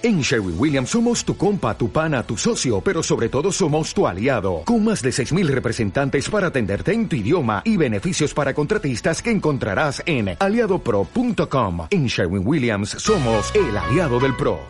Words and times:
En 0.00 0.20
Sherwin 0.20 0.54
Williams 0.56 0.90
somos 0.90 1.24
tu 1.24 1.36
compa, 1.36 1.76
tu 1.76 1.90
pana, 1.90 2.22
tu 2.22 2.36
socio, 2.36 2.80
pero 2.80 3.02
sobre 3.02 3.28
todo 3.28 3.50
somos 3.50 3.92
tu 3.92 4.06
aliado, 4.06 4.62
con 4.64 4.84
más 4.84 5.02
de 5.02 5.10
6.000 5.10 5.48
representantes 5.48 6.30
para 6.30 6.46
atenderte 6.46 6.92
en 6.92 7.08
tu 7.08 7.16
idioma 7.16 7.62
y 7.64 7.76
beneficios 7.76 8.32
para 8.32 8.54
contratistas 8.54 9.20
que 9.20 9.32
encontrarás 9.32 10.00
en 10.06 10.36
aliadopro.com. 10.38 11.88
En 11.90 12.06
Sherwin 12.06 12.46
Williams 12.46 12.90
somos 12.90 13.52
el 13.56 13.76
aliado 13.76 14.20
del 14.20 14.36
PRO. 14.36 14.60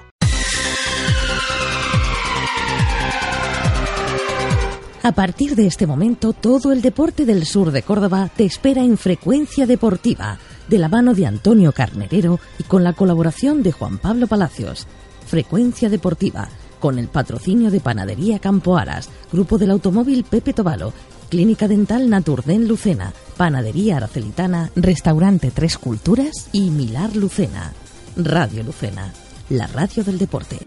A 5.02 5.12
partir 5.12 5.56
de 5.56 5.66
este 5.66 5.86
momento, 5.86 6.32
todo 6.32 6.72
el 6.72 6.80
deporte 6.80 7.26
del 7.26 7.44
sur 7.44 7.70
de 7.70 7.82
Córdoba 7.82 8.30
te 8.34 8.46
espera 8.46 8.82
en 8.82 8.96
frecuencia 8.96 9.66
deportiva, 9.66 10.38
de 10.68 10.78
la 10.78 10.88
mano 10.88 11.12
de 11.12 11.26
Antonio 11.26 11.72
Carnerero 11.72 12.40
y 12.58 12.62
con 12.62 12.82
la 12.82 12.94
colaboración 12.94 13.62
de 13.62 13.72
Juan 13.72 13.98
Pablo 13.98 14.26
Palacios. 14.26 14.86
Frecuencia 15.28 15.90
Deportiva, 15.90 16.48
con 16.80 16.98
el 16.98 17.08
patrocinio 17.08 17.70
de 17.70 17.80
Panadería 17.80 18.38
Campo 18.38 18.78
Aras, 18.78 19.10
Grupo 19.30 19.58
del 19.58 19.70
Automóvil 19.70 20.24
Pepe 20.24 20.54
Tobalo, 20.54 20.94
Clínica 21.28 21.68
Dental 21.68 22.08
Naturden 22.08 22.66
Lucena, 22.66 23.12
Panadería 23.36 23.98
Arcelitana, 23.98 24.70
Restaurante 24.74 25.50
Tres 25.50 25.76
Culturas 25.76 26.48
y 26.52 26.70
Milar 26.70 27.14
Lucena. 27.14 27.74
Radio 28.16 28.64
Lucena, 28.64 29.12
la 29.50 29.66
radio 29.66 30.02
del 30.02 30.18
deporte. 30.18 30.66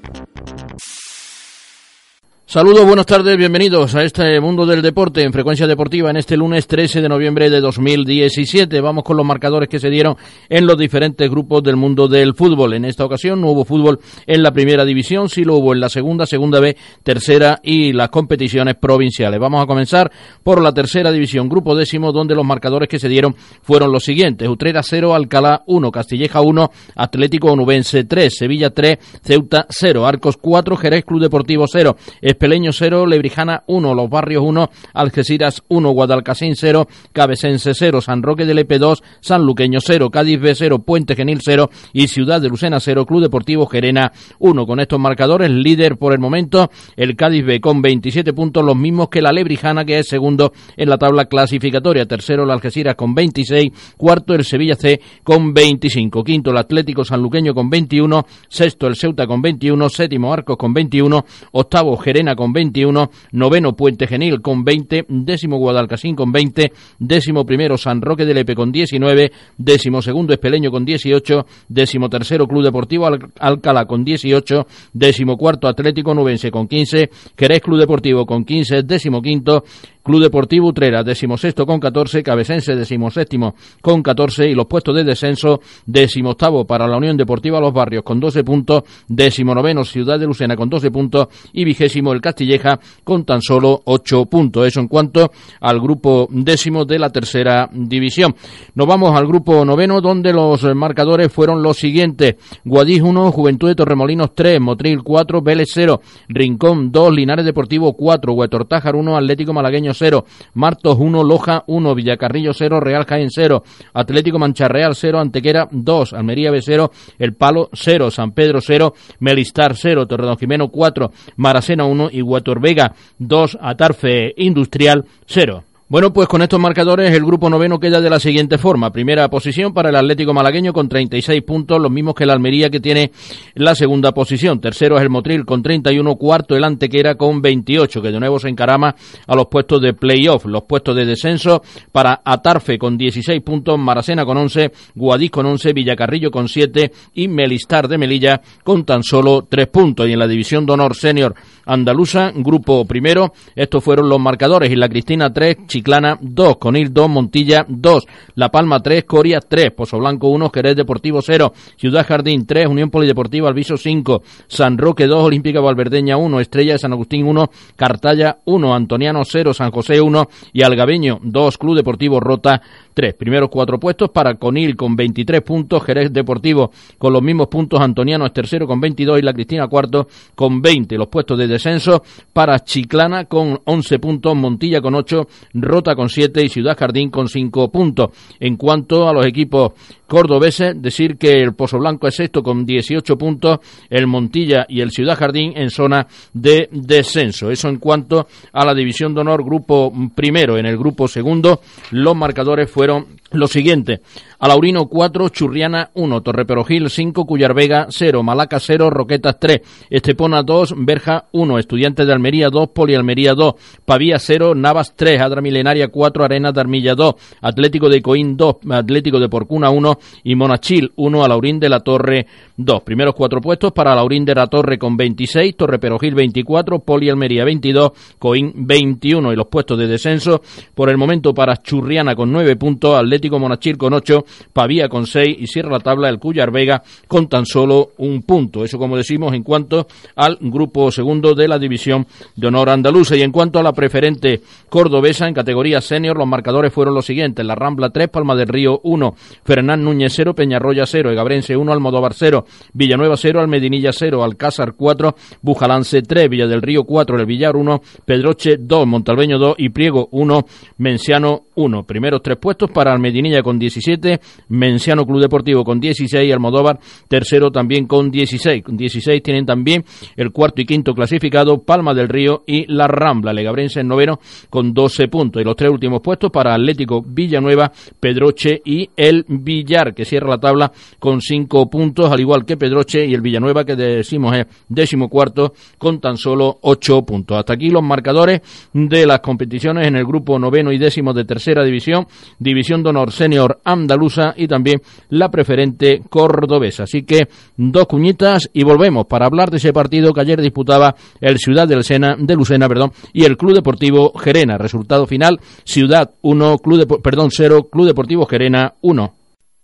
Saludos, 2.52 2.86
buenas 2.86 3.06
tardes, 3.06 3.38
bienvenidos 3.38 3.96
a 3.96 4.04
este 4.04 4.38
mundo 4.42 4.66
del 4.66 4.82
deporte 4.82 5.24
en 5.24 5.32
frecuencia 5.32 5.68
deportiva 5.68 6.10
en 6.10 6.18
este 6.18 6.36
lunes 6.36 6.68
13 6.68 7.02
de 7.02 7.08
noviembre 7.08 7.50
de 7.50 7.62
2017. 7.62 8.82
Vamos 8.82 9.06
con 9.06 9.16
los 9.16 9.26
marcadores 9.26 9.70
que 9.70 9.80
se 9.80 9.90
dieron 9.90 10.18
en 10.50 10.68
los 10.68 10.78
diferentes 10.78 11.30
grupos 11.30 11.64
del 11.64 11.78
mundo 11.78 12.10
del 12.10 12.36
fútbol. 12.36 12.74
En 12.74 12.84
esta 12.84 13.06
ocasión 13.06 13.40
no 13.40 13.52
hubo 13.52 13.64
fútbol 13.64 14.02
en 14.28 14.44
la 14.44 14.52
primera 14.52 14.84
división, 14.84 15.30
sí 15.30 15.46
lo 15.46 15.56
hubo 15.56 15.72
en 15.72 15.80
la 15.80 15.88
segunda, 15.88 16.26
segunda 16.26 16.60
B, 16.60 16.76
tercera 17.04 17.62
y 17.64 17.94
las 17.94 18.10
competiciones 18.10 18.76
provinciales. 18.76 19.40
Vamos 19.40 19.64
a 19.64 19.66
comenzar 19.66 20.12
por 20.44 20.62
la 20.62 20.74
tercera 20.74 21.10
división, 21.10 21.48
grupo 21.48 21.74
décimo, 21.74 22.12
donde 22.12 22.36
los 22.36 22.44
marcadores 22.44 22.90
que 22.90 23.00
se 23.00 23.08
dieron 23.08 23.34
fueron 23.62 23.94
los 23.94 24.04
siguientes. 24.04 24.50
Utrera 24.50 24.84
0, 24.84 25.16
Alcalá 25.16 25.64
1, 25.68 25.90
Castilleja 25.90 26.42
1, 26.42 26.70
Atlético 26.96 27.54
Onubense 27.54 28.04
3, 28.04 28.36
Sevilla 28.38 28.72
3, 28.72 28.98
Ceuta 29.24 29.68
0, 29.70 30.06
Arcos 30.06 30.36
4, 30.36 30.76
Jerez 30.76 31.06
Club 31.06 31.22
Deportivo 31.22 31.64
0, 31.66 31.96
Peleño 32.42 32.72
0, 32.74 33.06
Lebrijana 33.06 33.62
1, 33.68 33.94
Los 33.94 34.10
Barrios 34.10 34.42
1, 34.44 34.72
Algeciras 34.96 35.62
1, 35.68 35.90
Guadalcacín 35.92 36.56
0, 36.56 36.88
Cabecense 37.14 37.76
0, 37.76 38.02
San 38.02 38.24
Roque 38.24 38.48
del 38.48 38.58
EP 38.58 38.80
2, 38.80 39.04
San 39.20 39.46
Luqueño 39.46 39.78
0, 39.80 40.10
Cádiz 40.10 40.42
B 40.42 40.56
0, 40.56 40.80
Puente 40.80 41.16
Genil 41.16 41.38
0 41.46 41.70
y 41.94 42.08
Ciudad 42.08 42.42
de 42.42 42.50
Lucena 42.50 42.80
0, 42.80 43.06
Club 43.06 43.22
Deportivo 43.22 43.68
Gerena 43.68 44.12
1. 44.40 44.66
Con 44.66 44.80
estos 44.80 45.00
marcadores, 45.00 45.52
líder 45.52 45.98
por 45.98 46.14
el 46.14 46.20
momento, 46.20 46.72
el 46.96 47.16
Cádiz 47.16 47.46
B 47.46 47.62
con 47.62 47.80
27 47.80 48.34
puntos, 48.34 48.66
los 48.66 48.76
mismos 48.76 49.10
que 49.10 49.22
la 49.22 49.32
Lebrijana, 49.32 49.86
que 49.86 50.00
es 50.00 50.08
segundo 50.08 50.52
en 50.78 50.90
la 50.90 50.98
tabla 50.98 51.26
clasificatoria. 51.26 52.08
Tercero, 52.08 52.46
el 52.46 52.50
Algeciras 52.50 52.96
con 52.96 53.14
26, 53.14 53.94
cuarto, 53.98 54.34
el 54.34 54.46
Sevilla 54.46 54.74
C 54.74 55.00
con 55.24 55.54
25, 55.54 56.24
quinto, 56.24 56.50
el 56.50 56.58
Atlético 56.58 57.06
Sanluqueño 57.06 57.54
con 57.54 57.70
21, 57.70 58.26
sexto, 58.50 58.88
el 58.88 58.96
Ceuta 58.96 59.28
con 59.28 59.44
21, 59.44 59.90
séptimo, 59.90 60.34
Arcos 60.34 60.58
con 60.58 60.74
21, 60.74 61.24
octavo, 61.52 61.96
Gerena 61.98 62.31
con 62.36 62.52
21, 62.52 63.10
noveno 63.32 63.74
Puente 63.74 64.08
Genil 64.08 64.42
con 64.42 64.64
20, 64.64 65.06
décimo 65.08 65.58
Guadalcasín 65.58 66.16
con 66.16 66.32
20, 66.32 66.72
décimo 67.00 67.46
primero 67.46 67.78
San 67.78 68.02
Roque 68.02 68.26
de 68.26 68.34
Lepe 68.34 68.56
con 68.56 68.72
19, 68.72 69.32
décimo 69.58 70.02
segundo 70.02 70.34
Espeleño 70.34 70.72
con 70.72 70.86
18, 70.86 71.46
décimo 71.68 72.10
tercero 72.10 72.48
Club 72.48 72.64
Deportivo 72.64 73.08
Alcalá 73.40 73.86
con 73.86 74.04
18, 74.04 74.66
décimo 74.94 75.38
cuarto 75.38 75.68
Atlético 75.68 76.14
Nubense 76.14 76.52
con 76.52 76.68
15, 76.68 77.10
Jerez 77.38 77.62
Club 77.62 77.80
Deportivo 77.80 78.26
con 78.26 78.44
15, 78.44 78.84
décimo 78.84 79.22
quinto 79.22 79.64
Club 80.04 80.22
Deportivo 80.22 80.70
Utrera, 80.70 81.04
decimosexto 81.04 81.66
con 81.66 81.80
14, 81.80 82.24
Cabecense, 82.24 82.76
decimoséptimo 82.76 83.56
con 83.82 84.02
14 84.02 84.50
y 84.50 84.56
los 84.56 84.66
puestos 84.66 84.96
de 84.96 85.04
descenso, 85.04 85.62
decimoctavo 85.86 86.66
para 86.66 86.88
la 86.88 86.98
Unión 86.98 87.18
Deportiva 87.18 87.60
Los 87.60 87.74
Barrios 87.74 88.04
con 88.04 88.20
12 88.20 88.44
puntos, 88.44 88.84
decimonoveno 89.08 89.84
Ciudad 89.84 90.20
de 90.20 90.26
Lucena 90.26 90.56
con 90.56 90.70
12 90.70 90.92
puntos 90.92 91.28
y 91.54 91.64
vigésimo 91.64 92.14
el 92.14 92.22
Castilleja 92.22 92.80
con 93.04 93.26
tan 93.26 93.42
solo 93.42 93.82
8 93.86 94.26
puntos. 94.26 94.68
Eso 94.68 94.80
en 94.80 94.88
cuanto 94.88 95.32
al 95.60 95.80
grupo 95.80 96.28
décimo 96.32 96.86
de 96.86 97.00
la 97.00 97.10
tercera 97.10 97.70
división. 97.72 98.36
Nos 98.76 98.88
vamos 98.88 99.16
al 99.16 99.28
grupo 99.28 99.64
noveno 99.66 100.02
donde 100.02 100.34
los 100.34 100.64
marcadores 100.76 101.32
fueron 101.32 101.62
los 101.62 101.78
siguientes. 101.78 102.36
Guadix 102.66 103.02
1, 103.02 103.32
Juventud 103.32 103.68
de 103.68 103.76
Torremolinos 103.76 104.34
3, 104.34 104.60
Motril 104.60 105.04
4, 105.04 105.42
Vélez 105.42 105.70
0, 105.74 106.02
Rincón 106.28 106.92
2, 106.92 107.14
Linares 107.14 107.46
Deportivo 107.46 107.94
4, 107.94 108.34
Huetortájar 108.34 108.96
1, 108.96 109.18
Atlético 109.18 109.54
Malagueño 109.54 109.91
0, 109.94 110.26
Martos 110.54 110.98
1, 111.00 111.24
Loja 111.24 111.64
1, 111.68 111.96
Villacarrillo 111.96 112.54
0, 112.54 112.80
Real 112.80 113.06
Jaén 113.06 113.30
0, 113.30 113.64
Atlético 113.94 114.40
Mancharreal 114.40 114.96
0, 114.96 115.20
Antequera 115.20 115.68
2, 115.72 116.14
Almería 116.14 116.52
B 116.52 116.62
0, 116.62 116.92
El 117.18 117.34
Palo 117.34 117.70
0, 117.74 118.12
San 118.12 118.32
Pedro 118.32 118.60
0, 118.62 118.94
Melistar 119.20 119.76
0, 119.76 120.08
Torredón 120.08 120.38
Jimeno 120.38 120.70
4, 120.70 121.12
Maracena 121.38 121.86
1 121.86 122.10
y 122.12 122.22
Huetor 122.22 122.62
Vega 122.62 122.94
2, 123.20 123.58
Atarfe 123.62 124.34
Industrial 124.38 125.06
0. 125.26 125.64
Bueno, 125.92 126.14
pues 126.14 126.30
con 126.30 126.42
estos 126.42 126.58
marcadores 126.58 127.14
el 127.14 127.26
grupo 127.26 127.50
noveno 127.50 127.78
queda 127.78 128.00
de 128.00 128.10
la 128.10 128.18
siguiente 128.18 128.58
forma. 128.58 128.94
Primera 128.94 129.28
posición 129.30 129.74
para 129.74 129.90
el 129.90 129.98
Atlético 129.98 130.34
Malagueño 130.34 130.72
con 130.72 130.88
36 130.88 131.42
puntos, 131.42 131.82
los 131.82 131.92
mismos 131.92 132.16
que 132.16 132.24
el 132.24 132.30
Almería 132.30 132.70
que 132.70 132.80
tiene 132.80 133.12
la 133.56 133.76
segunda 133.76 134.14
posición. 134.14 134.62
Tercero 134.62 134.96
es 134.96 135.02
el 135.02 135.10
Motril 135.10 135.44
con 135.44 135.62
31, 135.62 136.16
cuarto 136.16 136.56
el 136.56 136.64
Antequera 136.64 137.16
con 137.16 137.42
28, 137.42 138.02
que 138.02 138.10
de 138.10 138.22
nuevo 138.22 138.40
se 138.40 138.48
encarama 138.48 138.96
a 139.28 139.36
los 139.36 139.48
puestos 139.48 139.82
de 139.82 139.94
playoff. 139.94 140.46
Los 140.46 140.64
puestos 140.64 140.96
de 140.96 141.04
descenso 141.04 141.62
para 141.92 142.22
Atarfe 142.24 142.78
con 142.78 142.98
16 142.98 143.42
puntos, 143.42 143.78
Maracena 143.78 144.24
con 144.24 144.38
11, 144.38 144.72
Guadix 144.96 145.30
con 145.30 145.46
11, 145.46 145.74
Villacarrillo 145.74 146.32
con 146.32 146.48
7 146.48 146.90
y 147.16 147.28
Melistar 147.28 147.90
de 147.90 147.98
Melilla 147.98 148.40
con 148.64 148.86
tan 148.86 149.04
solo 149.04 149.46
3 149.50 149.68
puntos. 149.68 150.08
Y 150.08 150.14
en 150.14 150.20
la 150.20 150.28
división 150.30 150.66
de 150.66 150.72
honor 150.72 150.96
senior 150.96 151.36
andaluza, 151.66 152.32
grupo 152.34 152.86
primero, 152.86 153.34
estos 153.58 153.84
fueron 153.84 154.08
los 154.08 154.22
marcadores 154.22 154.72
y 154.72 154.78
la 154.78 154.88
Cristina 154.88 155.34
3, 155.34 155.58
Chiclana 155.82 156.16
2, 156.22 156.58
Conil 156.58 156.94
2, 156.94 157.10
Montilla 157.10 157.66
2, 157.68 158.06
La 158.36 158.50
Palma 158.50 158.82
3, 158.82 159.04
Coria 159.04 159.40
3, 159.40 159.72
Pozo 159.72 159.98
Blanco 159.98 160.28
1, 160.28 160.52
Jerez 160.54 160.76
Deportivo 160.76 161.22
0, 161.24 161.54
Ciudad 161.76 162.06
Jardín 162.06 162.46
3, 162.46 162.68
Unión 162.68 162.92
Polideportiva 162.92 163.50
Alviso 163.50 163.78
5, 163.78 164.22
San 164.48 164.78
Roque 164.78 165.08
2, 165.08 165.24
Olímpica 165.24 165.60
Valverdeña 165.60 166.18
1, 166.18 166.40
Estrella 166.40 166.74
de 166.74 166.80
San 166.80 166.94
Agustín 166.94 167.26
1, 167.26 167.50
Cartaya 167.76 168.38
1, 168.46 168.76
Antoniano 168.76 169.24
0, 169.26 169.56
San 169.56 169.72
José 169.72 170.00
1 170.00 170.30
y 170.54 170.62
Algabeño 170.62 171.20
2, 171.24 171.58
Club 171.58 171.76
Deportivo 171.76 172.20
Rota 172.20 172.62
3. 172.94 173.14
Primeros 173.16 173.50
cuatro 173.50 173.80
puestos 173.80 174.10
para 174.10 174.36
Conil 174.36 174.76
con 174.76 174.96
23 174.96 175.42
puntos, 175.42 175.84
Jerez 175.84 176.12
Deportivo 176.12 176.72
con 176.98 177.14
los 177.14 177.22
mismos 177.22 177.48
puntos, 177.48 177.80
Antoniano 177.80 178.26
es 178.26 178.34
tercero 178.34 178.68
con 178.68 178.80
22 178.80 179.20
y 179.20 179.22
la 179.22 179.34
Cristina 179.34 179.68
cuarto 179.68 180.08
con 180.36 180.62
20. 180.62 180.98
Los 180.98 181.08
puestos 181.08 181.38
de 181.38 181.48
descenso 181.48 182.04
para 182.34 182.60
Chiclana 182.60 183.26
con 183.26 183.60
11 183.66 184.00
puntos, 184.00 184.36
Montilla 184.36 184.82
con 184.82 184.96
8, 184.96 185.28
Rota 185.72 185.96
con 185.96 186.10
7 186.10 186.44
y 186.44 186.50
Ciudad 186.50 186.78
Jardín 186.78 187.10
con 187.10 187.30
5 187.30 187.72
puntos. 187.72 188.10
En 188.40 188.58
cuanto 188.58 189.08
a 189.08 189.14
los 189.14 189.26
equipos 189.26 189.72
cordobeses, 190.06 190.80
decir 190.82 191.18
que 191.18 191.42
el 191.42 191.54
Pozo 191.54 191.80
Blanco 191.80 192.08
es 192.08 192.16
sexto 192.16 192.44
con 192.44 192.66
18 192.66 193.18
puntos, 193.18 193.60
el 193.90 194.06
Montilla 194.06 194.66
y 194.68 194.82
el 194.82 194.92
Ciudad 194.92 195.18
Jardín 195.18 195.54
en 195.56 195.70
zona 195.70 196.06
de 196.34 196.68
descenso. 196.72 197.50
Eso 197.50 197.70
en 197.70 197.78
cuanto 197.78 198.28
a 198.52 198.66
la 198.66 198.74
división 198.74 199.16
de 199.16 199.22
honor 199.22 199.44
grupo 199.44 199.94
primero. 200.14 200.58
En 200.58 200.66
el 200.66 200.78
grupo 200.78 201.08
segundo, 201.08 201.62
los 201.92 202.16
marcadores 202.16 202.70
fueron 202.70 203.21
los 203.32 203.52
siguientes. 203.52 204.02
Alaurino 204.40 204.88
4, 204.88 205.30
Churriana 205.30 205.92
1, 205.94 206.22
Torreperogil 206.22 206.90
5, 206.90 207.26
Cuyar 207.26 207.54
Vega 207.54 207.88
0, 207.90 208.24
Malaca 208.24 208.60
0, 208.60 208.90
Roquetas 208.90 209.40
3, 209.40 209.62
Estepona 209.90 210.42
2, 210.42 210.74
Berja 210.78 211.26
1, 211.32 211.60
Estudiantes 211.60 212.08
de 212.08 212.14
Almería 212.14 212.50
2, 212.50 212.70
Polialmería 212.70 213.36
2, 213.36 213.54
Pavía 213.86 214.18
0, 214.18 214.56
Navas 214.56 214.96
3, 214.96 215.22
Adra 215.22 215.42
Milenaria 215.42 215.90
4, 215.90 216.24
Arenas 216.24 216.54
de 216.54 216.62
Armilla 216.62 216.96
2, 216.96 217.14
Atlético 217.42 217.88
de 217.88 218.02
Coín 218.02 218.36
2, 218.36 218.56
Atlético 218.72 219.20
de 219.20 219.30
Porcuna 219.30 219.70
1 219.70 220.00
y 220.24 220.36
Monachil 220.36 220.92
1, 220.96 221.24
Alaurín 221.24 221.60
de 221.60 221.70
la 221.70 221.82
Torre 221.82 222.26
2. 222.58 222.82
Primeros 222.82 223.14
cuatro 223.14 223.42
puestos 223.42 223.72
para 223.72 223.94
Alaurín 223.94 224.26
de 224.26 224.36
la 224.36 224.48
Torre 224.48 224.80
con 224.80 224.98
26, 224.98 225.56
Torreperogil 225.56 226.16
24, 226.16 226.80
Polialmería 226.80 227.46
22, 227.46 227.92
Coín 228.18 228.54
21 228.56 229.34
y 229.34 229.36
los 229.36 229.48
puestos 229.48 229.78
de 229.78 229.88
descenso 229.88 230.42
por 230.74 230.90
el 230.90 230.98
momento 230.98 231.34
para 231.34 231.58
Churriana 231.58 232.16
con 232.16 232.32
9 232.32 232.56
puntos, 232.56 232.98
Atlético 232.98 233.21
Atlético 233.22 233.38
Monachil 233.38 233.78
con 233.78 233.94
8, 233.94 234.26
Pavía 234.52 234.90
con 234.90 235.06
6 235.06 235.38
y 235.40 235.46
cierra 235.46 235.70
la 235.70 235.80
tabla 235.80 236.10
el 236.10 236.18
Cuyar 236.18 236.50
Vega 236.52 236.82
con 237.08 237.28
tan 237.28 237.46
solo 237.46 237.92
un 238.00 238.24
punto. 238.24 238.64
Eso 238.64 238.80
como 238.80 238.98
decimos 238.98 239.36
en 239.36 239.44
cuanto 239.44 239.86
al 240.16 240.40
grupo 240.42 240.92
segundo 240.92 241.36
de 241.36 241.48
la 241.48 241.60
división 241.60 242.08
de 242.36 242.48
honor 242.48 242.72
andaluza. 242.72 243.16
Y 243.16 243.22
en 243.22 243.32
cuanto 243.32 243.60
a 243.60 243.64
la 243.64 243.74
preferente 243.74 244.42
cordobesa 244.70 245.28
en 245.28 245.36
categoría 245.36 245.82
senior, 245.82 246.18
los 246.18 246.28
marcadores 246.28 246.74
fueron 246.74 246.96
los 246.96 247.06
siguientes. 247.06 247.46
La 247.46 247.54
Rambla 247.54 247.92
3, 247.92 248.10
Palma 248.10 248.36
del 248.36 248.48
Río 248.48 248.80
1, 248.84 249.14
Fernán 249.46 249.84
Núñez 249.84 250.14
0, 250.16 250.34
Peñarroya 250.34 250.88
0, 250.88 251.12
Egabrense 251.12 251.56
1, 251.56 251.72
Almodóvar 251.72 252.16
0, 252.16 252.46
Villanueva 252.74 253.18
0, 253.18 253.40
Almedinilla 253.40 253.92
0, 253.94 254.24
Alcázar 254.24 254.74
4, 254.74 255.16
Bujalance 255.44 256.02
3, 256.02 256.28
Villa 256.28 256.48
del 256.48 256.64
Río 256.64 256.86
4, 256.86 257.20
El 257.20 257.26
Villar 257.28 257.56
1, 257.56 257.82
Pedroche 258.04 258.58
2, 258.58 258.88
Montalbeño 258.88 259.38
2 259.38 259.56
y 259.60 259.70
Priego 259.70 260.10
1, 260.12 260.46
Menciano 260.80 261.44
1. 261.54 261.84
Primeros 261.84 262.22
tres 262.24 262.38
puestos 262.38 262.72
para 262.72 262.94
Almedinilla 262.94 263.11
con 263.44 263.60
17, 263.60 264.20
Menciano 264.50 265.06
Club 265.06 265.22
Deportivo 265.22 265.64
con 265.64 265.80
16 265.80 266.28
y 266.28 266.32
Almodóvar 266.32 266.80
tercero 267.08 267.52
también 267.52 267.88
con 267.88 268.12
16. 268.12 268.64
Con 268.64 268.78
16 268.78 269.22
tienen 269.24 269.46
también 269.46 269.84
el 270.16 270.32
cuarto 270.32 270.62
y 270.62 270.66
quinto 270.66 270.94
clasificado 270.94 271.64
Palma 271.64 271.94
del 271.94 272.10
Río 272.10 272.44
y 272.46 272.66
La 272.72 272.88
Rambla. 272.88 273.34
Legabrense 273.34 273.82
en 273.82 273.88
noveno 273.88 274.20
con 274.50 274.74
12 274.74 275.08
puntos. 275.08 275.42
Y 275.42 275.46
los 275.46 275.56
tres 275.56 275.72
últimos 275.72 276.02
puestos 276.02 276.32
para 276.32 276.54
Atlético 276.54 277.04
Villanueva, 277.06 277.72
Pedroche 278.00 278.62
y 278.64 278.90
el 278.96 279.26
Villar, 279.28 279.94
que 279.94 280.06
cierra 280.06 280.30
la 280.30 280.40
tabla 280.40 280.72
con 281.00 281.22
5 281.22 281.70
puntos, 281.70 282.12
al 282.12 282.20
igual 282.20 282.46
que 282.46 282.58
Pedroche 282.58 283.06
y 283.06 283.14
el 283.14 283.22
Villanueva, 283.22 283.66
que 283.66 283.76
decimos 283.76 284.36
es 284.38 284.46
décimo 284.68 285.10
cuarto, 285.10 285.54
con 285.78 286.00
tan 286.00 286.18
solo 286.18 286.60
8 286.62 287.04
puntos. 287.04 287.38
Hasta 287.38 287.54
aquí 287.54 287.70
los 287.70 287.84
marcadores 287.84 288.42
de 288.74 289.06
las 289.06 289.20
competiciones 289.20 289.88
en 289.88 289.96
el 289.96 290.06
grupo 290.06 290.40
noveno 290.40 290.72
y 290.72 290.78
décimo 290.78 291.14
de 291.14 291.26
tercera 291.26 291.64
división, 291.64 292.08
división 292.40 292.84
de 292.84 292.90
honor 292.90 293.01
senior 293.10 293.60
andaluza 293.64 294.34
y 294.38 294.48
también 294.48 294.82
la 295.10 295.32
preferente 295.32 296.02
cordobesa. 296.10 296.84
Así 296.84 297.04
que 297.04 297.28
dos 297.58 297.88
cuñitas 297.88 298.50
y 298.54 298.64
volvemos 298.64 299.08
para 299.08 299.26
hablar 299.26 299.50
de 299.50 299.58
ese 299.58 299.74
partido 299.74 300.14
que 300.14 300.22
ayer 300.22 300.42
disputaba 300.42 300.96
el 301.20 301.40
Ciudad 301.40 301.68
de 301.68 301.78
Lucena, 301.78 302.16
de 302.20 302.36
Lucena 302.36 302.68
perdón, 302.68 302.92
y 303.14 303.24
el 303.24 303.38
Club 303.38 303.56
Deportivo 303.56 304.14
Gerena. 304.14 304.58
Resultado 304.58 305.08
final, 305.08 305.40
Ciudad 305.64 306.12
1, 306.22 306.58
Club 306.60 306.78
de, 306.78 307.00
perdón, 307.00 307.30
0, 307.32 307.70
Club 307.72 307.88
Deportivo 307.88 308.26
Gerena 308.26 308.76
1. 308.82 309.21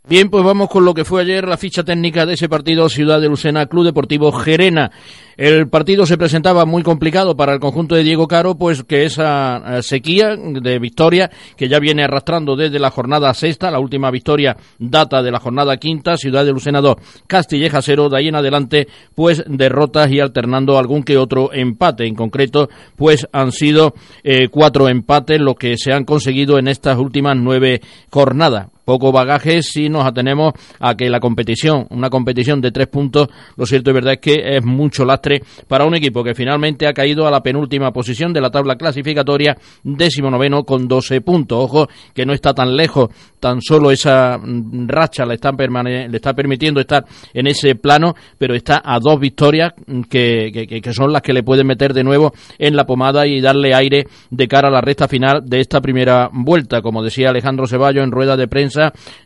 Bien, 0.09 0.29
pues 0.29 0.41
vamos 0.41 0.69
con 0.69 0.85
lo 0.85 0.93
que 0.93 1.03
fue 1.03 1.23
ayer 1.23 1.45
la 1.45 1.57
ficha 1.57 1.83
técnica 1.83 2.25
de 2.25 2.35
ese 2.35 2.47
partido 2.47 2.87
Ciudad 2.87 3.19
de 3.19 3.27
Lucena 3.27 3.65
Club 3.65 3.83
Deportivo 3.83 4.31
Gerena. 4.31 4.89
El 5.35 5.67
partido 5.67 6.05
se 6.05 6.17
presentaba 6.17 6.63
muy 6.63 6.81
complicado 6.81 7.35
para 7.35 7.53
el 7.53 7.59
conjunto 7.59 7.93
de 7.93 8.03
Diego 8.03 8.25
Caro, 8.25 8.55
pues 8.55 8.83
que 8.83 9.03
esa 9.03 9.57
eh, 9.57 9.83
sequía 9.83 10.37
de 10.37 10.79
victoria 10.79 11.29
que 11.57 11.67
ya 11.67 11.79
viene 11.79 12.05
arrastrando 12.05 12.55
desde 12.55 12.79
la 12.79 12.89
jornada 12.89 13.33
sexta, 13.33 13.69
la 13.69 13.79
última 13.79 14.09
victoria 14.09 14.55
data 14.79 15.21
de 15.21 15.29
la 15.29 15.41
jornada 15.41 15.75
quinta, 15.75 16.15
Ciudad 16.15 16.45
de 16.45 16.53
Lucena 16.53 16.79
2, 16.79 16.95
Castilleja 17.27 17.81
0, 17.81 18.07
de 18.07 18.17
ahí 18.17 18.29
en 18.29 18.35
adelante 18.35 18.87
pues 19.13 19.43
derrotas 19.45 20.09
y 20.09 20.21
alternando 20.21 20.77
algún 20.77 21.03
que 21.03 21.17
otro 21.17 21.51
empate. 21.51 22.07
En 22.07 22.15
concreto 22.15 22.69
pues 22.95 23.27
han 23.33 23.51
sido 23.51 23.93
eh, 24.23 24.47
cuatro 24.47 24.87
empates 24.87 25.41
lo 25.41 25.55
que 25.55 25.75
se 25.77 25.91
han 25.91 26.05
conseguido 26.05 26.57
en 26.59 26.69
estas 26.69 26.97
últimas 26.97 27.35
nueve 27.35 27.81
jornadas 28.09 28.69
poco 28.87 29.11
bagaje 29.11 29.61
si 29.61 29.89
nos 29.89 30.05
atenemos 30.05 30.53
a 30.79 30.95
que 30.95 31.09
la 31.09 31.19
competición, 31.19 31.87
una 31.89 32.09
competición 32.09 32.61
de 32.61 32.71
tres 32.71 32.87
puntos, 32.87 33.27
lo 33.57 33.65
cierto 33.65 33.89
y 33.89 33.93
verdad 33.93 34.13
es 34.13 34.19
que 34.19 34.55
es 34.55 34.63
mucho 34.63 35.03
lastre 35.03 35.41
para 35.67 35.83
un 35.83 35.93
equipo 35.93 36.23
que 36.23 36.33
finalmente 36.33 36.87
ha 36.87 36.93
caído 36.93 37.27
a 37.27 37.31
la 37.31 37.43
penúltima 37.43 37.91
posición 37.91 38.31
de 38.31 38.39
la 38.39 38.49
tabla 38.49 38.77
clasificatoria, 38.77 39.57
décimo 39.83 40.31
noveno 40.31 40.63
con 40.63 40.87
12 40.87 41.19
puntos. 41.19 41.59
Ojo 41.61 41.89
que 42.13 42.25
no 42.25 42.31
está 42.31 42.53
tan 42.53 42.77
lejos, 42.77 43.09
tan 43.41 43.61
solo 43.61 43.91
esa 43.91 44.37
mm, 44.37 44.87
racha 44.87 45.25
le, 45.25 45.33
está 45.33 45.51
le 45.51 46.05
está 46.15 46.33
permitiendo 46.33 46.79
estar 46.79 47.03
en 47.33 47.47
ese 47.47 47.75
plano, 47.75 48.15
pero 48.37 48.55
está 48.55 48.81
a 48.85 48.99
dos 49.01 49.19
victorias 49.19 49.73
mm, 49.85 50.03
que, 50.03 50.65
que, 50.65 50.81
que 50.81 50.93
son 50.93 51.11
las 51.11 51.21
que 51.21 51.33
le 51.33 51.43
pueden 51.43 51.67
meter 51.67 51.93
de 51.93 52.05
nuevo 52.05 52.31
en 52.57 52.77
la 52.77 52.85
pomada 52.85 53.27
y 53.27 53.41
darle 53.41 53.75
aire 53.75 54.07
de 54.29 54.47
cara 54.47 54.69
a 54.69 54.71
la 54.71 54.79
recta 54.79 55.09
final 55.09 55.41
de 55.45 55.59
esta 55.59 55.81
primera 55.81 56.29
vuelta. 56.31 56.81
Como 56.81 57.03
decía 57.03 57.31
Alejandro 57.31 57.67
Ceballos 57.67 58.05
en 58.05 58.11
rueda 58.11 58.37
de 58.37 58.47
prensa, 58.47 58.76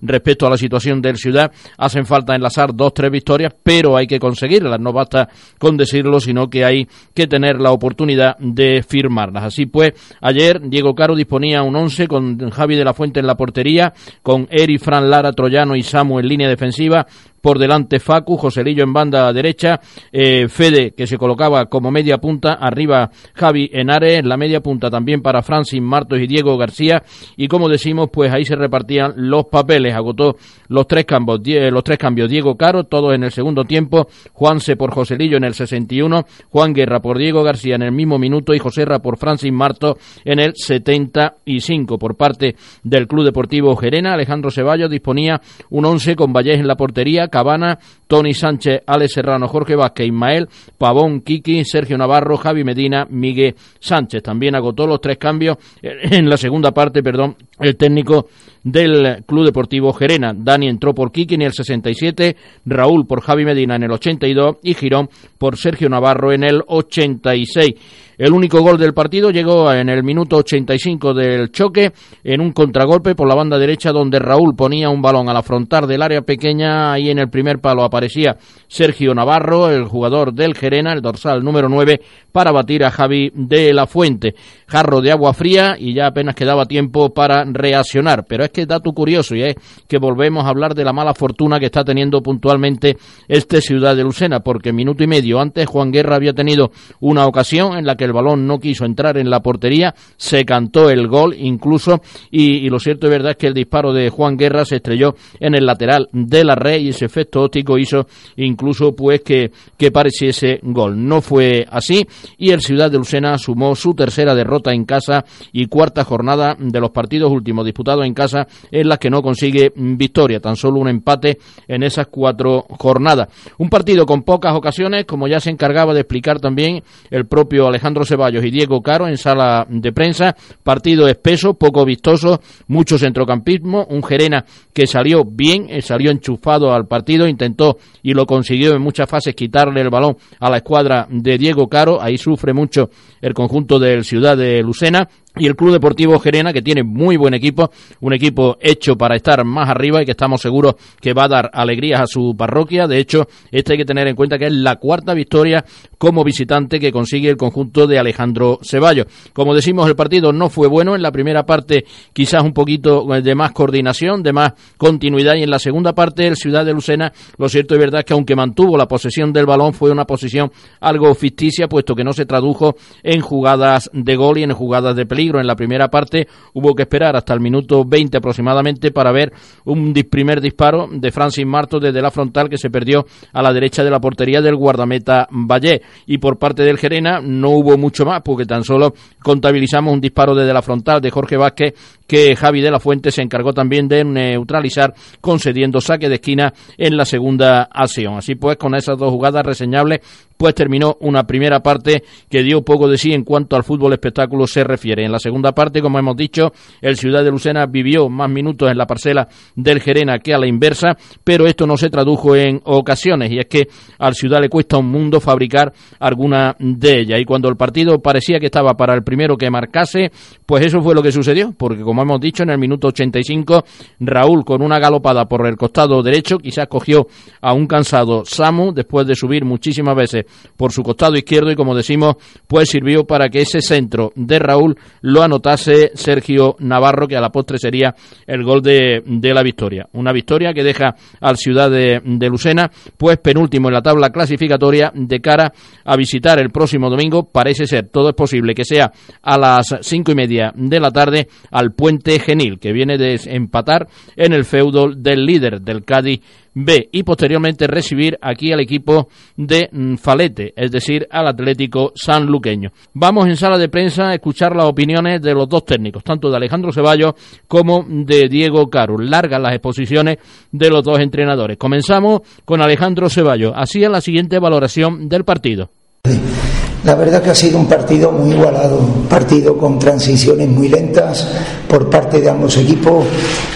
respecto 0.01 0.47
a 0.47 0.49
la 0.49 0.57
situación 0.57 1.01
del 1.01 1.17
Ciudad. 1.17 1.51
Hacen 1.77 2.05
falta 2.05 2.35
enlazar 2.35 2.73
dos, 2.73 2.93
tres 2.93 3.11
victorias, 3.11 3.53
pero 3.61 3.97
hay 3.97 4.07
que 4.07 4.19
conseguirlas. 4.19 4.79
No 4.79 4.93
basta 4.93 5.29
con 5.57 5.77
decirlo, 5.77 6.19
sino 6.19 6.49
que 6.49 6.65
hay 6.65 6.87
que 7.13 7.27
tener 7.27 7.59
la 7.59 7.71
oportunidad 7.71 8.37
de 8.39 8.83
firmarlas. 8.83 9.45
Así 9.45 9.65
pues, 9.65 9.91
ayer 10.21 10.61
Diego 10.61 10.93
Caro 10.93 11.15
disponía 11.15 11.63
un 11.63 11.75
once 11.75 12.07
con 12.07 12.49
Javi 12.49 12.75
de 12.75 12.85
la 12.85 12.93
Fuente 12.93 13.19
en 13.19 13.27
la 13.27 13.35
portería, 13.35 13.93
con 14.21 14.47
Eri, 14.49 14.77
Fran 14.77 15.09
Lara, 15.09 15.31
Troyano 15.33 15.75
y 15.75 15.83
Samu 15.83 16.19
en 16.19 16.27
línea 16.27 16.49
defensiva, 16.49 17.05
por 17.41 17.59
delante 17.59 17.99
Facu, 17.99 18.37
Joselillo 18.37 18.83
en 18.83 18.93
banda 18.93 19.31
derecha, 19.33 19.79
eh, 20.11 20.47
Fede 20.47 20.91
que 20.91 21.07
se 21.07 21.17
colocaba 21.17 21.65
como 21.65 21.91
media 21.91 22.19
punta, 22.19 22.53
arriba 22.53 23.09
Javi 23.33 23.69
Henares, 23.73 24.19
en 24.19 24.29
la 24.29 24.37
media 24.37 24.61
punta 24.61 24.89
también 24.89 25.21
para 25.21 25.41
Francis 25.41 25.81
Martos 25.81 26.19
y 26.19 26.27
Diego 26.27 26.57
García 26.57 27.03
y 27.35 27.47
como 27.47 27.67
decimos 27.67 28.09
pues 28.11 28.31
ahí 28.31 28.45
se 28.45 28.55
repartían 28.55 29.13
los 29.15 29.45
papeles, 29.45 29.93
agotó 29.93 30.37
los 30.67 30.87
tres 30.87 31.05
cambios, 31.05 31.41
los 31.71 31.83
tres 31.83 31.97
cambios. 31.97 32.29
Diego 32.29 32.55
Caro, 32.55 32.85
todos 32.85 33.13
en 33.13 33.23
el 33.23 33.31
segundo 33.31 33.65
tiempo, 33.65 34.07
Juanse 34.33 34.75
por 34.75 34.93
Joselillo 34.93 35.37
en 35.37 35.43
el 35.43 35.53
61, 35.53 36.25
Juan 36.49 36.73
Guerra 36.73 37.01
por 37.01 37.17
Diego 37.17 37.43
García 37.43 37.75
en 37.75 37.83
el 37.83 37.91
mismo 37.91 38.17
minuto 38.17 38.53
y 38.53 38.59
Joserra 38.59 38.99
por 38.99 39.17
Francis 39.17 39.51
Martos 39.51 39.97
en 40.23 40.39
el 40.39 40.53
75 40.55 41.97
por 41.97 42.15
parte 42.15 42.55
del 42.83 43.07
Club 43.07 43.25
Deportivo 43.25 43.75
Gerena, 43.75 44.13
Alejandro 44.13 44.51
Ceballos 44.51 44.89
disponía 44.89 45.41
un 45.69 45.85
once 45.85 46.15
con 46.15 46.33
Vallés 46.33 46.59
en 46.59 46.67
la 46.67 46.75
portería, 46.75 47.27
Cabana, 47.31 47.79
Tony 48.07 48.33
Sánchez, 48.33 48.81
Alex 48.85 49.13
Serrano, 49.13 49.47
Jorge 49.47 49.75
Vázquez, 49.75 50.07
Ismael, 50.07 50.47
Pavón, 50.77 51.21
Kiki, 51.21 51.63
Sergio 51.65 51.97
Navarro, 51.97 52.37
Javi 52.37 52.63
Medina, 52.63 53.07
Miguel 53.09 53.55
Sánchez. 53.79 54.21
También 54.21 54.55
agotó 54.55 54.85
los 54.85 55.01
tres 55.01 55.17
cambios 55.17 55.57
en 55.81 56.29
la 56.29 56.37
segunda 56.37 56.71
parte, 56.71 57.01
perdón, 57.01 57.35
el 57.59 57.77
técnico 57.77 58.27
del 58.63 59.23
Club 59.25 59.45
Deportivo 59.45 59.93
Gerena. 59.93 60.33
Dani 60.35 60.67
entró 60.67 60.93
por 60.93 61.11
Kiki 61.11 61.35
en 61.35 61.43
el 61.43 61.53
67, 61.53 62.35
Raúl 62.65 63.07
por 63.07 63.21
Javi 63.21 63.45
Medina 63.45 63.75
en 63.75 63.83
el 63.83 63.91
82 63.91 64.57
y 64.63 64.73
Girón 64.73 65.09
por 65.37 65.57
Sergio 65.57 65.89
Navarro 65.89 66.31
en 66.31 66.43
el 66.43 66.61
86. 66.67 67.73
El 68.21 68.33
único 68.33 68.61
gol 68.61 68.77
del 68.77 68.93
partido 68.93 69.31
llegó 69.31 69.73
en 69.73 69.89
el 69.89 70.03
minuto 70.03 70.37
85 70.37 71.15
del 71.15 71.51
choque, 71.51 71.91
en 72.23 72.39
un 72.39 72.51
contragolpe 72.51 73.15
por 73.15 73.27
la 73.27 73.33
banda 73.33 73.57
derecha 73.57 73.91
donde 73.91 74.19
Raúl 74.19 74.55
ponía 74.55 74.91
un 74.91 75.01
balón 75.01 75.27
al 75.27 75.37
afrontar 75.37 75.87
del 75.87 76.03
área 76.03 76.21
pequeña 76.21 76.99
y 76.99 77.09
en 77.09 77.17
el 77.17 77.31
primer 77.31 77.57
palo 77.57 77.83
aparecía 77.83 78.37
Sergio 78.67 79.15
Navarro, 79.15 79.71
el 79.71 79.85
jugador 79.85 80.35
del 80.35 80.53
Gerena, 80.53 80.93
el 80.93 81.01
dorsal 81.01 81.43
número 81.43 81.67
9, 81.67 81.99
para 82.31 82.51
batir 82.51 82.83
a 82.83 82.91
Javi 82.91 83.31
de 83.33 83.73
la 83.73 83.87
Fuente. 83.87 84.35
Jarro 84.67 85.01
de 85.01 85.11
agua 85.11 85.33
fría 85.33 85.75
y 85.79 85.95
ya 85.95 86.05
apenas 86.05 86.35
quedaba 86.35 86.67
tiempo 86.67 87.09
para 87.15 87.43
reaccionar. 87.43 88.25
Pero 88.27 88.43
es 88.43 88.51
que 88.51 88.67
dato 88.67 88.91
curioso 88.91 89.35
y 89.35 89.41
es 89.41 89.55
que 89.87 89.97
volvemos 89.97 90.45
a 90.45 90.49
hablar 90.49 90.75
de 90.75 90.85
la 90.85 90.93
mala 90.93 91.15
fortuna 91.15 91.59
que 91.59 91.65
está 91.65 91.83
teniendo 91.83 92.21
puntualmente 92.21 92.97
este 93.27 93.61
Ciudad 93.61 93.95
de 93.95 94.03
Lucena, 94.03 94.41
porque 94.41 94.71
minuto 94.71 95.03
y 95.03 95.07
medio 95.07 95.39
antes 95.39 95.65
Juan 95.65 95.91
Guerra 95.91 96.17
había 96.17 96.33
tenido 96.33 96.71
una 96.99 97.25
ocasión 97.25 97.77
en 97.77 97.85
la 97.85 97.95
que 97.95 98.05
el 98.05 98.10
balón 98.13 98.47
no 98.47 98.59
quiso 98.59 98.85
entrar 98.85 99.17
en 99.17 99.29
la 99.29 99.41
portería, 99.41 99.93
se 100.17 100.45
cantó 100.45 100.89
el 100.89 101.07
gol 101.07 101.35
incluso 101.37 102.01
y, 102.29 102.69
lo 102.69 102.79
cierto 102.79 103.07
y 103.07 103.09
verdad 103.09 103.31
es 103.31 103.37
que 103.37 103.47
el 103.47 103.53
disparo 103.53 103.93
de 103.93 104.09
Juan 104.09 104.37
Guerra 104.37 104.65
se 104.65 104.77
estrelló 104.77 105.15
en 105.39 105.55
el 105.55 105.65
lateral 105.65 106.09
de 106.11 106.43
la 106.43 106.55
red 106.55 106.79
y 106.79 106.89
ese 106.89 107.05
efecto 107.05 107.41
óptico 107.41 107.77
hizo 107.77 108.07
incluso 108.37 108.95
pues 108.95 109.21
que, 109.21 109.51
que 109.77 109.91
pareciese 109.91 110.59
gol. 110.63 111.07
No 111.07 111.21
fue 111.21 111.65
así 111.69 112.05
y 112.37 112.51
el 112.51 112.61
Ciudad 112.61 112.91
de 112.91 112.97
Lucena 112.97 113.37
sumó 113.37 113.75
su 113.75 113.93
tercera 113.93 114.35
derrota 114.35 114.71
en 114.71 114.85
casa 114.85 115.25
y 115.51 115.65
cuarta 115.67 116.03
jornada 116.03 116.55
de 116.57 116.79
los 116.79 116.91
partidos 116.91 117.31
últimos 117.31 117.65
disputados 117.65 118.05
en 118.05 118.13
casa 118.13 118.47
en 118.71 118.87
las 118.87 118.99
que 118.99 119.09
no 119.09 119.21
consigue 119.21 119.71
victoria, 119.75 120.39
tan 120.39 120.55
solo 120.55 120.79
un 120.79 120.87
empate 120.87 121.39
en 121.67 121.83
esas 121.83 122.07
cuatro 122.07 122.65
jornadas. 122.69 123.29
Un 123.57 123.69
partido 123.69 124.05
con 124.05 124.23
pocas 124.23 124.55
ocasiones, 124.55 125.05
como 125.05 125.27
ya 125.27 125.39
se 125.39 125.49
encargaba 125.49 125.93
de 125.93 126.01
explicar 126.01 126.39
también 126.39 126.83
el 127.09 127.25
propio 127.25 127.67
Alejandro 127.67 128.00
Ceballos 128.07 128.43
y 128.45 128.51
Diego 128.51 128.81
Caro 128.81 129.07
en 129.07 129.17
sala 129.17 129.65
de 129.69 129.91
prensa. 129.91 130.35
Partido 130.63 131.07
espeso, 131.07 131.53
poco 131.53 131.85
vistoso, 131.85 132.41
mucho 132.67 132.97
centrocampismo. 132.97 133.85
Un 133.89 134.03
Gerena 134.03 134.45
que 134.73 134.87
salió 134.87 135.23
bien, 135.25 135.67
eh, 135.69 135.81
salió 135.81 136.11
enchufado 136.11 136.73
al 136.73 136.87
partido, 136.87 137.27
intentó 137.27 137.77
y 138.03 138.13
lo 138.13 138.25
consiguió 138.25 138.73
en 138.73 138.81
muchas 138.81 139.09
fases 139.09 139.35
quitarle 139.35 139.81
el 139.81 139.89
balón 139.89 140.17
a 140.39 140.49
la 140.49 140.57
escuadra 140.57 141.07
de 141.09 141.37
Diego 141.37 141.67
Caro. 141.67 142.01
Ahí 142.01 142.17
sufre 142.17 142.53
mucho 142.53 142.89
el 143.21 143.33
conjunto 143.33 143.79
del 143.79 144.03
Ciudad 144.03 144.37
de 144.37 144.61
Lucena, 144.61 145.07
y 145.37 145.47
el 145.47 145.55
Club 145.55 145.71
Deportivo 145.71 146.19
Gerena, 146.19 146.51
que 146.51 146.61
tiene 146.61 146.83
muy 146.83 147.15
buen 147.15 147.33
equipo, 147.33 147.71
un 148.01 148.13
equipo 148.13 148.57
hecho 148.59 148.97
para 148.97 149.15
estar 149.15 149.45
más 149.45 149.69
arriba 149.69 150.01
y 150.01 150.05
que 150.05 150.11
estamos 150.11 150.41
seguros 150.41 150.75
que 150.99 151.13
va 151.13 151.23
a 151.25 151.29
dar 151.29 151.51
alegrías 151.53 152.01
a 152.01 152.07
su 152.07 152.35
parroquia. 152.37 152.85
De 152.85 152.97
hecho, 152.97 153.27
este 153.49 153.73
hay 153.73 153.77
que 153.77 153.85
tener 153.85 154.07
en 154.09 154.15
cuenta 154.15 154.37
que 154.37 154.47
es 154.47 154.53
la 154.53 154.75
cuarta 154.75 155.13
victoria 155.13 155.63
como 155.97 156.25
visitante 156.25 156.79
que 156.81 156.91
consigue 156.91 157.29
el 157.29 157.37
conjunto 157.37 157.87
de 157.87 157.97
Alejandro 157.97 158.59
Ceballos. 158.61 159.07
Como 159.31 159.55
decimos, 159.55 159.87
el 159.87 159.95
partido 159.95 160.33
no 160.33 160.49
fue 160.49 160.67
bueno. 160.67 160.95
En 160.95 161.01
la 161.01 161.11
primera 161.11 161.45
parte, 161.45 161.85
quizás 162.11 162.43
un 162.43 162.53
poquito 162.53 163.05
de 163.05 163.35
más 163.35 163.51
coordinación, 163.53 164.23
de 164.23 164.33
más 164.33 164.53
continuidad. 164.75 165.35
Y 165.35 165.43
en 165.43 165.49
la 165.49 165.59
segunda 165.59 165.93
parte, 165.93 166.27
el 166.27 166.35
Ciudad 166.35 166.65
de 166.65 166.73
Lucena, 166.73 167.13
lo 167.37 167.47
cierto 167.47 167.75
y 167.75 167.77
verdad 167.77 167.99
es 167.99 168.05
que 168.05 168.13
aunque 168.13 168.35
mantuvo 168.35 168.77
la 168.77 168.87
posesión 168.87 169.31
del 169.31 169.45
balón, 169.45 169.73
fue 169.73 169.91
una 169.91 170.05
posesión 170.05 170.51
algo 170.81 171.15
ficticia, 171.15 171.69
puesto 171.69 171.95
que 171.95 172.03
no 172.03 172.11
se 172.11 172.25
tradujo 172.25 172.75
en 173.01 173.21
jugadas 173.21 173.89
de 173.93 174.15
gol 174.17 174.37
y 174.37 174.43
en 174.43 174.51
jugadas 174.51 174.95
de 174.95 175.05
peligro 175.05 175.20
en 175.21 175.47
la 175.47 175.55
primera 175.55 175.87
parte. 175.89 176.27
Hubo 176.53 176.73
que 176.75 176.83
esperar 176.83 177.15
hasta 177.15 177.33
el 177.33 177.39
minuto 177.39 177.83
20 177.85 178.17
aproximadamente 178.17 178.91
para 178.91 179.11
ver 179.11 179.31
un 179.65 179.93
primer 180.09 180.41
disparo 180.41 180.87
de 180.91 181.11
Francis 181.11 181.45
Marto 181.45 181.79
desde 181.79 182.01
la 182.01 182.11
frontal 182.11 182.49
que 182.49 182.57
se 182.57 182.69
perdió 182.69 183.05
a 183.33 183.41
la 183.41 183.53
derecha 183.53 183.83
de 183.83 183.91
la 183.91 183.99
portería 183.99 184.41
del 184.41 184.55
guardameta 184.55 185.27
Valle. 185.31 185.81
Y 186.07 186.17
por 186.17 186.37
parte 186.37 186.63
del 186.63 186.77
Gerena 186.77 187.21
no 187.21 187.51
hubo 187.51 187.77
mucho 187.77 188.05
más 188.05 188.21
porque 188.21 188.45
tan 188.45 188.63
solo 188.63 188.93
contabilizamos 189.21 189.93
un 189.93 190.01
disparo 190.01 190.35
desde 190.35 190.53
la 190.53 190.61
frontal 190.61 191.01
de 191.01 191.11
Jorge 191.11 191.37
Vázquez 191.37 191.73
que 192.11 192.35
Javi 192.35 192.59
de 192.59 192.69
la 192.69 192.81
Fuente 192.81 193.09
se 193.09 193.21
encargó 193.21 193.53
también 193.53 193.87
de 193.87 194.03
neutralizar 194.03 194.93
concediendo 195.21 195.79
saque 195.79 196.09
de 196.09 196.15
esquina 196.15 196.53
en 196.77 196.97
la 196.97 197.05
segunda 197.05 197.69
acción. 197.71 198.17
Así 198.17 198.35
pues, 198.35 198.57
con 198.57 198.75
esas 198.75 198.97
dos 198.97 199.11
jugadas 199.11 199.45
reseñables, 199.45 200.01
pues 200.41 200.53
terminó 200.53 200.97
una 201.01 201.23
primera 201.23 201.61
parte 201.61 202.03
que 202.27 202.41
dio 202.41 202.63
poco 202.63 202.89
de 202.89 202.97
sí 202.97 203.13
en 203.13 203.23
cuanto 203.23 203.55
al 203.55 203.63
fútbol 203.63 203.93
espectáculo 203.93 204.47
se 204.47 204.63
refiere. 204.63 205.05
En 205.05 205.11
la 205.11 205.19
segunda 205.19 205.53
parte, 205.53 205.81
como 205.81 205.99
hemos 205.99 206.17
dicho, 206.17 206.51
el 206.81 206.97
Ciudad 206.97 207.23
de 207.23 207.29
Lucena 207.29 207.67
vivió 207.67 208.09
más 208.09 208.27
minutos 208.27 208.69
en 208.69 208.77
la 208.77 208.87
parcela 208.87 209.27
del 209.55 209.79
Gerena 209.79 210.17
que 210.17 210.33
a 210.33 210.39
la 210.39 210.47
inversa, 210.47 210.97
pero 211.23 211.45
esto 211.45 211.67
no 211.67 211.77
se 211.77 211.91
tradujo 211.91 212.35
en 212.35 212.59
ocasiones 212.65 213.31
y 213.31 213.37
es 213.37 213.45
que 213.45 213.67
al 213.99 214.15
Ciudad 214.15 214.41
le 214.41 214.49
cuesta 214.49 214.79
un 214.79 214.87
mundo 214.87 215.21
fabricar 215.21 215.71
alguna 215.99 216.55
de 216.59 217.01
ellas 217.01 217.21
y 217.21 217.25
cuando 217.25 217.47
el 217.47 217.55
partido 217.55 218.01
parecía 218.01 218.39
que 218.39 218.47
estaba 218.47 218.73
para 218.73 218.95
el 218.95 219.03
primero 219.03 219.37
que 219.37 219.49
marcase, 219.51 220.11
pues 220.47 220.65
eso 220.65 220.81
fue 220.81 220.95
lo 220.95 221.03
que 221.03 221.11
sucedió, 221.11 221.53
porque 221.55 221.83
como 221.83 222.00
hemos 222.01 222.19
dicho, 222.19 222.43
en 222.43 222.49
el 222.49 222.57
minuto 222.57 222.87
85 222.87 223.63
Raúl 223.99 224.43
con 224.43 224.61
una 224.61 224.79
galopada 224.79 225.25
por 225.25 225.45
el 225.47 225.57
costado 225.57 226.01
derecho, 226.01 226.37
quizás 226.37 226.67
cogió 226.67 227.07
a 227.41 227.53
un 227.53 227.67
cansado 227.67 228.23
Samu 228.25 228.73
después 228.73 229.07
de 229.07 229.15
subir 229.15 229.45
muchísimas 229.45 229.95
veces 229.95 230.25
por 230.57 230.71
su 230.71 230.83
costado 230.83 231.15
izquierdo 231.15 231.51
y 231.51 231.55
como 231.55 231.75
decimos, 231.75 232.15
pues 232.47 232.69
sirvió 232.69 233.05
para 233.05 233.29
que 233.29 233.41
ese 233.41 233.61
centro 233.61 234.11
de 234.15 234.39
Raúl 234.39 234.77
lo 235.01 235.23
anotase 235.23 235.91
Sergio 235.93 236.55
Navarro, 236.59 237.07
que 237.07 237.15
a 237.15 237.21
la 237.21 237.29
postre 237.29 237.57
sería 237.57 237.95
el 238.27 238.43
gol 238.43 238.61
de, 238.61 239.01
la 239.33 239.43
victoria. 239.43 239.87
Una 239.93 240.11
victoria 240.11 240.53
que 240.53 240.63
deja 240.63 240.95
al 241.19 241.37
Ciudad 241.37 241.69
de, 241.69 242.01
de 242.03 242.29
Lucena, 242.29 242.69
pues 242.97 243.17
penúltimo 243.17 243.69
en 243.69 243.75
la 243.75 243.81
tabla 243.81 244.09
clasificatoria 244.09 244.91
de 244.93 245.19
cara 245.19 245.53
a 245.85 245.95
visitar 245.95 246.39
el 246.39 246.49
próximo 246.49 246.89
domingo. 246.89 247.23
Parece 247.23 247.65
ser, 247.65 247.89
todo 247.89 248.09
es 248.09 248.15
posible 248.15 248.53
que 248.53 248.65
sea 248.65 248.91
a 249.21 249.37
las 249.37 249.67
cinco 249.81 250.11
y 250.11 250.15
media 250.15 250.51
de 250.55 250.79
la 250.79 250.91
tarde 250.91 251.27
al 251.51 251.71
Puente 251.71 251.90
Genil, 251.99 252.59
que 252.59 252.71
viene 252.71 252.97
de 252.97 253.19
empatar 253.25 253.87
en 254.15 254.33
el 254.33 254.45
feudo 254.45 254.89
del 254.89 255.25
líder 255.25 255.61
del 255.61 255.83
Cádiz 255.83 256.21
B 256.53 256.89
y 256.91 257.03
posteriormente 257.03 257.67
recibir 257.67 258.17
aquí 258.21 258.51
al 258.51 258.59
equipo 258.59 259.07
de 259.37 259.69
mm, 259.71 259.95
Falete, 259.95 260.53
es 260.55 260.71
decir, 260.71 261.07
al 261.09 261.27
Atlético 261.27 261.93
Sanluqueño. 261.95 262.71
Vamos 262.93 263.27
en 263.27 263.37
sala 263.37 263.57
de 263.57 263.69
prensa 263.69 264.09
a 264.09 264.13
escuchar 264.13 264.55
las 264.55 264.65
opiniones 264.65 265.21
de 265.21 265.33
los 265.33 265.47
dos 265.47 265.65
técnicos, 265.65 266.03
tanto 266.03 266.29
de 266.29 266.37
Alejandro 266.37 266.73
Ceballos 266.73 267.13
como 267.47 267.85
de 267.87 268.27
Diego 268.27 268.69
Caro. 268.69 268.97
Largas 268.97 269.41
las 269.41 269.53
exposiciones 269.53 270.17
de 270.51 270.69
los 270.69 270.83
dos 270.83 270.99
entrenadores. 270.99 271.57
Comenzamos 271.57 272.21
con 272.43 272.61
Alejandro 272.61 273.09
Ceballos. 273.09 273.53
Es 273.57 273.89
la 273.89 274.01
siguiente 274.01 274.39
valoración 274.39 275.07
del 275.07 275.23
partido. 275.23 275.69
La 276.83 276.95
verdad 276.95 277.21
que 277.21 277.29
ha 277.29 277.35
sido 277.35 277.59
un 277.59 277.67
partido 277.67 278.11
muy 278.11 278.31
igualado, 278.31 278.79
partido 279.07 279.55
con 279.55 279.77
transiciones 279.77 280.49
muy 280.49 280.67
lentas 280.67 281.27
por 281.67 281.87
parte 281.91 282.19
de 282.19 282.27
ambos 282.27 282.57
equipos. 282.57 283.05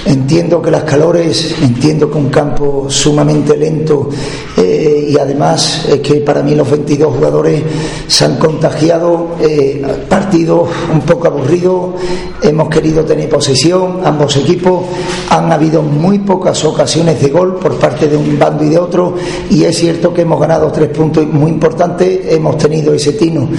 Entiendo 0.05 0.61
que 0.61 0.69
las 0.69 0.83
calores, 0.83 1.55
entiendo 1.59 2.11
que 2.11 2.19
un 2.19 2.29
campo 2.29 2.85
sumamente 2.87 3.57
lento 3.57 4.09
eh, 4.55 5.07
y 5.09 5.17
además 5.17 5.87
es 5.89 6.01
que 6.01 6.15
para 6.17 6.43
mí 6.43 6.53
los 6.53 6.69
22 6.69 7.15
jugadores 7.15 7.63
se 8.07 8.25
han 8.25 8.37
contagiado. 8.37 9.35
Eh, 9.41 9.83
partido 10.07 10.67
un 10.93 11.01
poco 11.01 11.27
aburrido, 11.27 11.95
hemos 12.41 12.69
querido 12.69 13.03
tener 13.03 13.27
posesión, 13.27 14.01
ambos 14.05 14.37
equipos. 14.37 14.83
Han 15.31 15.51
habido 15.51 15.81
muy 15.81 16.19
pocas 16.19 16.63
ocasiones 16.63 17.19
de 17.19 17.29
gol 17.29 17.55
por 17.55 17.75
parte 17.79 18.07
de 18.07 18.15
un 18.15 18.37
bando 18.37 18.63
y 18.63 18.69
de 18.69 18.77
otro 18.77 19.15
y 19.49 19.63
es 19.63 19.75
cierto 19.77 20.13
que 20.13 20.21
hemos 20.21 20.39
ganado 20.39 20.71
tres 20.71 20.89
puntos 20.89 21.25
muy 21.27 21.49
importantes, 21.49 22.21
hemos 22.27 22.57
tenido 22.57 22.93
ese 22.93 23.14
tino 23.17 23.49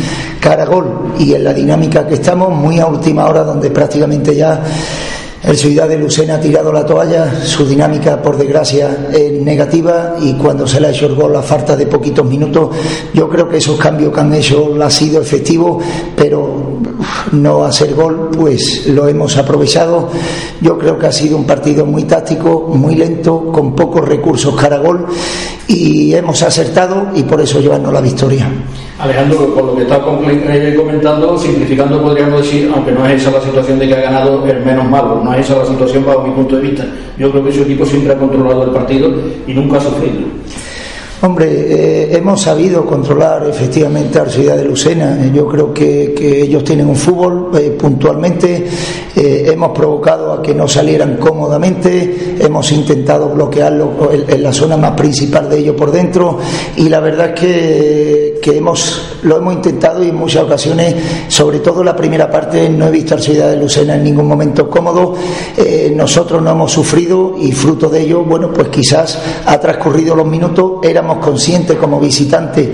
cara 0.40 0.64
gol 0.64 1.14
y 1.18 1.34
en 1.34 1.44
la 1.44 1.52
dinámica 1.52 2.06
que 2.06 2.14
estamos, 2.14 2.54
muy 2.54 2.78
a 2.78 2.86
última 2.86 3.26
hora, 3.26 3.42
donde 3.42 3.70
prácticamente 3.70 4.34
ya 4.34 4.62
el 5.46 5.56
Ciudad 5.56 5.88
de 5.88 5.96
Lucena 5.96 6.34
ha 6.34 6.40
tirado 6.40 6.72
la 6.72 6.84
toalla, 6.84 7.32
su 7.44 7.64
dinámica 7.64 8.20
por 8.20 8.36
desgracia 8.36 9.08
es 9.12 9.32
negativa 9.32 10.16
y 10.20 10.32
cuando 10.34 10.66
se 10.66 10.80
le 10.80 10.88
ha 10.88 10.90
hecho 10.90 11.06
el 11.06 11.14
gol 11.14 11.36
a 11.36 11.42
falta 11.42 11.76
de 11.76 11.86
poquitos 11.86 12.26
minutos, 12.26 12.70
yo 13.14 13.28
creo 13.28 13.48
que 13.48 13.58
esos 13.58 13.78
cambios 13.78 14.12
que 14.12 14.20
han 14.20 14.34
hecho 14.34 14.74
ha 14.82 14.90
sido 14.90 15.22
efectivo, 15.22 15.78
pero 16.16 16.80
no 17.32 17.64
hacer 17.64 17.94
gol, 17.94 18.30
pues 18.36 18.86
lo 18.88 19.08
hemos 19.08 19.36
aprovechado. 19.36 20.08
Yo 20.60 20.78
creo 20.78 20.98
que 20.98 21.06
ha 21.06 21.12
sido 21.12 21.36
un 21.36 21.44
partido 21.44 21.86
muy 21.86 22.04
táctico, 22.04 22.68
muy 22.74 22.94
lento, 22.94 23.50
con 23.52 23.74
pocos 23.74 24.06
recursos 24.06 24.54
cara 24.56 24.78
gol 24.78 25.06
y 25.68 26.14
hemos 26.14 26.42
acertado 26.42 27.08
y 27.14 27.22
por 27.24 27.40
eso 27.40 27.60
llevarnos 27.60 27.92
la 27.92 28.00
victoria. 28.00 28.48
Alejandro, 28.98 29.54
por 29.54 29.64
lo 29.64 29.76
que 29.76 29.82
está 29.82 30.00
comentando, 30.00 31.36
simplificando 31.38 32.00
podríamos 32.00 32.42
decir, 32.42 32.70
aunque 32.74 32.92
no 32.92 33.06
es 33.06 33.20
esa 33.20 33.30
la 33.30 33.40
situación 33.42 33.78
de 33.78 33.88
que 33.88 33.94
ha 33.94 34.00
ganado 34.00 34.46
el 34.46 34.64
menos 34.64 34.88
malo, 34.88 35.20
no 35.22 35.34
es 35.34 35.44
esa 35.44 35.58
la 35.58 35.66
situación 35.66 36.04
bajo 36.04 36.22
mi 36.22 36.30
punto 36.30 36.56
de 36.56 36.62
vista. 36.62 36.86
Yo 37.18 37.30
creo 37.30 37.44
que 37.44 37.52
su 37.52 37.62
equipo 37.62 37.84
siempre 37.84 38.12
ha 38.12 38.18
controlado 38.18 38.64
el 38.64 38.70
partido 38.70 39.12
y 39.46 39.52
nunca 39.52 39.78
ha 39.78 39.80
sufrido. 39.80 40.20
Hombre, 41.22 41.46
eh, 41.48 42.16
hemos 42.16 42.42
sabido 42.42 42.84
controlar 42.84 43.46
efectivamente 43.48 44.18
a 44.18 44.24
la 44.24 44.30
ciudad 44.30 44.56
de 44.56 44.64
Lucena. 44.64 45.18
Yo 45.32 45.48
creo 45.48 45.72
que, 45.72 46.14
ellos 46.42 46.62
tienen 46.62 46.88
un 46.88 46.96
fútbol 46.96 47.50
eh, 47.56 47.70
puntualmente. 47.70 48.66
Eh, 49.16 49.44
hemos 49.50 49.70
provocado 49.70 50.34
a 50.34 50.42
que 50.42 50.54
no 50.54 50.68
salieran 50.68 51.16
cómodamente. 51.16 52.36
Hemos 52.38 52.70
intentado 52.70 53.30
bloquearlo 53.30 54.10
en, 54.28 54.42
la 54.42 54.52
zona 54.52 54.76
más 54.76 54.90
principal 54.92 55.48
de 55.48 55.58
ellos 55.60 55.74
por 55.74 55.90
dentro. 55.90 56.38
Y 56.76 56.90
la 56.90 57.00
verdad 57.00 57.30
es 57.30 57.40
que, 57.40 58.38
que, 58.42 58.58
hemos, 58.58 59.16
lo 59.22 59.38
hemos 59.38 59.54
intentado 59.54 60.04
y 60.04 60.10
en 60.10 60.16
muchas 60.16 60.42
ocasiones, 60.42 60.96
sobre 61.28 61.60
todo 61.60 61.82
la 61.82 61.96
primera 61.96 62.30
parte, 62.30 62.68
no 62.68 62.88
he 62.88 62.90
visto 62.90 63.14
a 63.14 63.16
la 63.16 63.22
ciudad 63.22 63.50
de 63.50 63.56
Lucena 63.56 63.96
en 63.96 64.04
ningún 64.04 64.28
momento 64.28 64.68
cómodo. 64.68 65.14
nosotros 65.94 66.42
no 66.42 66.50
hemos 66.50 66.72
sufrido 66.72 67.34
y 67.40 67.52
fruto 67.52 67.88
de 67.88 68.02
ello, 68.02 68.22
bueno, 68.22 68.52
pues 68.52 68.68
quizás 68.68 69.18
ha 69.46 69.58
transcurrido 69.58 70.14
los 70.14 70.26
minutos. 70.26 70.72
Éramos 70.82 71.05
conscientes 71.18 71.76
como 71.76 72.00
visitantes 72.00 72.68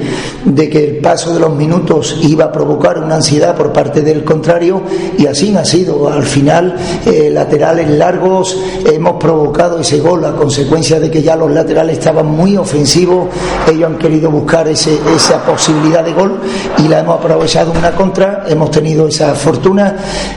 de 0.45 0.69
que 0.69 0.85
el 0.85 0.97
paso 0.99 1.33
de 1.33 1.41
los 1.41 1.55
minutos 1.55 2.17
iba 2.23 2.47
a 2.47 2.53
provocar 2.53 2.99
una 2.99 3.17
ansiedad 3.17 3.57
por 3.57 3.73
parte 3.73 4.03
del 4.03 4.25
contrario 4.25 4.83
y 5.19 5.27
así 5.27 5.55
ha 5.57 5.65
sido. 5.65 6.09
Al 6.09 6.25
final, 6.25 6.77
eh, 7.07 7.31
laterales 7.33 7.89
largos, 7.91 8.59
hemos 8.85 9.17
provocado 9.17 9.81
ese 9.81 10.01
gol 10.01 10.25
a 10.25 10.33
consecuencia 10.33 10.99
de 10.99 11.11
que 11.11 11.23
ya 11.23 11.37
los 11.37 11.51
laterales 11.51 11.99
estaban 11.99 12.27
muy 12.27 12.57
ofensivos, 12.57 13.29
ellos 13.71 13.91
han 13.91 13.99
querido 13.99 14.31
buscar 14.31 14.69
ese, 14.69 14.99
esa 15.15 15.45
posibilidad 15.45 16.05
de 16.05 16.13
gol 16.13 16.41
y 16.79 16.89
la 16.89 17.01
hemos 17.01 17.19
aprovechado 17.19 17.73
una 17.73 17.93
contra, 17.93 18.45
hemos 18.49 18.71
tenido 18.71 19.09
esa 19.09 19.35
fortuna 19.35 19.97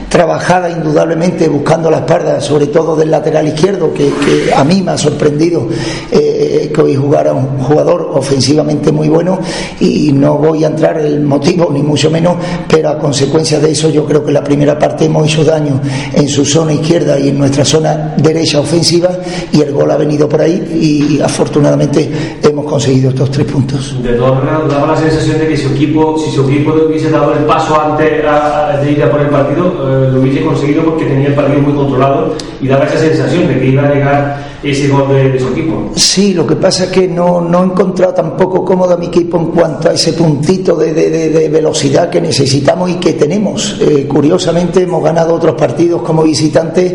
trabajada 0.10 0.70
indudablemente 0.70 1.48
buscando 1.48 1.90
la 1.90 1.98
espalda, 1.98 2.42
sobre 2.42 2.68
todo 2.68 2.96
del 2.96 3.12
lateral 3.12 3.48
izquierdo, 3.48 3.94
que, 3.94 4.14
a 4.56 4.64
mí 4.64 4.82
me 4.82 4.92
ha 4.92 4.98
sorprendido 4.98 5.68
eh, 6.12 6.72
que 6.74 6.82
hoy 6.82 6.96
jugara 6.96 7.34
un 7.34 7.60
jugador 7.60 7.85
ofensivamente 7.92 8.92
muy 8.92 9.10
bueno 9.10 9.40
y 9.80 10.12
no 10.14 10.38
voy 10.38 10.64
a 10.64 10.68
entrar 10.68 11.00
en 11.00 11.08
el 11.08 11.22
motivo 11.22 11.70
ni 11.72 11.82
mucho 11.82 12.10
menos, 12.10 12.38
pero 12.70 12.90
a 12.90 12.98
consecuencia 12.98 13.60
de 13.60 13.72
eso 13.72 13.90
yo 13.90 14.06
creo 14.06 14.24
que 14.24 14.32
la 14.32 14.44
primera 14.44 14.78
parte 14.78 15.06
hemos 15.06 15.28
hecho 15.28 15.44
daño 15.44 15.82
en 16.14 16.28
su 16.28 16.46
zona 16.46 16.74
izquierda 16.74 17.20
y 17.20 17.30
en 17.30 17.40
nuestra 17.40 17.66
zona 17.66 18.16
derecha 18.18 18.60
ofensiva 18.60 19.10
y 19.52 19.62
el 19.62 19.72
gol 19.74 19.92
ha 19.92 19.98
venido 19.98 20.30
por 20.30 20.42
ahí 20.42 21.18
y 21.18 21.22
afortunadamente 21.22 22.10
hemos 22.42 22.55
hemos 22.66 22.72
conseguido 22.72 23.10
estos 23.10 23.32
tres 23.32 23.46
puntos. 23.46 24.02
De 24.02 24.14
todas 24.14 24.44
maneras, 24.44 24.68
daba 24.68 24.88
la 24.94 24.98
sensación 24.98 25.40
de 25.40 25.48
que 25.48 25.58
si 25.58 25.64
su 25.64 25.74
equipo, 25.74 26.18
si 26.18 26.32
su 26.32 26.50
equipo 26.50 26.74
hubiese 26.74 27.10
dado 27.10 27.34
el 27.34 27.46
paso 27.46 27.80
antes 27.80 28.10
de 28.10 28.92
ir 28.92 29.04
a 29.04 29.12
por 29.12 29.22
el 29.22 29.30
partido, 29.30 29.68
eh, 29.68 30.12
lo 30.12 30.22
hubiese 30.22 30.44
conseguido 30.44 30.84
porque 30.84 31.06
tenía 31.06 31.28
el 31.28 31.36
partido 31.36 31.62
muy 31.62 31.74
controlado 31.74 32.34
y 32.62 32.68
daba 32.68 32.86
esa 32.86 32.98
sensación 32.98 33.48
de 33.48 33.60
que 33.60 33.66
iba 33.68 33.84
a 33.84 33.94
llegar 33.94 34.46
ese 34.64 34.88
gol 34.88 35.08
de, 35.10 35.40
su 35.40 35.50
equipo. 35.50 35.92
Sí, 35.96 36.34
lo 36.34 36.48
que 36.48 36.56
pasa 36.56 36.86
es 36.86 36.90
que 36.90 37.08
no, 37.08 37.42
no 37.42 37.62
he 37.62 37.66
encontrado 37.66 38.14
tampoco 38.14 38.66
cómodo 38.66 38.96
a 38.96 38.98
mi 38.98 39.08
equipo 39.08 39.38
en 39.38 39.48
cuanto 39.48 39.90
a 39.90 39.94
ese 39.94 40.14
puntito 40.14 40.76
de, 40.76 40.94
de, 40.94 41.50
velocidad 41.50 42.10
que 42.10 42.20
necesitamos 42.20 42.90
y 42.90 42.96
que 42.96 43.14
tenemos. 43.14 43.78
Eh, 43.80 44.08
curiosamente 44.08 44.82
hemos 44.82 45.04
ganado 45.04 45.36
otros 45.36 45.56
partidos 45.56 46.02
como 46.02 46.24
visitantes 46.24 46.94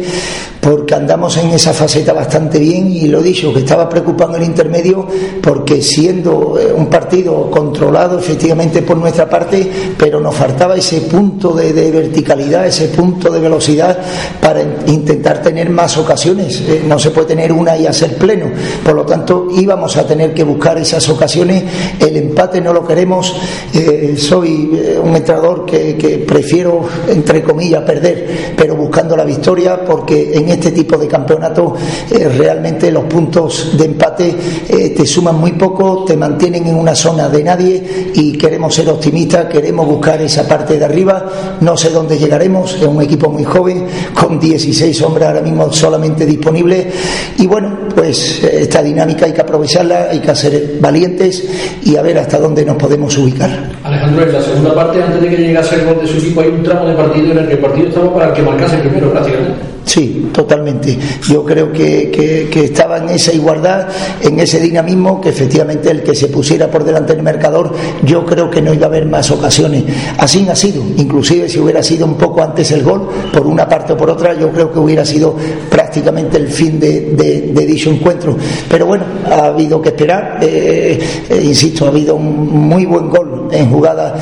porque 0.60 0.94
andamos 0.94 1.36
en 1.38 1.50
esa 1.50 1.72
faceta 1.72 2.12
bastante 2.12 2.58
bien 2.58 2.92
y 2.92 3.06
lo 3.06 3.20
he 3.20 3.22
dicho, 3.22 3.52
que 3.52 3.60
estaba 3.60 3.88
preocupando 3.88 4.36
el 4.36 4.42
intermedio 4.42 5.06
porque 5.40 5.59
siendo 5.80 6.58
eh, 6.58 6.72
un 6.72 6.86
partido 6.86 7.50
controlado 7.50 8.18
efectivamente 8.18 8.82
por 8.82 8.96
nuestra 8.96 9.28
parte, 9.28 9.70
pero 9.96 10.20
nos 10.20 10.34
faltaba 10.34 10.76
ese 10.76 11.02
punto 11.02 11.52
de, 11.52 11.72
verticalidad, 11.90 12.66
ese 12.66 12.88
punto 12.88 13.30
de 13.30 13.40
velocidad 13.40 13.98
para 14.40 14.62
intentar 14.86 15.42
tener 15.42 15.70
más 15.70 15.96
ocasiones. 15.96 16.60
Eh, 16.68 16.82
no 16.86 16.98
se 16.98 17.10
puede 17.10 17.28
tener 17.28 17.52
una 17.52 17.76
y 17.76 17.86
hacer 17.86 18.16
pleno. 18.16 18.46
Por 18.84 18.94
lo 18.94 19.04
tanto, 19.04 19.48
íbamos 19.50 19.96
a 19.96 20.06
tener 20.06 20.34
que 20.34 20.44
buscar 20.44 20.78
esas 20.78 21.08
ocasiones. 21.08 21.64
El 21.98 22.16
empate 22.16 22.60
no 22.60 22.72
lo 22.72 22.86
queremos. 22.86 23.34
Eh, 23.72 24.14
soy 24.16 24.80
un 25.02 25.14
entrenador 25.14 25.64
que, 25.64 25.96
que 25.96 26.18
prefiero, 26.18 26.84
entre 27.08 27.42
comillas, 27.42 27.82
perder, 27.82 28.54
pero 28.56 28.76
buscando 28.76 29.16
la 29.16 29.24
victoria 29.24 29.84
porque 29.84 30.32
en 30.34 30.48
este 30.48 30.70
tipo 30.70 30.96
de 30.96 31.06
campeonato 31.06 31.74
eh, 32.10 32.28
realmente 32.28 32.90
los 32.90 33.04
puntos 33.04 33.76
de 33.76 33.84
empate 33.84 34.34
eh, 34.68 34.90
te 34.90 35.06
suman 35.06 35.36
muy 35.36 35.49
poco, 35.52 36.04
te 36.04 36.16
mantienen 36.16 36.66
en 36.66 36.74
una 36.74 36.94
zona 36.94 37.28
de 37.28 37.42
nadie 37.42 38.10
y 38.14 38.32
queremos 38.32 38.74
ser 38.74 38.88
optimistas, 38.88 39.46
queremos 39.46 39.86
buscar 39.86 40.20
esa 40.20 40.46
parte 40.46 40.78
de 40.78 40.84
arriba. 40.84 41.58
No 41.60 41.76
sé 41.76 41.90
dónde 41.90 42.18
llegaremos, 42.18 42.74
es 42.74 42.82
un 42.82 43.00
equipo 43.02 43.30
muy 43.30 43.44
joven, 43.44 43.86
con 44.14 44.38
16 44.38 45.02
hombres 45.02 45.28
ahora 45.28 45.42
mismo 45.42 45.72
solamente 45.72 46.26
disponibles. 46.26 46.86
Y 47.38 47.46
bueno, 47.46 47.88
pues 47.94 48.42
eh, 48.44 48.62
esta 48.62 48.82
dinámica 48.82 49.26
hay 49.26 49.32
que 49.32 49.40
aprovecharla, 49.40 50.08
hay 50.10 50.20
que 50.20 50.34
ser 50.34 50.78
valientes 50.80 51.44
y 51.84 51.96
a 51.96 52.02
ver 52.02 52.18
hasta 52.18 52.38
dónde 52.38 52.64
nos 52.64 52.76
podemos 52.76 53.16
ubicar. 53.18 53.69
Alejandro, 54.00 54.32
la 54.32 54.42
segunda 54.42 54.74
parte, 54.74 55.02
antes 55.02 55.20
de 55.20 55.28
que 55.28 55.36
llegase 55.36 55.74
el 55.76 55.86
gol 55.86 56.00
de 56.00 56.06
su 56.06 56.18
equipo, 56.18 56.40
hay 56.40 56.48
un 56.48 56.62
tramo 56.62 56.86
de 56.86 56.94
partido 56.94 57.32
en 57.32 57.38
el 57.38 57.46
que 57.46 57.54
el 57.54 57.58
partido 57.58 57.88
estaba 57.88 58.14
para 58.14 58.32
que 58.32 58.42
marcase 58.42 58.78
primero 58.78 59.10
prácticamente. 59.10 59.70
Sí, 59.84 60.30
totalmente. 60.32 60.96
Yo 61.28 61.44
creo 61.44 61.72
que, 61.72 62.48
que, 62.50 62.64
estaba 62.64 62.98
en 62.98 63.08
esa 63.08 63.32
igualdad, 63.32 63.88
en 64.22 64.38
ese 64.38 64.60
dinamismo, 64.60 65.20
que 65.20 65.30
efectivamente 65.30 65.90
el 65.90 66.02
que 66.02 66.14
se 66.14 66.28
pusiera 66.28 66.70
por 66.70 66.84
delante 66.84 67.14
del 67.14 67.22
mercador, 67.22 67.74
yo 68.04 68.24
creo 68.24 68.50
que 68.50 68.62
no 68.62 68.72
iba 68.72 68.84
a 68.84 68.88
haber 68.88 69.06
más 69.06 69.30
ocasiones. 69.30 69.84
Así 70.18 70.46
ha 70.48 70.54
sido. 70.54 70.82
Inclusive 70.96 71.48
si 71.48 71.58
hubiera 71.58 71.82
sido 71.82 72.06
un 72.06 72.14
poco 72.14 72.42
antes 72.42 72.70
el 72.70 72.84
gol, 72.84 73.08
por 73.32 73.46
una 73.46 73.68
parte 73.68 73.94
o 73.94 73.96
por 73.96 74.10
otra, 74.10 74.34
yo 74.34 74.50
creo 74.50 74.70
que 74.70 74.78
hubiera 74.78 75.04
sido 75.04 75.34
prácticamente 75.34 75.79
el 76.38 76.48
fin 76.48 76.78
de, 76.78 77.52
dicho 77.66 77.90
encuentro. 77.90 78.36
Pero 78.68 78.86
bueno, 78.86 79.04
ha 79.26 79.46
habido 79.46 79.80
que 79.80 79.90
esperar. 79.90 80.38
Eh, 80.42 80.98
eh, 81.28 81.40
insisto, 81.42 81.86
ha 81.86 81.88
habido 81.88 82.16
un 82.16 82.68
muy 82.68 82.86
buen 82.86 83.08
gol 83.08 83.48
en 83.52 83.70
jugada 83.70 84.16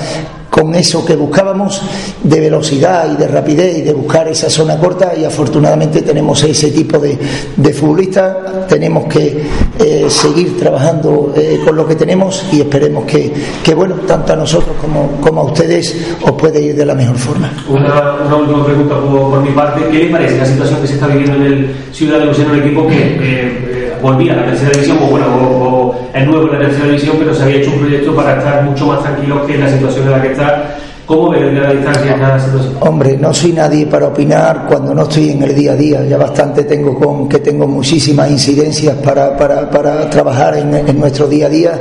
con 0.51 0.75
eso 0.75 1.05
que 1.05 1.15
buscábamos 1.17 1.83
de 2.23 2.41
velocidad 2.41 3.13
y 3.13 3.17
de 3.17 3.29
rapidez 3.29 3.79
y 3.79 3.83
de 3.83 3.93
buscar 3.93 4.29
esa 4.29 4.49
zona 4.51 4.79
corta 4.79 5.13
y 5.17 5.25
afortunadamente 5.25 6.03
tenemos 6.03 6.43
ese 6.43 6.71
tipo 6.71 6.99
de, 6.99 7.19
de 7.57 7.73
futbolistas, 7.73 8.67
tenemos 8.69 9.07
que 9.07 9.43
eh, 9.79 10.07
seguir 10.09 10.59
trabajando 10.59 11.33
eh, 11.37 11.61
con 11.65 11.77
lo 11.77 11.87
que 11.87 11.95
tenemos 11.95 12.45
y 12.53 12.61
esperemos 12.61 13.05
que, 13.05 13.33
que, 13.63 13.75
bueno, 13.75 13.97
tanto 14.07 14.33
a 14.33 14.37
nosotros 14.37 14.77
como, 14.81 15.21
como, 15.21 15.43
a 15.43 15.45
ustedes 15.45 16.15
os 16.23 16.33
puede 16.33 16.61
ir 16.61 16.77
de 16.77 16.85
la 16.85 16.95
mejor 16.95 17.17
forma. 17.17 17.53
Una, 17.69 18.15
una 18.27 18.37
última 18.37 18.65
pregunta 18.65 18.95
por, 18.99 19.41
mi 19.43 19.51
parte, 19.51 19.83
¿qué 19.91 20.05
le 20.05 20.11
parece 20.11 20.39
la 20.39 20.47
situación 20.47 20.81
que 20.81 20.87
se 20.87 20.95
está 20.95 21.07
viviendo 21.07 21.35
en 21.37 21.43
el 21.43 21.77
Ciudad 21.93 22.19
de 22.19 22.27
Lucena, 22.27 22.53
en 22.53 22.61
un 22.61 22.67
equipo 22.67 22.87
que 22.87 23.17
eh, 23.21 23.93
volvía 24.03 24.33
a 24.33 24.37
la 24.37 24.47
tercera 24.47 24.71
división, 24.73 24.99
o 25.03 25.07
bueno, 25.07 25.27
o, 25.27 25.78
es 26.15 26.27
nuevo 26.27 26.47
en 26.47 26.53
la 26.53 26.67
tercera 26.67 26.87
división, 26.87 27.17
pero 27.19 27.35
se 27.35 27.43
había 27.43 27.57
hecho 27.57 27.71
un 27.71 27.81
proyecto 27.81 28.15
para 28.15 28.39
estar 28.39 28.63
mucho 28.65 28.87
más 28.87 29.03
tranquilo 29.03 29.47
que 29.47 29.59
la 29.59 29.69
situación 29.69 30.07
en 30.07 30.13
la 30.13 30.23
que 30.23 30.33
está 30.33 30.77
¿Cómo 31.09 31.31
ve 31.31 31.41
la 31.41 31.73
distancia 31.73 32.15
esta 32.15 32.39
situación? 32.39 32.77
Hombre, 32.81 33.17
no 33.17 33.33
soy 33.33 33.53
nadie 33.53 33.87
para 33.87 34.09
opinar 34.09 34.67
cuando 34.69 34.95
no 34.95 35.05
estoy 35.05 35.31
en 35.31 35.43
el 35.43 35.55
día 35.55 35.73
a 35.73 35.75
día. 35.75 36.05
Ya 36.05 36.19
bastante 36.19 36.65
tengo 36.65 36.99
con 36.99 37.27
que 37.27 37.39
tengo 37.39 37.67
muchísimas 37.67 38.31
incidencias 38.31 38.95
para, 38.97 39.35
para, 39.35 39.71
para 39.71 40.11
trabajar 40.11 40.59
en, 40.59 40.75
en, 40.75 41.01
nuestro 41.01 41.27
día 41.27 41.47
a 41.47 41.49
día. 41.49 41.81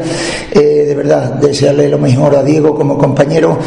Eh, 0.50 0.86
de 0.88 0.96
verdad, 0.96 1.34
desearle 1.34 1.90
lo 1.90 1.98
mejor 1.98 2.38
a 2.38 2.44
Diego 2.44 2.74
como 2.74 2.98
compañero. 2.98 3.60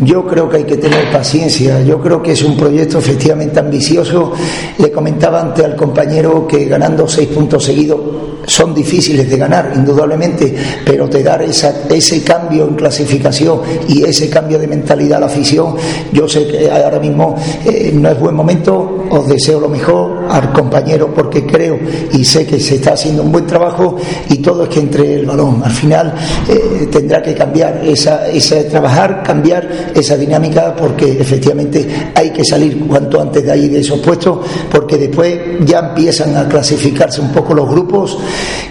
Yo 0.00 0.26
creo 0.26 0.50
que 0.50 0.58
hay 0.58 0.64
que 0.64 0.76
tener 0.76 1.10
paciencia. 1.10 1.80
Yo 1.80 1.98
creo 1.98 2.22
que 2.22 2.32
es 2.32 2.42
un 2.42 2.54
proyecto 2.54 2.98
efectivamente 2.98 3.58
ambicioso. 3.58 4.34
Le 4.76 4.92
comentaba 4.92 5.40
antes 5.40 5.64
al 5.64 5.76
compañero 5.76 6.46
que 6.46 6.66
ganando 6.66 7.08
seis 7.08 7.28
puntos 7.28 7.64
seguidos 7.64 8.00
son 8.46 8.74
difíciles 8.74 9.28
de 9.28 9.36
ganar, 9.36 9.72
indudablemente, 9.74 10.54
pero 10.84 11.08
te 11.08 11.22
dar 11.22 11.42
esa, 11.42 11.84
ese 11.88 12.22
cambio 12.22 12.66
en 12.68 12.74
clasificación 12.74 13.60
y 13.88 14.04
ese 14.04 14.30
cambio 14.30 14.58
de 14.58 14.66
mentalidad 14.66 15.18
a 15.18 15.20
la 15.20 15.26
afición, 15.26 15.74
yo 16.12 16.28
sé 16.28 16.46
que 16.46 16.70
ahora 16.70 17.00
mismo 17.00 17.36
eh, 17.64 17.90
no 17.92 18.08
es 18.08 18.18
buen 18.18 18.34
momento, 18.34 19.04
os 19.10 19.26
deseo 19.28 19.60
lo 19.60 19.68
mejor 19.68 20.26
al 20.30 20.52
compañero 20.52 21.12
porque 21.14 21.44
creo 21.44 21.78
y 22.12 22.24
sé 22.24 22.46
que 22.46 22.60
se 22.60 22.76
está 22.76 22.92
haciendo 22.92 23.22
un 23.22 23.32
buen 23.32 23.46
trabajo 23.46 23.96
y 24.28 24.38
todo 24.38 24.64
es 24.64 24.68
que 24.68 24.80
entre 24.80 25.14
el 25.20 25.26
balón. 25.26 25.62
Al 25.64 25.72
final 25.72 26.14
eh, 26.48 26.88
tendrá 26.90 27.22
que 27.22 27.34
cambiar 27.34 27.82
esa, 27.84 28.28
esa, 28.28 28.62
trabajar, 28.68 29.22
cambiar 29.22 29.92
esa 29.94 30.16
dinámica 30.16 30.74
porque 30.74 31.20
efectivamente 31.20 32.12
hay 32.14 32.30
que 32.30 32.44
salir 32.44 32.86
cuanto 32.86 33.20
antes 33.20 33.44
de 33.44 33.52
ahí 33.52 33.68
de 33.68 33.80
esos 33.80 33.98
puestos 34.00 34.38
porque 34.70 34.96
después 34.96 35.38
ya 35.64 35.78
empiezan 35.80 36.36
a 36.36 36.48
clasificarse 36.48 37.20
un 37.20 37.32
poco 37.32 37.54
los 37.54 37.68
grupos 37.68 38.18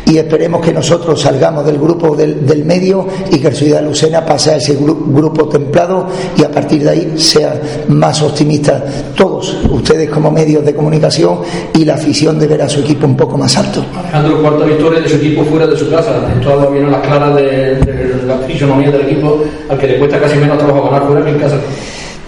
y 0.06 0.18
esperemos 0.18 0.62
que 0.62 0.72
nosotros 0.72 1.20
salgamos 1.20 1.66
del 1.66 1.78
grupo 1.78 2.16
del, 2.16 2.46
del 2.46 2.64
medio 2.66 3.08
y 3.32 3.40
que 3.40 3.48
el 3.48 3.56
Ciudad 3.56 3.80
de 3.80 3.88
Lucena 3.88 4.26
pase 4.26 4.52
a 4.52 4.58
ese 4.58 4.76
grupo 4.76 5.48
templado 5.48 6.08
y 6.38 6.44
a 6.44 6.52
partir 6.52 6.84
de 6.84 6.90
ahí 6.90 7.14
sea 7.18 7.60
más 7.88 8.22
optimista 8.22 8.84
todos, 9.16 9.58
ustedes 9.70 10.10
como 10.10 10.32
medios 10.32 10.64
de 10.64 10.74
comunicación 10.74 11.40
y 11.74 11.86
la 11.86 11.96
afición 11.96 12.40
de 12.40 12.48
ver 12.48 12.62
a 12.62 12.70
su 12.70 12.82
equipo 12.82 13.08
un 13.08 13.18
poco 13.18 13.38
más 13.38 13.58
alto. 13.58 13.84
Alejandro, 13.98 14.42
cuarta 14.42 14.66
victoria 14.66 15.02
de 15.02 15.10
su 15.10 15.16
equipo 15.16 15.44
fuera 15.46 15.68
de 15.68 15.78
su 15.78 15.90
casa, 15.90 16.12
todavía 16.42 16.70
vieron 16.70 16.92
las 16.92 17.02
claras 17.02 17.36
de, 17.36 18.22
la 18.26 18.38
fisonomía 18.40 18.92
del 18.92 19.02
equipo 19.02 19.44
al 19.70 19.78
que 19.78 19.88
le 19.88 20.00
cuesta 20.00 20.20
casi 20.20 20.38
menos 20.38 20.58
trabajo 20.58 20.90
ganar 20.90 21.08
fuera 21.08 21.26
que 21.26 21.32
en 21.32 21.40
casa. 21.40 21.58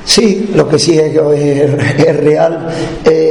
Sí, 0.07 0.51
lo 0.55 0.69
que 0.69 0.79
sí 0.79 0.97
es, 0.97 1.13
es, 1.13 2.17
real. 2.17 2.69
Eh, 3.03 3.26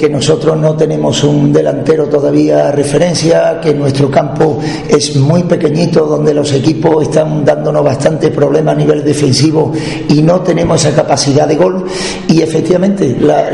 que 0.00 0.08
nosotros 0.08 0.56
no 0.56 0.74
tenemos 0.74 1.22
un 1.24 1.52
delantero 1.52 2.06
todavía 2.06 2.72
referencia, 2.72 3.60
que 3.60 3.74
nuestro 3.74 4.10
campo 4.10 4.58
es 4.88 5.14
muy 5.16 5.42
pequeñito, 5.42 6.06
donde 6.06 6.32
los 6.32 6.50
equipos 6.54 7.02
están 7.02 7.44
dándonos 7.44 7.84
bastante 7.84 8.30
problema 8.30 8.72
a 8.72 8.74
nivel 8.74 9.04
defensivo 9.04 9.70
y 10.08 10.22
no 10.22 10.40
tenemos 10.40 10.82
esa 10.82 10.96
capacidad 10.96 11.46
de 11.46 11.56
gol. 11.56 11.84
Y 12.28 12.40
efectivamente, 12.40 13.14
la, 13.20 13.50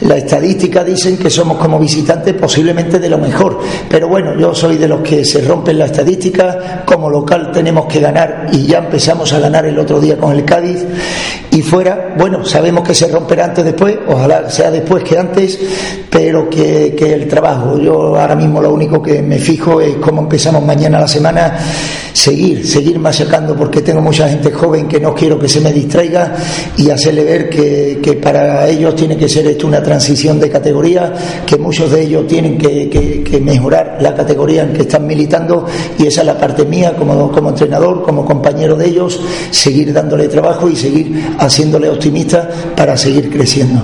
la, 0.00 0.16
estadística 0.16 0.82
dicen 0.82 1.18
que 1.18 1.28
somos 1.28 1.58
como 1.58 1.78
visitantes 1.78 2.32
posiblemente 2.32 2.98
de 2.98 3.10
lo 3.10 3.18
mejor. 3.18 3.58
Pero 3.90 4.08
bueno, 4.08 4.34
yo 4.38 4.54
soy 4.54 4.78
de 4.78 4.88
los 4.88 5.00
que 5.02 5.22
se 5.22 5.42
rompen 5.42 5.78
la 5.78 5.84
estadística. 5.84 6.82
Como 6.86 7.10
local 7.10 7.52
tenemos 7.52 7.84
que 7.92 8.00
ganar 8.00 8.46
y 8.52 8.64
ya 8.64 8.78
empezamos 8.78 9.30
a 9.34 9.38
ganar 9.38 9.66
el 9.66 9.78
otro 9.78 10.00
día 10.00 10.16
con 10.16 10.34
el 10.34 10.46
Cádiz. 10.46 10.82
Y 11.50 11.62
fuera, 11.62 12.14
bueno, 12.18 12.44
sabemos 12.44 12.86
que 12.86 12.94
se 12.94 13.08
romperá 13.08 13.46
antes 13.46 13.64
después, 13.64 13.96
ojalá 14.08 14.45
sea 14.50 14.70
después 14.70 15.04
que 15.04 15.18
antes, 15.18 15.58
pero 16.10 16.48
que, 16.48 16.94
que, 16.96 17.12
el 17.12 17.28
trabajo. 17.28 17.78
Yo 17.78 18.16
ahora 18.16 18.34
mismo 18.34 18.60
lo 18.60 18.72
único 18.72 19.02
que 19.02 19.22
me 19.22 19.38
fijo 19.38 19.80
es 19.80 19.96
cómo 19.96 20.22
empezamos 20.22 20.64
mañana 20.64 21.00
la 21.00 21.08
semana, 21.08 21.58
seguir, 22.12 22.66
seguir 22.66 22.98
machacando, 22.98 23.54
porque 23.54 23.82
tengo 23.82 24.00
mucha 24.00 24.28
gente 24.28 24.50
joven 24.50 24.88
que 24.88 24.98
no 24.98 25.14
quiero 25.14 25.38
que 25.38 25.48
se 25.48 25.60
me 25.60 25.72
distraiga 25.72 26.34
y 26.76 26.90
hacerle 26.90 27.24
ver 27.24 27.50
que, 27.50 28.00
que 28.02 28.14
para 28.14 28.66
ellos 28.66 28.96
tiene 28.96 29.16
que 29.16 29.28
ser 29.28 29.46
esto 29.46 29.66
una 29.66 29.82
transición 29.82 30.40
de 30.40 30.48
categoría, 30.50 31.12
que 31.44 31.56
muchos 31.56 31.90
de 31.92 32.02
ellos 32.02 32.26
tienen 32.26 32.56
que, 32.56 32.88
que, 32.88 33.40
mejorar 33.40 33.98
la 34.00 34.14
categoría 34.14 34.62
en 34.62 34.72
que 34.72 34.82
están 34.82 35.06
militando 35.06 35.66
y 35.98 36.06
esa 36.06 36.22
es 36.22 36.26
la 36.26 36.38
parte 36.38 36.64
mía 36.64 36.94
como, 36.96 37.30
como 37.30 37.50
entrenador, 37.50 38.02
como 38.02 38.24
compañero 38.24 38.76
de 38.76 38.86
ellos, 38.86 39.20
seguir 39.50 39.92
dándole 39.92 40.28
trabajo 40.28 40.68
y 40.68 40.74
seguir 40.74 41.36
haciéndole 41.38 41.88
optimista 41.90 42.48
para 42.74 42.96
seguir 42.96 43.30
creciendo. 43.30 43.82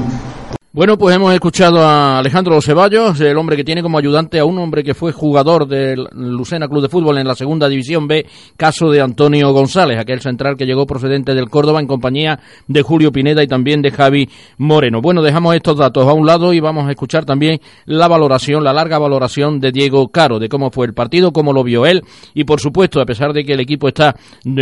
Bueno, 0.74 0.96
pues 0.96 1.14
hemos 1.14 1.35
escuchado 1.35 1.80
a 1.80 2.20
Alejandro 2.20 2.58
Ceballos, 2.62 3.20
el 3.20 3.37
hombre 3.37 3.58
que 3.58 3.62
tiene 3.62 3.82
como 3.82 3.98
ayudante 3.98 4.38
a 4.38 4.46
un 4.46 4.58
hombre 4.58 4.82
que 4.82 4.94
fue 4.94 5.12
jugador 5.12 5.68
del 5.68 6.08
Lucena 6.12 6.66
Club 6.66 6.80
de 6.80 6.88
Fútbol 6.88 7.18
en 7.18 7.26
la 7.26 7.35
segunda 7.35 7.68
división 7.68 8.08
B, 8.08 8.24
caso 8.56 8.90
de 8.90 9.02
Antonio 9.02 9.52
González, 9.52 9.98
aquel 9.98 10.22
central 10.22 10.56
que 10.56 10.64
llegó 10.64 10.87
procedente 10.87 11.35
del 11.35 11.50
Córdoba 11.50 11.78
en 11.78 11.87
compañía 11.87 12.40
de 12.68 12.80
Julio 12.80 13.12
Pineda 13.12 13.42
y 13.42 13.48
también 13.48 13.82
de 13.82 13.90
Javi 13.90 14.30
Moreno. 14.56 15.02
Bueno, 15.02 15.20
dejamos 15.20 15.54
estos 15.54 15.76
datos 15.76 16.08
a 16.08 16.14
un 16.14 16.24
lado 16.24 16.54
y 16.54 16.61
vamos 16.61 16.88
a 16.88 16.90
escuchar 16.90 17.26
también 17.26 17.61
la 17.85 18.08
valoración, 18.08 18.64
la 18.64 18.72
larga 18.72 18.98
valoración 18.98 19.61
de 19.61 19.72
Diego 19.72 20.08
Caro, 20.08 20.38
de 20.38 20.48
cómo 20.48 20.70
fue 20.70 20.87
el 20.87 20.94
partido, 20.94 21.35
cómo 21.35 21.52
lo 21.52 21.64
vio 21.64 21.85
él 21.85 22.00
y 22.32 22.44
por 22.44 22.61
supuesto, 22.61 22.98
a 23.02 23.04
pesar 23.04 23.35
de 23.35 23.44
que 23.44 23.52
el 23.52 23.61
equipo 23.61 23.88
está 23.88 24.16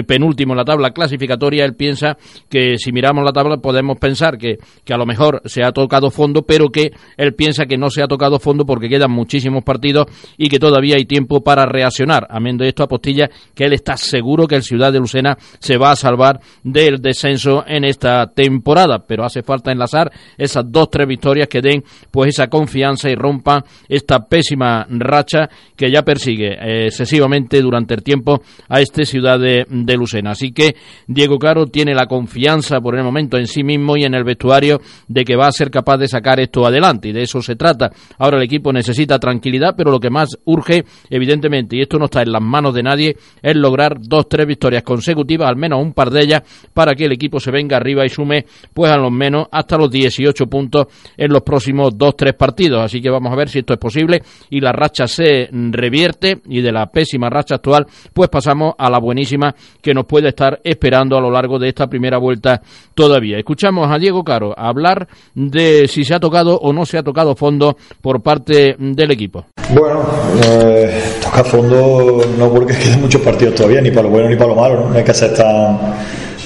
penúltimo 0.09 0.55
en 0.55 0.59
la 0.59 0.65
tabla 0.65 0.91
clasificatoria, 0.91 1.65
él 1.65 1.77
piensa 1.77 2.17
que 2.49 2.79
si 2.79 2.91
miramos 2.91 3.25
la 3.25 3.31
tabla 3.31 3.59
podemos 3.59 3.97
pensar 3.97 4.39
que, 4.39 4.59
que 4.85 4.93
a 4.93 4.97
lo 4.97 5.07
mejor 5.07 5.41
se 5.45 5.63
ha 5.63 5.71
tocado 5.71 6.00
fondo, 6.09 6.43
pero 6.43 6.71
que 6.71 6.93
él 7.17 7.35
piensa 7.35 7.67
que 7.67 7.77
no 7.77 7.91
se 7.91 8.03
ha 8.03 8.07
tocado 8.07 8.39
fondo 8.39 8.65
porque 8.65 8.89
quedan 8.89 9.11
muchísimos 9.11 9.65
partidos 9.65 10.07
y 10.39 10.49
que 10.49 10.61
todavía 10.61 10.97
hay 10.97 11.05
tiempo 11.05 11.43
para 11.43 11.67
reaccionar. 11.67 12.27
Amén 12.31 12.57
de 12.57 12.69
esto, 12.69 12.85
apostilla 12.85 13.29
que 13.55 13.65
él 13.65 13.73
está 13.73 13.97
seguro 13.97 14.47
que 14.47 14.55
el 14.55 14.63
Ciudad 14.63 14.93
de 14.93 15.01
Lucena 15.01 15.37
se 15.59 15.77
va 15.77 15.91
a 15.91 15.97
salvar 15.97 16.41
del 16.63 17.03
descenso 17.03 17.65
en 17.67 17.85
esta 17.85 18.29
temporada, 18.29 19.05
pero 19.07 19.25
hace 19.25 19.43
falta 19.43 19.73
enlazar 19.73 20.11
esas 20.39 20.65
dos, 20.71 20.89
tres 20.91 21.09
victorias 21.09 21.49
que 21.49 21.61
den 21.61 21.83
pues 22.11 22.31
esa 22.31 22.49
confianza 22.49 23.11
y 23.11 23.15
rompan 23.15 23.63
esta 23.89 24.21
pésima 24.27 24.87
racha 24.89 25.49
que 25.77 25.91
ya 25.91 26.03
persigue 26.03 26.53
eh, 26.53 26.87
excesivamente 26.87 27.61
durante 27.61 27.95
el 27.95 28.03
tiempo 28.03 28.43
a 28.69 28.81
este 28.81 29.05
Ciudad 29.05 29.39
de, 29.39 29.67
de 29.69 29.97
Lucena. 29.97 30.31
Así 30.31 30.53
que 30.53 30.77
Diego 31.07 31.39
Caro 31.39 31.67
tiene 31.67 31.95
la 31.95 32.07
confianza 32.07 32.81
por 32.81 32.97
el 32.97 33.05
momento 33.05 33.37
en 33.37 33.47
sí 33.47 33.65
mismo 33.65 33.97
y 33.97 34.05
en 34.05 34.15
el 34.15 34.25
vestuario 34.25 34.81
de 35.09 35.25
que 35.25 35.37
va 35.37 35.47
a 35.47 35.53
ser 35.53 35.71
capaz 35.71 35.90
de 35.99 36.09
sacar 36.09 36.41
esto 36.41 36.67
adelante 36.67 37.09
y 37.09 37.13
de 37.13 37.23
eso 37.23 37.43
se 37.43 37.57
trata. 37.57 37.91
Ahora 38.19 38.37
el 38.37 38.43
equipo 38.43 38.73
necesita 38.73 39.19
tranquilidad, 39.19 39.75
pero 39.77 39.91
lo 39.91 40.01
que 40.01 40.11
más 40.11 40.39
urge, 40.45 40.85
evidentemente, 41.09 41.77
y 41.77 41.83
esto 41.83 41.99
no 41.99 42.07
está 42.07 42.23
en 42.23 42.33
las 42.33 42.43
manos 42.43 42.75
de 42.75 42.83
nadie, 42.83 43.17
es 43.43 43.57
lograr 43.57 43.99
dos, 44.01 44.29
tres 44.29 44.47
victorias 44.47 44.83
consecutivas, 44.83 45.49
al 45.49 45.57
menos 45.57 45.83
un 45.83 45.93
par 45.93 46.11
de 46.11 46.21
ellas, 46.23 46.43
para 46.73 46.95
que 46.95 47.05
el 47.05 47.13
equipo 47.13 47.41
se 47.41 47.51
venga 47.51 47.77
arriba 47.77 48.05
y 48.05 48.09
sume, 48.09 48.47
pues 48.73 48.91
a 48.91 48.97
lo 48.97 49.11
menos 49.11 49.47
hasta 49.51 49.77
los 49.77 49.91
18 49.91 50.47
puntos 50.47 50.87
en 51.17 51.33
los 51.33 51.43
próximos 51.43 51.97
dos, 51.97 52.17
tres 52.17 52.35
partidos. 52.35 52.85
Así 52.85 53.01
que 53.01 53.11
vamos 53.11 53.33
a 53.33 53.37
ver 53.37 53.49
si 53.49 53.61
esto 53.61 53.75
es 53.75 53.79
posible 53.79 54.23
y 54.51 54.61
la 54.61 54.73
racha 54.73 55.07
se 55.07 55.49
revierte 55.51 56.41
y 56.47 56.61
de 56.61 56.73
la 56.73 56.87
pésima 56.87 57.29
racha 57.31 57.57
actual, 57.57 57.87
pues 58.13 58.29
pasamos 58.29 58.75
a 58.79 58.91
la 58.91 58.99
buenísima 58.99 59.55
que 59.83 59.95
nos 59.95 60.07
puede 60.07 60.29
estar 60.29 60.61
esperando 60.65 61.17
a 61.17 61.21
lo 61.21 61.31
largo 61.31 61.59
de 61.59 61.69
esta 61.69 61.87
primera 61.87 62.19
vuelta 62.19 62.61
todavía. 62.95 63.39
Escuchamos 63.39 63.91
a 63.91 63.99
Diego 63.99 64.25
Caro 64.25 64.55
hablar 64.57 65.09
de 65.35 65.80
si 65.89 66.05
se 66.05 66.15
ha 66.15 66.21
tocado 66.21 66.59
o 66.59 66.73
no 66.73 66.87
se 66.87 66.99
ha 66.99 67.03
tocado 67.03 67.35
fondo 67.35 67.77
por 68.01 68.23
parte 68.23 68.77
del 68.79 69.11
equipo. 69.11 69.47
Bueno, 69.71 70.01
eh, 70.45 71.01
toca 71.23 71.45
fondo 71.45 72.25
no 72.39 72.53
porque 72.53 72.75
quedan 72.77 73.01
muchos 73.01 73.21
partidos 73.21 73.55
todavía, 73.55 73.81
ni 73.81 73.91
para 73.91 74.03
lo 74.03 74.11
bueno 74.11 74.29
ni 74.29 74.37
para 74.37 74.49
lo 74.49 74.57
malo, 74.57 74.89
no, 74.89 74.97
hay 74.97 75.05
que 75.05 75.15
ser 75.15 75.35
tan, 75.35 75.79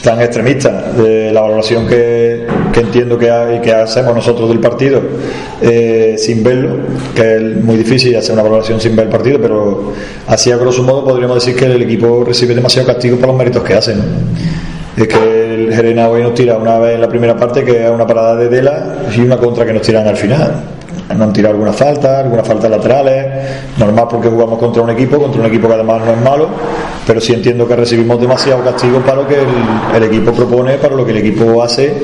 tan 0.02 0.20
extremista. 0.20 0.92
De 0.92 1.32
la 1.32 1.40
valoración 1.40 1.88
que, 1.88 2.46
entiendo 2.74 3.18
que, 3.18 3.60
que 3.62 3.72
hacemos 3.72 4.14
nosotros 4.14 4.48
del 4.48 4.60
partido 4.60 5.00
eh, 5.62 6.14
sin 6.18 6.42
verlo, 6.42 6.76
que 7.14 7.36
es 7.36 7.64
muy 7.64 7.76
difícil 7.76 8.14
hacer 8.16 8.34
una 8.34 8.42
valoración 8.42 8.80
sin 8.80 8.94
ver 8.94 9.06
el 9.06 9.10
partido, 9.10 9.38
pero 9.40 9.92
así 10.26 10.50
a 10.52 10.56
grosso 10.56 10.82
modo 10.82 11.04
podríamos 11.04 11.42
decir 11.42 11.58
que 11.58 11.66
el 11.66 11.82
equipo 11.82 12.24
recibe 12.24 12.54
demasiado 12.54 12.86
castigo 12.88 13.16
por 13.16 13.28
los 13.28 13.36
méritos 13.36 13.62
que 13.62 13.74
hacen 13.74 13.98
es 14.96 15.08
que 15.08 15.54
el 15.54 15.74
Gerena 15.74 16.08
hoy 16.08 16.22
nos 16.22 16.34
tira 16.34 16.56
una 16.56 16.78
vez 16.78 16.94
en 16.94 17.00
la 17.00 17.08
primera 17.08 17.36
parte 17.36 17.64
que 17.64 17.84
es 17.84 17.90
una 17.90 18.06
parada 18.06 18.36
de 18.36 18.48
Dela 18.48 18.96
y 19.14 19.20
una 19.20 19.36
contra 19.36 19.64
que 19.64 19.72
nos 19.72 19.82
tiran 19.82 20.06
al 20.06 20.16
final 20.16 20.74
no 21.16 21.24
han 21.24 21.32
tirado 21.32 21.54
algunas 21.54 21.76
faltas, 21.76 22.24
algunas 22.24 22.46
faltas 22.46 22.70
laterales, 22.70 23.26
normal 23.78 24.06
porque 24.10 24.28
jugamos 24.28 24.58
contra 24.58 24.82
un 24.82 24.90
equipo, 24.90 25.18
contra 25.18 25.40
un 25.40 25.46
equipo 25.46 25.68
que 25.68 25.74
además 25.74 26.02
no 26.04 26.12
es 26.12 26.20
malo, 26.22 26.48
pero 27.06 27.20
sí 27.20 27.34
entiendo 27.34 27.68
que 27.68 27.76
recibimos 27.76 28.20
demasiado 28.20 28.64
castigo 28.64 29.00
para 29.00 29.22
lo 29.22 29.28
que 29.28 29.36
el, 29.94 30.02
equipo 30.02 30.32
propone, 30.32 30.74
para 30.74 30.94
lo 30.94 31.04
que 31.04 31.12
el 31.12 31.18
equipo 31.18 31.62
hace 31.62 31.94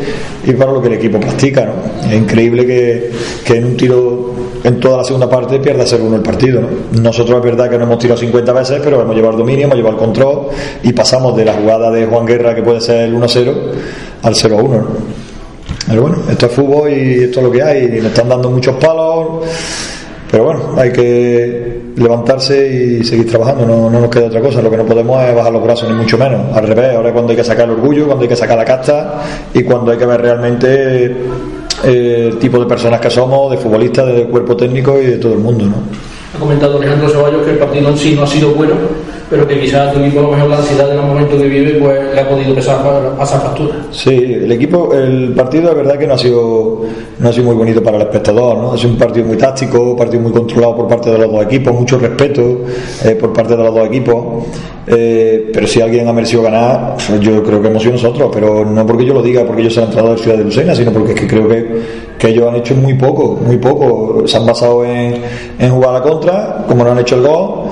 y 0.44 0.52
para 0.52 0.72
lo 0.72 0.82
que 0.82 0.88
el 0.88 0.94
equipo 0.94 1.18
practica. 1.18 1.68
Es 2.06 2.14
increíble 2.14 2.66
que, 2.66 3.10
que, 3.44 3.56
en 3.56 3.64
un 3.64 3.76
tiro 3.76 4.34
en 4.62 4.80
toda 4.80 4.98
la 4.98 5.04
segunda 5.04 5.28
parte 5.28 5.58
pierda 5.58 5.86
ser 5.86 6.00
uno 6.00 6.16
el 6.16 6.22
partido. 6.22 6.60
Nosotros 7.00 7.38
es 7.38 7.44
verdad 7.44 7.70
que 7.70 7.78
no 7.78 7.84
hemos 7.84 7.98
tirado 7.98 8.18
50 8.20 8.52
veces, 8.52 8.80
pero 8.82 9.00
hemos 9.00 9.14
llevado 9.14 9.34
el 9.34 9.38
dominio, 9.38 9.64
hemos 9.64 9.76
llevado 9.76 9.96
el 9.96 10.00
control 10.00 10.48
y 10.82 10.92
pasamos 10.92 11.36
de 11.36 11.44
la 11.44 11.54
jugada 11.54 11.90
de 11.90 12.06
Juan 12.06 12.26
Guerra, 12.26 12.54
que 12.54 12.62
puede 12.62 12.80
ser 12.80 13.08
el 13.08 13.14
1-0, 13.14 13.54
al 14.22 14.34
0-1. 14.34 14.82
Pero 15.88 16.02
bueno, 16.02 16.18
esto 16.30 16.46
es 16.46 16.52
fútbol 16.52 16.92
y 16.92 17.24
esto 17.24 17.40
es 17.40 17.46
lo 17.46 17.50
que 17.50 17.62
hay. 17.62 17.84
Y 17.84 18.00
me 18.00 18.08
están 18.08 18.28
dando 18.28 18.50
muchos 18.50 18.76
palos. 18.76 19.44
Pero 20.30 20.44
bueno, 20.44 20.60
hay 20.76 20.92
que 20.92 21.80
levantarse 21.96 23.00
y 23.00 23.04
seguir 23.04 23.28
trabajando, 23.28 23.66
no, 23.66 23.90
nos 23.90 24.08
queda 24.08 24.26
otra 24.26 24.40
cosa. 24.40 24.62
Lo 24.62 24.70
que 24.70 24.76
no 24.76 24.84
podemos 24.84 25.20
es 25.24 25.34
bajar 25.34 25.52
los 25.52 25.64
brazos, 25.64 25.88
ni 25.88 25.96
mucho 25.96 26.16
menos. 26.16 26.56
Al 26.56 26.68
revés, 26.68 26.94
ahora 26.94 27.08
es 27.08 27.12
cuando 27.12 27.32
hay 27.32 27.36
que 27.36 27.42
sacar 27.42 27.64
el 27.64 27.72
orgullo, 27.72 28.06
cuando 28.06 28.22
hay 28.22 28.28
que 28.28 28.36
sacar 28.36 28.56
la 28.56 28.64
casta 28.64 29.22
y 29.52 29.64
cuando 29.64 29.90
hay 29.90 29.98
que 29.98 30.06
ver 30.06 30.20
realmente 30.20 31.16
eh, 31.84 32.34
tipo 32.40 32.58
de 32.58 32.66
personas 32.66 33.00
que 33.00 33.10
somos, 33.10 33.50
de 33.50 33.56
futbolistas, 33.56 34.06
de 34.06 34.24
cuerpo 34.24 34.56
técnico 34.56 34.98
y 35.00 35.06
de 35.06 35.18
todo 35.18 35.34
el 35.34 35.38
mundo. 35.38 35.66
¿no? 35.66 35.76
Ha 36.34 36.38
comentado 36.38 36.78
Alejandro 36.78 37.08
Ceballos 37.08 37.42
que 37.44 37.50
el 37.52 37.58
partido 37.58 37.88
en 37.88 37.96
sí 37.96 38.14
no 38.14 38.22
ha 38.22 38.26
sido 38.26 38.50
bueno 38.50 38.74
pero 39.30 39.46
que 39.46 39.60
quizás 39.60 39.94
tu 39.94 40.00
equipo 40.00 40.22
mejor 40.28 40.50
la 40.50 40.56
ansiedad 40.56 40.90
en 40.92 40.98
el 40.98 41.06
momento 41.06 41.38
que 41.38 41.46
vive 41.46 41.74
pues 41.74 42.14
le 42.14 42.20
ha 42.20 42.28
podido 42.28 42.52
pasar, 42.52 43.16
pasar 43.16 43.40
factura. 43.40 43.76
Sí, 43.92 44.10
el 44.10 44.50
equipo, 44.50 44.92
el 44.92 45.32
partido 45.34 45.68
de 45.68 45.76
verdad 45.76 45.96
que 45.96 46.06
no 46.08 46.14
ha 46.14 46.18
sido 46.18 46.80
no 47.20 47.28
ha 47.28 47.32
sido 47.32 47.44
muy 47.44 47.54
bonito 47.54 47.80
para 47.80 47.96
el 47.98 48.02
espectador, 48.02 48.56
¿no? 48.58 48.74
Es 48.74 48.84
un 48.84 48.98
partido 48.98 49.26
muy 49.26 49.36
táctico, 49.36 49.80
un 49.92 49.96
partido 49.96 50.20
muy 50.20 50.32
controlado 50.32 50.76
por 50.78 50.88
parte 50.88 51.10
de 51.10 51.18
los 51.18 51.30
dos 51.30 51.44
equipos, 51.44 51.72
mucho 51.72 51.96
respeto 51.98 52.62
eh, 53.04 53.14
por 53.14 53.32
parte 53.32 53.56
de 53.56 53.62
los 53.62 53.72
dos 53.72 53.86
equipos. 53.86 54.46
Eh, 54.86 55.50
pero 55.52 55.66
si 55.68 55.80
alguien 55.80 56.08
ha 56.08 56.12
merecido 56.12 56.42
ganar, 56.42 56.96
pues 57.06 57.20
yo 57.20 57.40
creo 57.44 57.62
que 57.62 57.68
hemos 57.68 57.82
sido 57.82 57.94
nosotros, 57.94 58.30
pero 58.32 58.64
no 58.64 58.84
porque 58.84 59.04
yo 59.04 59.14
lo 59.14 59.22
diga, 59.22 59.44
porque 59.44 59.62
ellos 59.62 59.74
se 59.74 59.80
han 59.80 59.86
entrado 59.86 60.12
de 60.12 60.18
Ciudad 60.18 60.38
de 60.38 60.44
Lucena, 60.44 60.74
sino 60.74 60.90
porque 60.90 61.12
es 61.12 61.20
que 61.20 61.26
creo 61.28 61.46
que, 61.46 61.82
que 62.18 62.28
ellos 62.28 62.48
han 62.48 62.56
hecho 62.56 62.74
muy 62.74 62.94
poco, 62.94 63.38
muy 63.46 63.58
poco. 63.58 64.26
Se 64.26 64.38
han 64.38 64.46
basado 64.46 64.84
en, 64.84 65.22
en 65.56 65.70
jugar 65.70 65.90
a 65.90 65.92
la 65.98 66.02
contra, 66.02 66.64
como 66.66 66.82
no 66.82 66.90
han 66.90 66.98
hecho 66.98 67.14
el 67.14 67.22
gol 67.22 67.70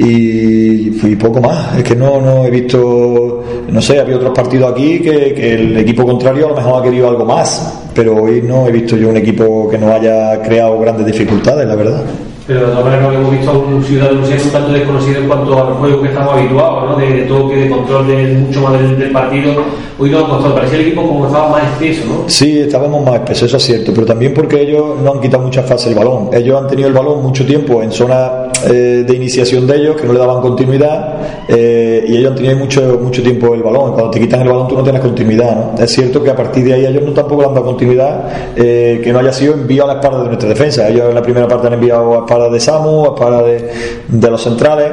y 0.00 0.90
fui 0.92 1.16
poco 1.16 1.40
más. 1.40 1.76
Es 1.76 1.84
que 1.84 1.94
no, 1.94 2.20
no 2.20 2.44
he 2.44 2.50
visto, 2.50 3.44
no 3.68 3.82
sé, 3.82 4.00
había 4.00 4.16
otros 4.16 4.32
partidos 4.32 4.72
aquí 4.72 5.00
que, 5.00 5.34
que, 5.34 5.54
el 5.54 5.76
equipo 5.76 6.04
contrario 6.04 6.46
a 6.46 6.50
lo 6.50 6.56
mejor 6.56 6.80
ha 6.80 6.84
querido 6.84 7.08
algo 7.08 7.24
más, 7.24 7.82
pero 7.94 8.16
hoy 8.22 8.42
no 8.42 8.66
he 8.66 8.72
visto 8.72 8.96
yo 8.96 9.10
un 9.10 9.16
equipo 9.16 9.68
que 9.68 9.78
no 9.78 9.92
haya 9.92 10.40
creado 10.42 10.78
grandes 10.78 11.06
dificultades, 11.06 11.66
la 11.66 11.74
verdad 11.74 12.04
pero 12.50 12.66
de 12.66 12.72
todas 12.72 12.84
maneras 12.84 13.02
no 13.02 13.08
habíamos 13.10 13.30
visto 13.30 13.50
a 13.52 13.58
un 13.58 13.84
ciudadano 13.84 14.20
un 14.22 14.50
tanto 14.50 14.72
desconocido 14.72 15.20
en 15.20 15.28
cuanto 15.28 15.56
al 15.56 15.74
juego 15.74 16.02
que 16.02 16.08
estamos 16.08 16.34
habituados, 16.34 16.90
¿no? 16.90 16.96
de, 16.96 17.22
toque, 17.22 17.54
de 17.54 17.70
control 17.70 18.08
de 18.08 18.26
mucho 18.38 18.60
más 18.62 18.72
del, 18.72 19.12
partido. 19.12 19.62
Hoy 19.96 20.10
nos 20.10 20.24
ha 20.24 20.28
costado, 20.28 20.54
parecía 20.56 20.78
el 20.80 20.86
equipo 20.86 21.06
como 21.06 21.26
estaba 21.26 21.50
más 21.50 21.62
espeso, 21.72 22.08
¿no? 22.08 22.28
Sí, 22.28 22.58
estábamos 22.58 23.04
más 23.04 23.16
espesos, 23.16 23.48
eso 23.48 23.56
es 23.58 23.62
cierto, 23.62 23.92
pero 23.94 24.06
también 24.06 24.34
porque 24.34 24.62
ellos 24.62 24.98
no 25.00 25.12
han 25.12 25.20
quitado 25.20 25.44
muchas 25.44 25.64
fases 25.64 25.88
el 25.88 25.94
balón. 25.94 26.30
Ellos 26.32 26.60
han 26.60 26.66
tenido 26.66 26.88
el 26.88 26.94
balón 26.94 27.22
mucho 27.22 27.46
tiempo 27.46 27.82
en 27.82 27.92
zona 27.92 28.50
eh, 28.64 29.04
de 29.06 29.14
iniciación 29.14 29.66
de 29.66 29.76
ellos, 29.76 29.96
que 30.00 30.06
no 30.06 30.12
le 30.14 30.18
daban 30.18 30.40
continuidad, 30.40 31.44
eh, 31.48 32.04
y 32.06 32.16
ellos 32.16 32.30
han 32.30 32.36
tenido 32.36 32.56
mucho, 32.56 32.98
mucho 33.00 33.22
tiempo 33.22 33.54
el 33.54 33.62
balón. 33.62 33.92
Cuando 33.92 34.10
te 34.10 34.20
quitan 34.20 34.40
el 34.40 34.48
balón 34.48 34.68
tú 34.68 34.76
no 34.76 34.82
tienes 34.82 35.02
continuidad, 35.02 35.74
¿no? 35.76 35.84
Es 35.84 35.92
cierto 35.92 36.22
que 36.22 36.30
a 36.30 36.36
partir 36.36 36.64
de 36.64 36.74
ahí 36.74 36.86
ellos 36.86 37.02
no 37.02 37.12
tampoco 37.12 37.42
le 37.42 37.48
han 37.48 37.54
dado 37.54 37.66
continuidad, 37.66 38.54
eh, 38.56 39.00
que 39.04 39.12
no 39.12 39.18
haya 39.18 39.32
sido 39.32 39.54
enviado 39.54 39.90
a 39.90 39.94
la 39.94 40.00
espalda 40.00 40.22
de 40.22 40.28
nuestra 40.28 40.48
defensa. 40.48 40.88
Ellos 40.88 41.08
en 41.10 41.14
la 41.14 41.22
primera 41.22 41.46
parte 41.46 41.66
han 41.66 41.74
enviado 41.74 42.14
a 42.14 42.18
espalda 42.20 42.39
de 42.48 42.60
Samu, 42.60 43.14
para 43.14 43.42
de, 43.42 44.02
de 44.08 44.30
los 44.30 44.42
centrales. 44.42 44.92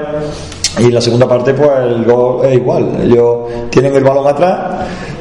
Y 0.80 0.92
la 0.92 1.02
segunda 1.02 1.28
parte, 1.28 1.54
pues 1.54 1.70
el 1.80 2.04
gol 2.06 2.46
es 2.46 2.56
igual. 2.56 3.00
Ellos 3.04 3.70
tienen 3.70 3.96
el 3.96 4.04
balón 4.04 4.28
atrás 4.28 4.58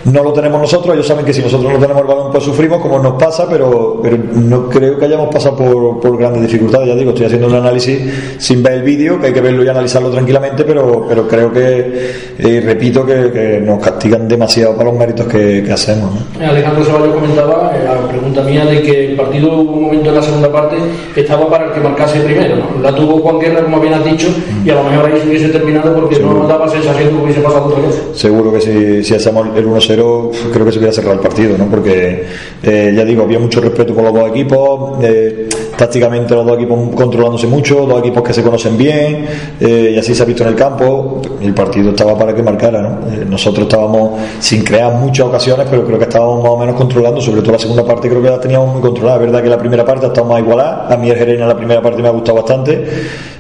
no 0.06 0.22
lo 0.22 0.32
tenemos 0.32 0.60
nosotros, 0.60 0.94
ellos 0.94 1.06
saben 1.06 1.24
que 1.24 1.32
si 1.32 1.42
nosotros 1.42 1.72
no 1.72 1.78
tenemos 1.80 2.02
el 2.02 2.08
balón 2.08 2.30
pues 2.30 2.44
sufrimos 2.44 2.80
como 2.80 2.98
nos 3.00 3.20
pasa, 3.20 3.48
pero, 3.48 3.98
pero 4.00 4.16
no 4.16 4.68
creo 4.68 4.98
que 4.98 5.04
hayamos 5.04 5.34
pasado 5.34 5.56
por, 5.56 6.00
por, 6.00 6.16
grandes 6.16 6.42
dificultades, 6.42 6.88
ya 6.88 6.94
digo, 6.94 7.10
estoy 7.10 7.26
haciendo 7.26 7.48
un 7.48 7.54
análisis 7.54 8.00
sin 8.38 8.62
ver 8.62 8.74
el 8.74 8.82
vídeo, 8.82 9.20
que 9.20 9.26
hay 9.28 9.32
que 9.32 9.40
verlo 9.40 9.64
y 9.64 9.68
analizarlo 9.68 10.10
tranquilamente, 10.10 10.62
pero, 10.64 11.06
pero 11.08 11.26
creo 11.26 11.52
que, 11.52 12.12
eh, 12.38 12.62
repito, 12.64 13.04
que, 13.04 13.60
nos 13.66 13.80
castigan 13.80 14.28
demasiado 14.28 14.76
para 14.76 14.90
los 14.90 14.98
méritos 14.98 15.26
que, 15.26 15.66
hacemos. 15.72 16.10
Alejandro 16.40 16.84
Ceballos 16.84 17.14
comentaba, 17.14 17.72
eh, 17.74 17.84
la 17.84 18.08
pregunta 18.08 18.42
mía, 18.42 18.64
de 18.64 18.82
que 18.82 19.10
el 19.10 19.16
partido 19.16 19.52
hubo 19.52 19.72
un 19.72 19.82
momento 19.82 20.10
en 20.10 20.14
la 20.14 20.22
segunda 20.22 20.50
parte 20.52 20.76
que 21.12 21.20
estaba 21.22 21.50
para 21.50 21.66
el 21.66 21.72
que 21.72 21.80
marcase 21.80 22.20
primero, 22.20 22.56
¿no? 22.56 22.80
La 22.80 22.94
tuvo 22.94 23.18
Juan 23.18 23.40
Guerra, 23.40 23.64
como 23.64 23.80
bien 23.80 23.94
has 23.94 24.04
dicho, 24.04 24.28
y 24.64 24.70
a 24.70 24.74
lo 24.76 24.84
mejor 24.84 25.06
ahí 25.06 25.20
se 25.20 25.28
hubiese 25.28 25.48
terminado 25.48 25.94
porque 25.94 26.20
no 26.20 26.32
nos 26.32 26.48
daba 26.48 26.68
sensación 26.68 27.08
de 27.08 27.10
que 27.10 27.22
hubiese 27.24 27.40
pasado 27.40 27.66
otra 27.66 27.82
cosa. 27.82 27.98
Seguro 28.14 28.52
que 28.52 28.60
si, 28.60 29.04
si 29.04 29.14
hacemos 29.14 29.48
el 29.56 29.66
1-0 29.66 29.95
pero 29.96 30.30
creo 30.52 30.66
que 30.66 30.72
se 30.72 30.78
hubiera 30.78 30.92
cerrado 30.92 31.14
el 31.14 31.20
partido, 31.20 31.56
¿no? 31.56 31.64
Porque, 31.70 32.26
eh, 32.62 32.92
ya 32.94 33.02
digo, 33.02 33.22
había 33.22 33.38
mucho 33.38 33.62
respeto 33.62 33.94
con 33.94 34.04
los 34.04 34.12
dos 34.12 34.28
equipos, 34.28 35.02
eh, 35.02 35.48
tácticamente 35.74 36.34
los 36.34 36.44
dos 36.44 36.58
equipos 36.58 36.94
controlándose 36.94 37.46
mucho, 37.46 37.86
dos 37.86 38.00
equipos 38.00 38.22
que 38.22 38.34
se 38.34 38.42
conocen 38.42 38.76
bien, 38.76 39.24
eh, 39.58 39.92
y 39.94 39.98
así 39.98 40.14
se 40.14 40.22
ha 40.22 40.26
visto 40.26 40.42
en 40.42 40.50
el 40.50 40.54
campo. 40.54 41.22
El 41.40 41.54
partido 41.54 41.90
estaba 41.90 42.18
para 42.18 42.34
que 42.34 42.42
marcara, 42.42 42.82
¿no? 42.82 42.98
Nosotros 43.26 43.66
estábamos 43.66 44.20
sin 44.38 44.62
crear 44.62 44.92
muchas 44.92 45.28
ocasiones, 45.28 45.66
pero 45.70 45.86
creo 45.86 45.96
que 45.98 46.04
estábamos 46.04 46.42
más 46.42 46.52
o 46.52 46.58
menos 46.58 46.74
controlando, 46.74 47.18
sobre 47.22 47.40
todo 47.40 47.52
la 47.52 47.58
segunda 47.58 47.82
parte 47.82 48.10
creo 48.10 48.20
que 48.20 48.28
la 48.28 48.40
teníamos 48.40 48.74
muy 48.74 48.82
controlada. 48.82 49.16
Es 49.16 49.22
verdad 49.22 49.42
que 49.42 49.48
la 49.48 49.58
primera 49.58 49.84
parte 49.86 50.04
ha 50.04 50.08
estado 50.08 50.26
más 50.26 50.40
igualada, 50.40 50.92
a 50.92 50.96
mí 50.98 51.08
el 51.08 51.16
Gerena 51.16 51.46
la 51.46 51.56
primera 51.56 51.80
parte 51.80 52.02
me 52.02 52.08
ha 52.08 52.12
gustado 52.12 52.36
bastante, 52.36 52.84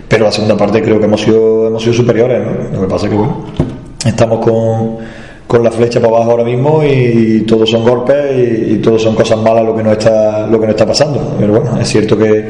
pero 0.08 0.24
la 0.24 0.32
segunda 0.32 0.56
parte 0.56 0.82
creo 0.82 0.98
que 0.98 1.04
hemos 1.04 1.20
sido, 1.20 1.66
hemos 1.66 1.82
sido 1.82 1.94
superiores, 1.94 2.40
¿no? 2.42 2.76
Lo 2.76 2.80
que 2.80 2.90
pasa 2.90 3.08
es 3.08 3.12
que 3.12 4.08
estamos 4.08 4.38
con 4.38 5.25
con 5.46 5.62
la 5.62 5.70
flecha 5.70 6.00
para 6.00 6.16
abajo 6.16 6.32
ahora 6.32 6.44
mismo 6.44 6.82
y, 6.82 7.44
todos 7.46 7.70
son 7.70 7.84
golpes 7.84 8.68
y, 8.68 8.78
todos 8.78 9.02
son 9.02 9.14
cosas 9.14 9.38
malas 9.38 9.64
lo 9.64 9.76
que 9.76 9.82
no 9.82 9.92
está 9.92 10.46
lo 10.46 10.58
que 10.58 10.66
no 10.66 10.72
está 10.72 10.86
pasando. 10.86 11.36
Pero 11.38 11.52
bueno 11.52 11.78
es 11.80 11.88
cierto 11.88 12.18
que, 12.18 12.48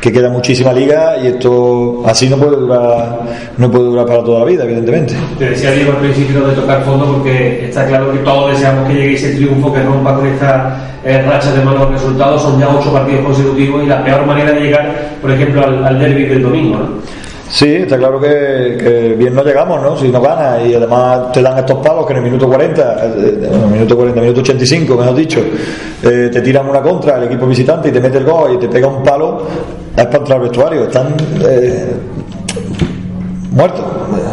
que, 0.00 0.10
queda 0.10 0.30
muchísima 0.30 0.72
liga 0.72 1.16
y 1.22 1.26
esto 1.28 2.02
así 2.06 2.28
no 2.28 2.36
puede 2.36 2.56
durar 2.56 3.20
no 3.58 3.70
puede 3.70 3.84
durar 3.84 4.06
para 4.06 4.24
toda 4.24 4.40
la 4.40 4.44
vida 4.46 4.64
evidentemente. 4.64 5.14
Te 5.38 5.50
decía 5.50 5.72
Diego 5.72 5.92
al 5.92 5.98
principio 5.98 6.46
de 6.46 6.54
tocar 6.54 6.82
fondo 6.84 7.12
porque 7.12 7.66
está 7.66 7.86
claro 7.86 8.12
que 8.12 8.18
todos 8.18 8.52
deseamos 8.52 8.88
que 8.88 8.94
llegue 8.94 9.14
ese 9.14 9.34
triunfo 9.34 9.72
que 9.72 9.82
rompa 9.82 10.14
con 10.14 10.26
esta 10.26 10.98
eh, 11.04 11.22
racha 11.22 11.52
de 11.52 11.62
malos 11.62 11.90
resultados. 11.90 12.42
Son 12.42 12.58
ya 12.58 12.68
ocho 12.68 12.92
partidos 12.92 13.24
consecutivos 13.26 13.84
y 13.84 13.86
la 13.86 14.02
peor 14.02 14.24
manera 14.24 14.52
de 14.52 14.60
llegar 14.60 15.18
por 15.20 15.30
ejemplo 15.30 15.62
al, 15.62 15.84
al 15.84 15.98
derby 15.98 16.24
del 16.24 16.42
domingo. 16.42 16.78
Sí, 17.50 17.76
está 17.76 17.96
claro 17.96 18.20
que, 18.20 19.14
bien 19.18 19.34
no 19.34 19.42
llegamos, 19.42 19.80
¿no? 19.80 19.96
Si 19.96 20.08
no 20.08 20.20
ganas 20.20 20.66
y 20.66 20.74
además 20.74 21.32
te 21.32 21.40
dan 21.40 21.58
estos 21.58 21.78
palos 21.78 22.06
que 22.06 22.12
en 22.12 22.18
el 22.18 22.24
minuto 22.24 22.46
40, 22.46 23.04
en 23.04 23.44
el 23.44 23.70
minuto 23.70 23.96
40, 23.96 24.20
minuto 24.20 24.40
85, 24.40 24.96
mejor 24.96 25.14
dicho, 25.14 25.40
eh, 26.02 26.28
te 26.30 26.40
tiran 26.42 26.68
una 26.68 26.82
contra 26.82 27.16
el 27.16 27.24
equipo 27.24 27.46
visitante 27.46 27.88
y 27.88 27.92
te 27.92 28.00
mete 28.00 28.18
el 28.18 28.24
gol 28.24 28.54
y 28.54 28.58
te 28.58 28.68
pega 28.68 28.86
un 28.86 29.02
palo, 29.02 29.42
es 29.96 30.04
para 30.06 30.18
entrar 30.18 30.36
al 30.36 30.42
vestuario. 30.42 30.82
Están 30.84 31.14
eh, 31.48 31.92
muertos, 33.50 33.84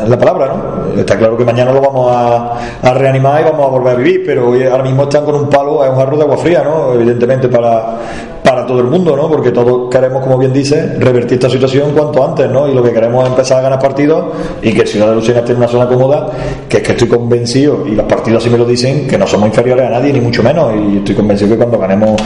la 0.07 0.19
palabra, 0.19 0.47
¿no? 0.47 0.84
Está 0.99 1.17
claro 1.17 1.37
que 1.37 1.45
mañana 1.45 1.71
lo 1.71 1.81
vamos 1.81 2.11
a, 2.13 2.93
reanimar 2.93 3.41
y 3.41 3.43
vamos 3.45 3.65
a 3.65 3.69
volver 3.69 3.93
a 3.93 3.97
vivir, 3.97 4.23
pero 4.25 4.53
ahora 4.71 4.83
mismo 4.83 5.03
están 5.03 5.25
con 5.25 5.35
un 5.35 5.49
palo, 5.49 5.83
es 5.83 5.89
un 5.89 5.97
jarro 5.97 6.17
de 6.17 6.23
agua 6.23 6.37
fría, 6.37 6.63
¿no? 6.63 6.93
Evidentemente 6.93 7.47
para, 7.47 7.97
para 8.43 8.65
todo 8.65 8.79
el 8.79 8.85
mundo, 8.85 9.15
¿no? 9.15 9.27
Porque 9.27 9.51
todos 9.51 9.89
queremos, 9.89 10.23
como 10.23 10.37
bien 10.37 10.53
dice, 10.53 10.95
revertir 10.99 11.33
esta 11.33 11.49
situación 11.49 11.91
cuanto 11.91 12.23
antes, 12.23 12.49
¿no? 12.49 12.67
Y 12.67 12.73
lo 12.73 12.83
que 12.83 12.93
queremos 12.93 13.23
es 13.23 13.31
empezar 13.31 13.59
a 13.59 13.61
ganar 13.61 13.79
partidos 13.79 14.25
y 14.61 14.73
que 14.73 14.81
el 14.81 14.87
Ciudad 14.87 15.09
de 15.09 15.15
Lucena 15.15 15.43
en 15.45 15.57
una 15.57 15.67
zona 15.67 15.87
cómoda, 15.87 16.29
que 16.69 16.77
es 16.77 16.83
que 16.83 16.91
estoy 16.91 17.07
convencido, 17.07 17.85
y 17.85 17.91
los 17.91 18.05
partidos 18.05 18.43
así 18.43 18.49
me 18.49 18.57
lo 18.57 18.65
dicen, 18.65 19.07
que 19.07 19.17
no 19.17 19.27
somos 19.27 19.47
inferiores 19.47 19.85
a 19.85 19.89
nadie, 19.89 20.13
ni 20.13 20.21
mucho 20.21 20.43
menos, 20.43 20.73
y 20.75 20.97
estoy 20.97 21.15
convencido 21.15 21.51
que 21.51 21.57
cuando 21.57 21.77
ganemos 21.77 22.21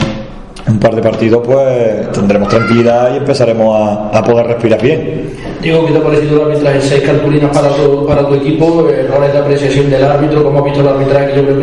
un 0.68 0.78
par 0.78 0.94
de 0.94 1.02
partidos, 1.02 1.42
pues 1.44 2.12
tendremos 2.12 2.48
tranquilidad 2.48 3.14
y 3.14 3.18
empezaremos 3.18 3.76
a, 3.76 4.18
a 4.18 4.22
poder 4.22 4.46
respirar 4.46 4.80
bien. 4.80 5.30
Digo, 5.62 5.84
¿qué 5.84 5.92
te 5.92 5.98
ha 5.98 6.02
parecido 6.02 6.36
el 6.36 6.52
arbitraje? 6.52 6.80
Seis 6.80 7.02
cartulinas 7.02 7.54
para 7.54 7.68
tu, 7.68 8.06
para 8.06 8.26
tu 8.26 8.34
equipo, 8.34 8.88
errores 8.88 9.32
de 9.32 9.38
apreciación 9.38 9.90
del 9.90 10.04
árbitro, 10.04 10.42
¿cómo 10.42 10.58
has 10.58 10.64
visto 10.64 10.80
el 10.80 10.88
arbitraje? 10.88 11.36
Yo 11.36 11.42
creo 11.44 11.58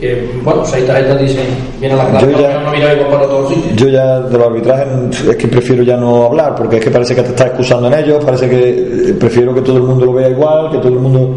que, 0.00 0.28
bueno, 0.42 0.64
seis 0.64 0.84
tarjetas 0.84 1.20
dicen, 1.20 1.44
viene 1.78 1.94
a 1.94 1.98
la 1.98 2.10
clase, 2.10 2.32
yo 2.32 2.40
ya, 2.40 2.94
no 2.96 3.08
para 3.08 3.26
todos 3.26 3.54
Yo 3.76 3.88
ya 3.88 4.20
de 4.20 4.36
los 4.36 4.46
arbitrajes 4.48 5.24
es 5.28 5.36
que 5.36 5.48
prefiero 5.48 5.84
ya 5.84 5.96
no 5.96 6.24
hablar, 6.24 6.56
porque 6.56 6.78
es 6.78 6.84
que 6.84 6.90
parece 6.90 7.14
que 7.14 7.22
te 7.22 7.28
estás 7.28 7.46
excusando 7.48 7.86
en 7.86 7.94
ellos, 7.94 8.24
parece 8.24 8.48
que 8.48 8.70
eh, 8.70 9.14
prefiero 9.18 9.54
que 9.54 9.60
todo 9.60 9.76
el 9.76 9.84
mundo 9.84 10.06
lo 10.06 10.12
vea 10.14 10.28
igual, 10.28 10.70
que 10.72 10.78
todo 10.78 10.88
el 10.88 10.98
mundo 10.98 11.36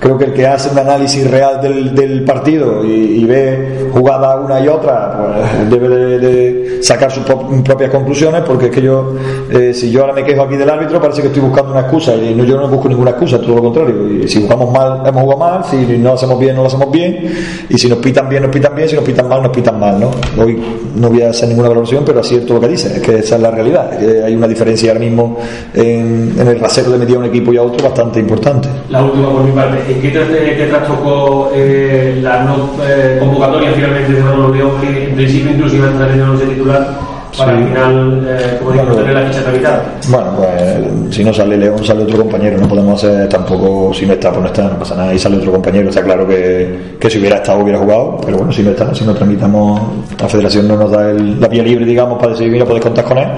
creo 0.00 0.18
que 0.18 0.24
el 0.26 0.32
que 0.34 0.46
hace 0.46 0.70
un 0.70 0.78
análisis 0.78 1.28
real 1.30 1.60
del, 1.60 1.94
del 1.94 2.24
partido 2.24 2.84
y, 2.84 3.24
ve 3.26 3.88
jugada 3.92 4.36
una 4.36 4.60
y 4.60 4.68
otra, 4.68 5.16
pues 5.16 5.70
debe 5.70 5.88
de, 5.88 6.78
sacar 6.82 7.10
sus 7.10 7.24
propias 7.24 7.90
conclusiones, 7.90 8.42
porque 8.46 8.66
es 8.66 8.70
que 8.70 8.82
yo, 8.82 9.14
eh, 9.50 9.72
si 9.74 9.90
yo 9.90 10.02
ahora 10.02 10.12
me 10.12 10.22
quejo 10.22 10.42
aquí 10.42 10.56
del 10.56 10.68
árbitro, 10.68 11.00
parece 11.00 11.22
que 11.22 11.28
estoy 11.28 11.42
buscando 11.42 11.72
una 11.72 11.80
excusa, 11.80 12.14
y 12.14 12.34
no, 12.34 12.44
yo 12.44 12.56
no 12.56 12.68
busco 12.68 12.88
ninguna 12.88 13.10
excusa, 13.10 13.40
todo 13.40 13.56
lo 13.56 13.62
contrario. 13.62 14.22
Y 14.22 14.28
si 14.28 14.42
jugamos 14.42 14.72
mal, 14.72 15.02
hemos 15.04 15.22
jugado 15.22 15.40
mal, 15.40 15.64
si 15.64 15.76
no 15.98 16.12
hacemos 16.12 16.38
bien, 16.38 16.54
no 16.54 16.62
lo 16.62 16.68
hacemos 16.68 16.90
bien, 16.90 17.34
y 17.68 17.78
si 17.78 17.88
nos 17.88 17.98
pitan 17.98 18.28
bien, 18.28 18.42
nos 18.42 18.52
pitan 18.52 18.74
bien, 18.74 18.88
si 18.88 18.94
nos 18.94 19.04
pitan 19.04 19.28
mal, 19.28 19.42
nos 19.42 19.52
pitan 19.52 19.80
mal, 19.80 19.98
¿no? 19.98 20.10
Hoy 20.40 20.62
no 20.94 21.08
voy 21.08 21.22
a 21.22 21.30
hacer 21.30 21.48
ninguna 21.48 21.68
valoración, 21.68 22.04
pero 22.04 22.20
acierto 22.20 22.54
lo 22.54 22.60
que 22.60 22.68
dice, 22.68 22.96
es 22.96 23.00
que 23.00 23.18
esa 23.18 23.36
es 23.36 23.42
la 23.42 23.50
realidad, 23.50 23.98
que 23.98 24.22
hay 24.22 24.34
una 24.36 24.46
diferencia 24.46 24.92
ahora 24.92 25.00
mismo 25.00 25.38
en, 25.74 26.34
en 26.38 26.46
el 26.46 26.60
rasero 26.60 26.92
de 26.92 26.98
medir 26.98 27.16
a 27.16 27.20
un 27.20 27.24
equipo 27.24 27.52
y 27.52 27.56
a 27.56 27.62
otro 27.62 27.82
bastante 27.82 28.20
importante. 28.20 28.68
La 28.90 29.02
última 29.02 29.30
por 29.30 29.42
mi 29.42 29.52
parte 29.52 29.85
¿En 29.88 30.00
qué, 30.00 30.10
te, 30.10 30.66
trastocó 30.66 31.50
eh, 31.54 32.18
la 32.20 32.42
no, 32.42 32.70
eh, 32.82 33.16
convocatoria 33.20 33.72
finalmente 33.72 34.12
de 34.14 34.22
Manolo 34.22 34.54
León, 34.54 34.70
que 34.80 35.04
en 35.04 35.14
principio 35.14 35.52
incluso 35.52 35.76
iba 35.76 35.86
a 35.86 35.90
entrar 35.90 36.10
en 36.10 36.20
el 36.20 36.30
11 36.30 36.46
titular? 36.46 37.16
Para 37.36 37.52
al 37.52 37.64
final, 37.64 38.26
eh, 38.28 38.56
como 38.58 38.72
digo, 38.72 38.84
tener 38.96 39.14
la 39.14 39.26
ficha 39.26 39.42
tramitada. 39.42 39.84
Bueno, 40.08 40.32
pues 40.36 41.14
si 41.14 41.22
no 41.22 41.32
sale 41.34 41.56
León, 41.56 41.84
sale 41.84 42.02
otro 42.02 42.18
compañero. 42.18 42.58
No 42.58 42.66
podemos 42.66 43.04
hacer 43.04 43.28
tampoco, 43.28 43.92
si 43.92 44.06
no 44.06 44.14
está, 44.14 44.30
pues 44.30 44.40
no 44.40 44.46
está, 44.46 44.62
no 44.64 44.78
pasa 44.78 44.96
nada. 44.96 45.14
Y 45.14 45.18
sale 45.18 45.36
otro 45.36 45.52
compañero. 45.52 45.90
Está 45.90 46.02
claro 46.02 46.26
que, 46.26 46.96
que 46.98 47.10
si 47.10 47.18
hubiera 47.18 47.36
estado, 47.36 47.60
hubiera 47.60 47.78
jugado. 47.78 48.18
Pero 48.24 48.38
bueno, 48.38 48.52
si 48.52 48.62
no 48.62 48.70
está, 48.70 48.94
si 48.94 49.04
no 49.04 49.14
tramitamos, 49.14 49.80
la 50.18 50.28
federación 50.28 50.66
no 50.66 50.76
nos 50.76 50.90
da 50.90 51.10
el, 51.10 51.38
la 51.38 51.48
vía 51.48 51.62
libre, 51.62 51.84
digamos, 51.84 52.18
para 52.18 52.32
decir, 52.32 52.50
mira, 52.50 52.64
podéis 52.64 52.84
contar 52.84 53.04
con 53.04 53.18
él. 53.18 53.28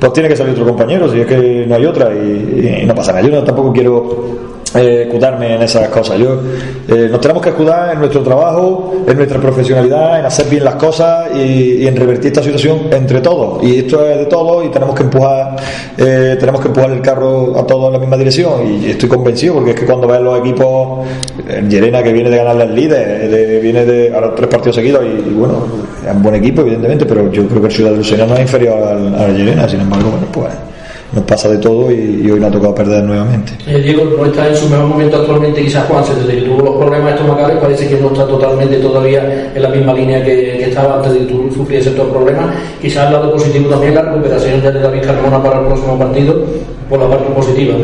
Pues 0.00 0.12
tiene 0.12 0.28
que 0.28 0.36
salir 0.36 0.52
otro 0.52 0.66
compañero, 0.66 1.10
si 1.10 1.20
es 1.20 1.26
que 1.26 1.64
no 1.66 1.76
hay 1.76 1.86
otra. 1.86 2.12
Y, 2.12 2.80
y 2.82 2.86
no 2.86 2.94
pasa 2.94 3.12
nada. 3.12 3.24
Yo 3.24 3.32
no, 3.32 3.44
tampoco 3.44 3.72
quiero 3.72 4.47
eh, 4.74 5.04
escudarme 5.06 5.54
en 5.54 5.62
esas 5.62 5.88
cosas. 5.88 6.18
Yo, 6.18 6.40
eh, 6.88 7.08
nos 7.10 7.20
tenemos 7.20 7.42
que 7.42 7.48
escudar 7.50 7.92
en 7.92 8.00
nuestro 8.00 8.22
trabajo, 8.22 9.02
en 9.06 9.16
nuestra 9.16 9.40
profesionalidad, 9.40 10.20
en 10.20 10.26
hacer 10.26 10.46
bien 10.48 10.64
las 10.64 10.74
cosas 10.74 11.34
y, 11.34 11.86
en 11.86 11.96
revertir 11.96 12.26
esta 12.26 12.42
situación 12.42 12.80
entre 12.90 13.20
todos. 13.20 13.62
Y 13.64 13.78
esto 13.78 14.06
es 14.06 14.18
de 14.18 14.26
todos 14.26 14.66
y 14.66 14.68
tenemos 14.68 14.94
que 14.94 15.04
empujar, 15.04 15.56
eh, 15.96 16.36
tenemos 16.38 16.60
que 16.60 16.68
empujar 16.68 16.90
el 16.90 17.00
carro 17.00 17.58
a 17.58 17.66
todos 17.66 17.86
en 17.86 17.92
la 17.94 17.98
misma 17.98 18.18
dirección. 18.18 18.82
Y 18.82 18.90
estoy 18.90 19.08
convencido 19.08 19.54
porque 19.54 19.70
es 19.70 19.76
que 19.76 19.86
cuando 19.86 20.06
ves 20.06 20.20
los 20.20 20.38
equipos, 20.38 21.06
Yerena 21.68 22.02
que 22.02 22.12
viene 22.12 22.28
de 22.28 22.36
ganarle 22.36 22.64
al 22.64 22.74
líder, 22.74 23.60
viene 23.62 23.86
de 23.86 24.14
ahora 24.14 24.34
tres 24.34 24.48
partidos 24.48 24.76
seguidos 24.76 25.02
y, 25.04 25.30
bueno, 25.32 25.64
es 26.06 26.14
un 26.14 26.22
buen 26.22 26.34
equipo 26.34 26.60
evidentemente, 26.60 27.06
pero 27.06 27.32
yo 27.32 27.46
creo 27.48 27.62
que 27.62 27.68
el 27.68 27.72
Ciudad 27.72 27.90
de 27.92 27.96
Lucena 27.96 28.26
no 28.26 28.34
es 28.34 28.40
inferior 28.40 28.82
al, 28.82 29.14
a 29.14 29.28
la 29.28 29.68
sin 29.68 29.80
embargo, 29.80 30.10
bueno, 30.10 30.26
pues 30.30 30.52
nos 31.12 31.24
pasa 31.24 31.48
de 31.48 31.58
todo 31.58 31.90
y, 31.90 32.30
hoy 32.30 32.38
nos 32.38 32.50
ha 32.50 32.52
tocado 32.52 32.74
perder 32.74 33.02
nuevamente. 33.02 33.52
Eh, 33.66 33.80
Diego 33.80 34.04
no 34.04 34.26
está 34.26 34.48
en 34.48 34.56
su 34.56 34.68
mejor 34.68 34.86
momento 34.86 35.16
actualmente, 35.16 35.62
quizás 35.62 35.86
Juan, 35.86 36.04
desde 36.04 36.40
que 36.40 36.42
tuvo 36.42 36.62
los 36.62 36.76
problemas 36.76 37.14
estomacales, 37.14 37.56
parece 37.58 37.88
que 37.88 37.96
no 37.96 38.08
está 38.08 38.26
totalmente 38.26 38.76
todavía 38.76 39.52
en 39.54 39.62
la 39.62 39.68
misma 39.68 39.94
línea 39.94 40.22
que, 40.22 40.64
estaba 40.68 40.96
antes 40.96 41.14
de 41.14 41.18
que 41.20 41.24
tú 41.26 41.50
sufriese 41.54 41.90
estos 41.90 42.08
problemas. 42.10 42.54
Quizás 42.80 43.06
al 43.06 43.12
lado 43.14 43.32
positivo 43.32 43.70
también 43.70 43.94
la 43.94 44.02
recuperación 44.02 44.60
de 44.60 44.72
David 44.72 45.02
Carmona 45.02 45.42
para 45.42 45.60
el 45.60 45.66
próximo 45.66 45.98
partido, 45.98 46.44
por 46.90 46.98
la 46.98 47.08
parte 47.08 47.32
positiva. 47.32 47.74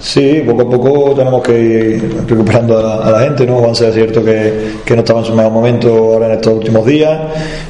Sí, 0.00 0.44
poco 0.46 0.62
a 0.62 0.70
poco 0.70 1.14
tenemos 1.14 1.42
que 1.42 1.60
ir 1.60 2.24
recuperando 2.26 2.78
a 2.78 3.10
la, 3.10 3.20
gente, 3.20 3.44
¿no? 3.44 3.56
Juan, 3.56 3.72
es 3.72 3.94
cierto 3.94 4.24
que, 4.24 4.76
que, 4.84 4.94
no 4.94 5.00
estaba 5.00 5.20
en 5.20 5.26
su 5.26 5.34
mejor 5.34 5.52
momento 5.52 5.88
ahora 5.88 6.26
en 6.26 6.32
estos 6.32 6.54
últimos 6.54 6.86
días. 6.86 7.20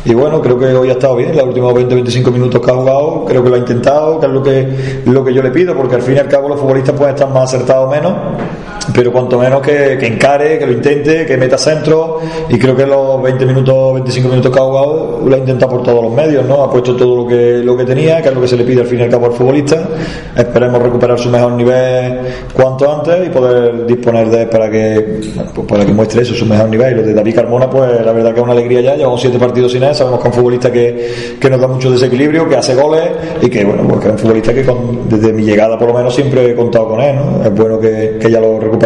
Y 0.05 0.13
bueno, 0.13 0.41
creo 0.43 0.59
que 0.59 0.67
hoy 0.67 0.91
ha 0.91 0.93
estado 0.93 1.17
bien, 1.17 1.35
los 1.35 1.47
últimos 1.47 1.73
20-25 1.73 2.31
minutos 2.31 2.61
que 2.61 2.71
ha 2.71 2.75
jugado, 2.75 3.25
creo 3.25 3.43
que 3.43 3.49
lo 3.49 3.57
ha 3.57 3.59
intentado, 3.59 4.21
que 4.21 4.27
es 4.27 4.33
lo 4.33 4.43
que, 4.43 5.03
lo 5.07 5.25
que 5.25 5.33
yo 5.33 5.43
le 5.43 5.51
pido, 5.51 5.75
porque 5.75 5.95
al 5.95 6.03
fin 6.03 6.17
y 6.17 6.19
al 6.19 6.29
cabo 6.29 6.49
los 6.49 6.61
futbolistas 6.61 6.95
pueden 6.95 7.15
estar 7.15 7.31
más 7.31 7.45
acertados 7.55 7.87
o 7.87 7.91
menos 7.91 8.13
pero 8.95 9.13
cuanto 9.13 9.39
menos 9.39 9.61
que, 9.61 9.97
que, 9.99 10.07
encare, 10.07 10.59
que 10.59 10.67
lo 10.67 10.73
intente, 10.73 11.27
que 11.27 11.37
meta 11.37 11.59
centro 11.59 12.21
y 12.49 12.59
creo 12.59 12.77
que 12.77 12.87
los 12.87 13.23
20 13.23 13.47
minutos, 13.47 13.95
25 13.95 14.29
minutos 14.29 14.53
que 14.53 14.59
ha 14.59 14.63
jugado 14.63 15.21
lo 15.25 15.35
ha 15.35 15.39
intentado 15.39 15.73
por 15.73 15.83
todos 15.83 16.03
los 16.03 16.13
medios, 16.13 16.45
¿no? 16.47 16.63
Ha 16.63 16.71
puesto 16.71 16.97
todo 16.97 17.17
lo 17.17 17.27
que, 17.27 17.59
lo 17.65 17.77
que 17.77 17.85
tenía, 17.85 18.23
que 18.23 18.29
es 18.29 18.35
lo 18.35 18.41
que 18.41 18.49
se 18.49 18.57
le 18.57 18.65
pide 18.65 18.81
al 18.81 18.87
fin 18.87 19.01
y 19.01 19.03
al 19.03 19.11
cabo 19.11 19.27
al 19.27 19.33
futbolista. 19.33 19.77
Esperemos 20.37 20.83
recuperar 20.83 21.19
su 21.19 21.29
mejor 21.29 21.53
nivel 21.53 22.21
cuanto 22.53 22.93
antes 22.93 23.27
y 23.27 23.31
poder 23.31 23.87
disponer 23.87 24.29
de 24.31 24.47
para 24.47 24.71
que 24.71 25.21
pues 25.55 25.67
para 25.67 25.85
que 25.85 25.93
muestre 25.93 26.23
eso, 26.23 26.35
su 26.35 26.47
mejor 26.47 26.69
nivel. 26.69 26.93
Y 26.93 26.97
lo 26.97 27.03
de 27.03 27.15
David 27.15 27.35
Carmona, 27.35 27.69
pues 27.69 28.05
la 28.05 28.13
verdad 28.13 28.33
que 28.33 28.41
es 28.41 28.45
una 28.45 28.53
alegría 28.53 28.81
ya, 28.81 28.97
llevamos 28.97 29.21
siete 29.21 29.39
partidos 29.39 29.73
sin 29.73 29.83
él, 29.83 29.95
sabemos 29.95 30.21
que 30.21 30.29
es 30.29 30.35
un 30.35 30.41
futbolista 30.41 30.73
que, 30.73 31.37
que 31.41 31.51
nos 31.51 31.61
da 31.61 31.67
mucho 31.67 31.91
desequilibrio, 31.91 32.49
que 32.49 32.57
hace 32.57 32.75
goles 32.75 33.11
y 33.43 33.49
que 33.49 33.65
bueno, 33.65 33.83
pues 33.89 34.01
que 34.01 34.07
es 34.07 34.13
un 34.13 34.19
futbolista 34.19 34.55
que 34.55 34.67
desde 35.09 35.33
mi 35.33 35.43
llegada 35.43 35.79
por 35.79 35.89
lo 35.89 35.95
menos 35.95 36.15
siempre 36.15 36.51
he 36.51 36.55
contado 36.55 36.89
con 36.89 37.01
él, 37.01 37.17
¿no? 37.17 37.45
Es 37.45 37.55
bueno 37.55 37.79
que, 37.79 38.19
que 38.21 38.31
ya 38.31 38.41
lo 38.41 38.59
recupere 38.59 38.78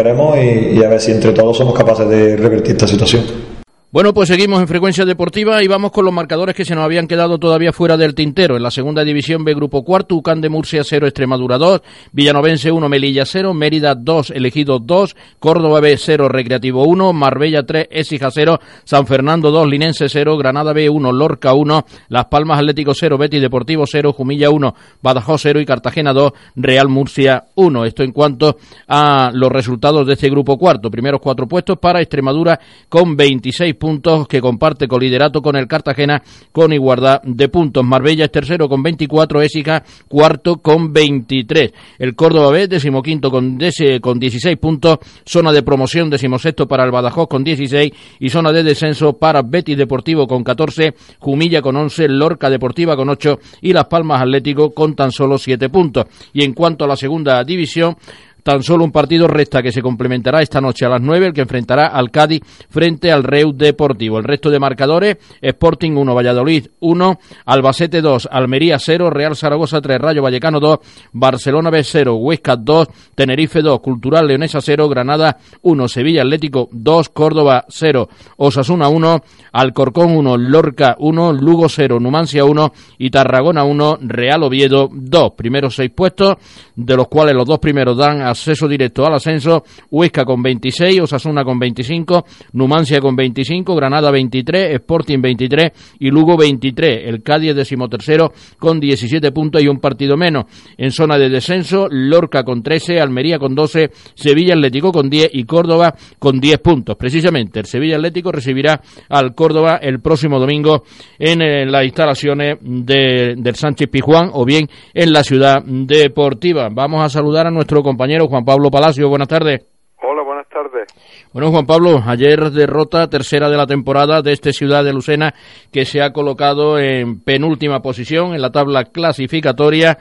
y 0.73 0.83
a 0.83 0.89
ver 0.89 0.99
si 0.99 1.11
entre 1.11 1.31
todos 1.31 1.57
somos 1.57 1.73
capaces 1.73 2.07
de 2.09 2.35
revertir 2.35 2.71
esta 2.71 2.87
situación. 2.87 3.52
Bueno, 3.93 4.11
pues 4.11 4.29
seguimos 4.29 4.59
en 4.59 4.67
frecuencia 4.67 5.05
deportiva 5.05 5.61
y 5.61 5.67
vamos 5.67 5.91
con 5.91 6.03
los 6.03 6.11
marcadores 6.11 6.55
que 6.55 6.65
se 6.65 6.73
nos 6.73 6.83
habían 6.83 7.05
quedado 7.07 7.37
todavía 7.37 7.71
fuera 7.71 7.95
del 7.95 8.15
tintero. 8.15 8.57
En 8.57 8.63
la 8.63 8.71
segunda 8.71 9.03
división 9.03 9.45
B, 9.45 9.53
Grupo 9.53 9.83
Cuarto, 9.83 10.15
Ucán 10.15 10.41
de 10.41 10.49
Murcia 10.49 10.81
0, 10.83 11.05
Extremadura 11.05 11.59
2, 11.59 11.79
Villanovense 12.11 12.71
1, 12.71 12.89
Melilla 12.89 13.23
0, 13.23 13.53
Mérida 13.53 13.93
2, 13.93 14.31
Elegido 14.31 14.79
2, 14.79 15.15
Córdoba 15.37 15.79
B 15.79 15.95
0, 15.95 16.27
Recreativo 16.27 16.85
1, 16.85 17.13
Marbella 17.13 17.67
3, 17.67 17.89
Écija 17.91 18.31
0, 18.31 18.59
San 18.83 19.05
Fernando 19.05 19.51
2, 19.51 19.69
Linense 19.69 20.09
0, 20.09 20.37
Granada 20.39 20.73
B 20.73 20.89
1, 20.89 21.11
Lorca 21.11 21.53
1, 21.53 21.85
Las 22.09 22.25
Palmas 22.25 22.57
Atlético 22.57 22.93
0, 22.95 23.19
Betis 23.19 23.41
Deportivo 23.41 23.83
0, 23.85 24.11
Jumilla 24.11 24.49
1, 24.49 24.73
Badajoz 25.03 25.39
0 25.43 25.61
y 25.61 25.67
Cartagena 25.67 26.13
2, 26.13 26.31
Real 26.55 26.89
Murcia 26.89 27.43
1. 27.53 27.85
Esto 27.85 28.01
en 28.01 28.11
cuanto 28.11 28.57
a 28.87 29.29
los 29.31 29.51
resultados 29.51 30.07
de 30.07 30.13
este 30.13 30.31
Grupo 30.31 30.57
Cuarto. 30.57 30.89
Primeros 30.89 31.21
cuatro 31.21 31.47
puestos 31.47 31.77
para 31.77 32.01
Extremadura 32.01 32.59
con 32.89 33.15
26 33.15 33.82
puntos 33.83 34.29
que 34.29 34.39
comparte 34.39 34.87
con 34.87 35.01
liderato 35.01 35.41
con 35.41 35.57
el 35.57 35.67
Cartagena 35.67 36.23
con 36.53 36.71
igualdad 36.71 37.21
de 37.23 37.49
puntos. 37.49 37.83
Marbella 37.83 38.23
es 38.23 38.31
tercero 38.31 38.69
con 38.69 38.81
24, 38.81 39.41
Ésica 39.41 39.83
cuarto 40.07 40.61
con 40.61 40.93
23. 40.93 41.73
El 41.99 42.15
Córdoba 42.15 42.51
B, 42.51 42.69
decimoquinto 42.69 43.29
con, 43.29 43.59
con 43.99 44.19
16 44.19 44.57
puntos, 44.57 44.99
zona 45.25 45.51
de 45.51 45.63
promoción 45.63 46.09
decimosexto 46.09 46.65
para 46.65 46.85
el 46.85 46.91
Badajoz 46.91 47.27
con 47.27 47.43
16 47.43 47.91
y 48.21 48.29
zona 48.29 48.53
de 48.53 48.63
descenso 48.63 49.17
para 49.17 49.41
Betis 49.41 49.75
Deportivo 49.75 50.27
con 50.27 50.45
14, 50.45 50.93
Jumilla 51.19 51.61
con 51.61 51.75
11, 51.75 52.07
Lorca 52.07 52.49
Deportiva 52.49 52.95
con 52.95 53.09
8 53.09 53.37
y 53.63 53.73
Las 53.73 53.87
Palmas 53.87 54.21
Atlético 54.21 54.73
con 54.73 54.95
tan 54.95 55.11
solo 55.11 55.37
7 55.37 55.67
puntos. 55.67 56.05
Y 56.31 56.45
en 56.45 56.53
cuanto 56.53 56.85
a 56.85 56.87
la 56.87 56.95
segunda 56.95 57.43
división, 57.43 57.97
Tan 58.43 58.61
solo 58.61 58.83
un 58.83 58.91
partido 58.91 59.27
resta 59.27 59.61
que 59.61 59.71
se 59.71 59.81
complementará 59.81 60.41
esta 60.41 60.61
noche 60.61 60.85
a 60.85 60.89
las 60.89 61.01
9, 61.01 61.27
el 61.27 61.33
que 61.33 61.41
enfrentará 61.41 61.87
al 61.87 62.11
Cádiz 62.11 62.41
frente 62.69 63.11
al 63.11 63.23
Reus 63.23 63.57
Deportivo. 63.57 64.17
El 64.17 64.25
resto 64.25 64.49
de 64.49 64.59
marcadores, 64.59 65.17
Sporting 65.41 65.91
1, 65.91 66.13
Valladolid 66.13 66.67
1, 66.81 67.19
Albacete 67.45 68.01
2, 68.01 68.27
Almería 68.31 68.77
0, 68.79 69.09
Real 69.09 69.35
Zaragoza 69.35 69.81
3, 69.81 69.99
Rayo 69.99 70.21
Vallecano 70.21 70.59
2, 70.59 70.79
Barcelona 71.13 71.69
B 71.69 71.83
0, 71.83 72.15
Huesca 72.15 72.57
2, 72.57 72.87
Tenerife 73.15 73.61
2, 73.61 73.79
Cultural 73.79 74.27
Leonesa 74.27 74.59
0, 74.61 74.89
Granada 74.89 75.37
1, 75.61 75.87
Sevilla 75.87 76.23
Atlético 76.23 76.67
2, 76.71 77.09
Córdoba 77.09 77.65
0, 77.69 78.09
Osasuna 78.37 78.89
1, 78.89 79.21
Alcorcón 79.53 80.17
1, 80.17 80.37
Lorca 80.37 80.95
1, 80.99 81.33
Lugo 81.33 81.69
0, 81.69 81.99
Numancia 81.99 82.43
1 82.43 82.73
y 82.97 83.09
Tarragona 83.09 83.63
1, 83.63 83.99
Real 84.01 84.43
Oviedo 84.43 84.89
2. 84.91 85.33
Primeros 85.35 85.75
seis 85.75 85.91
puestos, 85.91 86.35
de 86.75 86.95
los 86.95 87.07
cuales 87.07 87.35
los 87.35 87.45
dos 87.45 87.59
primeros 87.59 87.97
dan 87.97 88.21
a 88.21 88.32
acceso 88.33 88.67
directo 88.67 89.05
al 89.05 89.13
ascenso, 89.13 89.63
Huesca 89.89 90.25
con 90.25 90.41
26, 90.41 91.01
Osasuna 91.01 91.43
con 91.43 91.57
25, 91.57 92.25
Numancia 92.53 92.99
con 92.99 93.15
25, 93.15 93.75
Granada 93.75 94.11
23, 94.11 94.75
Sporting 94.75 95.21
23 95.21 95.71
y 95.99 96.09
Lugo 96.09 96.35
23. 96.37 97.07
El 97.07 97.23
Cádiz 97.23 97.55
decimotercero 97.55 98.31
con 98.59 98.79
17 98.79 99.31
puntos 99.31 99.63
y 99.63 99.67
un 99.67 99.79
partido 99.79 100.17
menos. 100.17 100.45
En 100.77 100.91
zona 100.91 101.17
de 101.17 101.29
descenso, 101.29 101.87
Lorca 101.89 102.43
con 102.43 102.61
13, 102.61 102.99
Almería 102.99 103.39
con 103.39 103.55
12, 103.55 103.91
Sevilla 104.15 104.53
Atlético 104.53 104.91
con 104.91 105.09
10 105.09 105.29
y 105.33 105.45
Córdoba 105.45 105.95
con 106.19 106.39
10 106.39 106.59
puntos. 106.59 106.95
Precisamente, 106.97 107.59
el 107.59 107.65
Sevilla 107.65 107.95
Atlético 107.95 108.31
recibirá 108.31 108.81
al 109.09 109.33
Córdoba 109.33 109.79
el 109.81 109.99
próximo 110.01 110.39
domingo 110.39 110.83
en 111.17 111.41
eh, 111.41 111.65
las 111.65 111.85
instalaciones 111.85 112.57
del 112.61 113.55
Sánchez 113.55 113.89
Pijuán 113.89 114.29
o 114.33 114.45
bien 114.45 114.67
en 114.93 115.13
la 115.13 115.23
ciudad 115.23 115.63
deportiva. 115.63 116.69
Vamos 116.71 117.03
a 117.03 117.09
saludar 117.09 117.47
a 117.47 117.51
nuestro 117.51 117.81
compañero 117.83 118.22
Juan 118.27 118.45
Pablo 118.45 118.69
Palacio. 118.69 119.09
Buenas 119.09 119.27
tardes. 119.27 119.65
Hola, 120.01 120.21
buenas 120.21 120.47
tardes. 120.49 120.87
Bueno, 121.33 121.49
Juan 121.49 121.65
Pablo, 121.65 121.99
ayer 122.05 122.51
derrota 122.51 123.09
tercera 123.09 123.49
de 123.49 123.57
la 123.57 123.65
temporada 123.65 124.21
de 124.21 124.33
este 124.33 124.51
Ciudad 124.51 124.83
de 124.83 124.93
Lucena 124.93 125.33
que 125.71 125.85
se 125.85 126.01
ha 126.01 126.11
colocado 126.11 126.77
en 126.77 127.23
penúltima 127.23 127.79
posición 127.79 128.33
en 128.33 128.41
la 128.41 128.51
tabla 128.51 128.85
clasificatoria. 128.85 129.97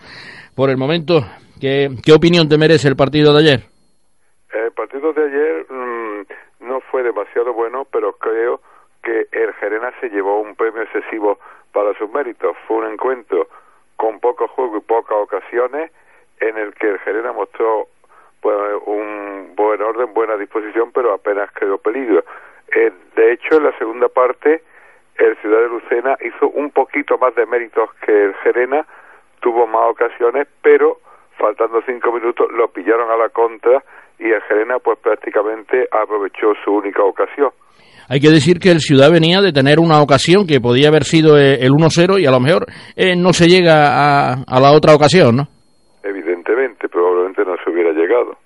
Por 0.56 0.70
el 0.70 0.76
momento, 0.76 1.20
¿qué, 1.60 1.88
qué 2.04 2.12
opinión 2.12 2.48
te 2.48 2.58
merece 2.58 2.88
el 2.88 2.96
partido 2.96 3.32
de 3.32 3.38
ayer? 3.38 3.60
El 4.52 4.72
partido 4.72 5.12
de 5.12 5.24
ayer 5.24 5.66
mm, 5.70 6.66
no 6.68 6.80
fue 6.90 7.02
demasiado 7.02 7.52
bueno, 7.52 7.86
pero 7.90 8.14
creo 8.14 8.60
que 9.02 9.26
el 9.32 9.52
Gerena 9.54 9.92
se 10.00 10.08
llevó 10.10 10.40
un 10.40 10.54
premio 10.54 10.82
excesivo 10.82 11.38
para 11.72 11.96
sus 11.98 12.10
méritos. 12.10 12.56
Fue 12.66 12.78
un 12.78 12.92
encuentro 12.92 13.48
con 13.96 14.20
poco 14.20 14.48
juego 14.48 14.78
y 14.78 14.80
pocas 14.80 15.16
ocasiones 15.16 15.90
en 16.40 16.58
el 16.58 16.74
que 16.74 16.88
el 16.88 16.98
Gerena 16.98 17.32
mostró 17.32 17.86
pues, 18.42 18.58
un 18.84 19.54
buen 19.54 19.80
orden, 19.80 20.12
buena 20.12 20.36
disposición, 20.36 20.90
pero 20.92 21.14
apenas 21.14 21.48
creó 21.54 21.78
peligro. 21.78 22.24
Eh, 22.74 22.92
de 23.14 23.32
hecho, 23.32 23.56
en 23.56 23.64
la 23.64 23.78
segunda 23.78 24.08
parte, 24.08 24.62
el 25.16 25.36
Ciudad 25.38 25.60
de 25.60 25.68
Lucena 25.68 26.16
hizo 26.20 26.48
un 26.48 26.70
poquito 26.70 27.16
más 27.18 27.34
de 27.36 27.46
méritos 27.46 27.88
que 28.04 28.12
el 28.12 28.34
Gerena, 28.42 28.84
tuvo 29.40 29.66
más 29.66 29.90
ocasiones, 29.90 30.48
pero 30.60 30.98
faltando 31.38 31.80
cinco 31.86 32.12
minutos 32.12 32.46
lo 32.52 32.68
pillaron 32.68 33.10
a 33.10 33.16
la 33.16 33.28
contra 33.28 33.82
y 34.18 34.30
el 34.30 34.42
Gerena 34.42 34.78
pues 34.78 34.98
prácticamente 34.98 35.88
aprovechó 35.90 36.52
su 36.64 36.72
única 36.72 37.02
ocasión. 37.02 37.50
Hay 38.08 38.20
que 38.20 38.30
decir 38.30 38.58
que 38.58 38.70
el 38.70 38.80
Ciudad 38.80 39.10
venía 39.10 39.40
de 39.40 39.52
tener 39.52 39.78
una 39.78 40.02
ocasión 40.02 40.46
que 40.46 40.60
podía 40.60 40.88
haber 40.88 41.04
sido 41.04 41.38
eh, 41.38 41.58
el 41.60 41.70
1-0 41.70 42.20
y 42.20 42.26
a 42.26 42.30
lo 42.30 42.40
mejor 42.40 42.66
eh, 42.96 43.14
no 43.16 43.32
se 43.32 43.46
llega 43.46 43.86
a, 43.86 44.42
a 44.46 44.60
la 44.60 44.72
otra 44.72 44.94
ocasión, 44.94 45.36
¿no? 45.36 45.61
Llegado. 48.12 48.41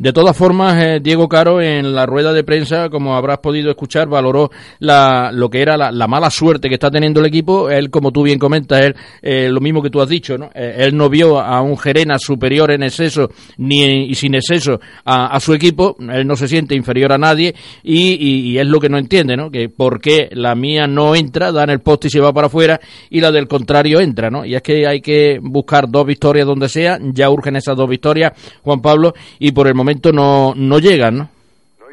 De 0.00 0.14
todas 0.14 0.34
formas, 0.34 0.82
eh, 0.82 1.00
Diego 1.02 1.28
Caro 1.28 1.60
en 1.60 1.94
la 1.94 2.06
rueda 2.06 2.32
de 2.32 2.42
prensa, 2.42 2.88
como 2.88 3.16
habrás 3.16 3.40
podido 3.40 3.68
escuchar, 3.68 4.08
valoró 4.08 4.50
la, 4.78 5.30
lo 5.30 5.50
que 5.50 5.60
era 5.60 5.76
la, 5.76 6.08
mala 6.08 6.30
suerte 6.30 6.70
que 6.70 6.76
está 6.76 6.90
teniendo 6.90 7.20
el 7.20 7.26
equipo. 7.26 7.68
Él, 7.68 7.90
como 7.90 8.10
tú 8.10 8.22
bien 8.22 8.38
comentas, 8.38 8.82
él, 8.82 8.96
eh, 9.20 9.50
lo 9.50 9.60
mismo 9.60 9.82
que 9.82 9.90
tú 9.90 10.00
has 10.00 10.08
dicho, 10.08 10.38
¿no? 10.38 10.48
Eh, 10.54 10.76
él 10.78 10.96
no 10.96 11.10
vio 11.10 11.38
a 11.38 11.60
un 11.60 11.76
Gerena 11.76 12.18
superior 12.18 12.70
en 12.70 12.82
exceso 12.82 13.28
ni 13.58 14.06
y 14.06 14.14
sin 14.14 14.34
exceso 14.34 14.80
a, 15.04 15.38
su 15.38 15.52
equipo. 15.52 15.96
Él 16.10 16.26
no 16.26 16.34
se 16.34 16.48
siente 16.48 16.74
inferior 16.74 17.12
a 17.12 17.18
nadie 17.18 17.54
y, 17.82 18.56
es 18.56 18.66
lo 18.66 18.80
que 18.80 18.88
no 18.88 18.96
entiende, 18.96 19.36
¿no? 19.36 19.50
Que 19.50 19.68
por 19.68 20.00
qué 20.00 20.30
la 20.32 20.54
mía 20.54 20.86
no 20.86 21.14
entra, 21.14 21.52
da 21.52 21.64
en 21.64 21.70
el 21.70 21.80
poste 21.80 22.08
y 22.08 22.10
se 22.10 22.20
va 22.20 22.32
para 22.32 22.46
afuera 22.46 22.80
y 23.10 23.20
la 23.20 23.30
del 23.30 23.46
contrario 23.46 24.00
entra, 24.00 24.30
¿no? 24.30 24.46
Y 24.46 24.54
es 24.54 24.62
que 24.62 24.86
hay 24.86 25.02
que 25.02 25.38
buscar 25.42 25.90
dos 25.90 26.06
victorias 26.06 26.46
donde 26.46 26.70
sea. 26.70 26.98
Ya 27.12 27.28
urgen 27.28 27.56
esas 27.56 27.76
dos 27.76 27.88
victorias, 27.88 28.32
Juan 28.62 28.80
Pablo, 28.80 29.12
y 29.38 29.52
por 29.52 29.66
el 29.66 29.74
momento 29.74 29.89
no, 30.12 30.54
no 30.56 30.78
llegan, 30.78 31.18
¿no? 31.18 31.28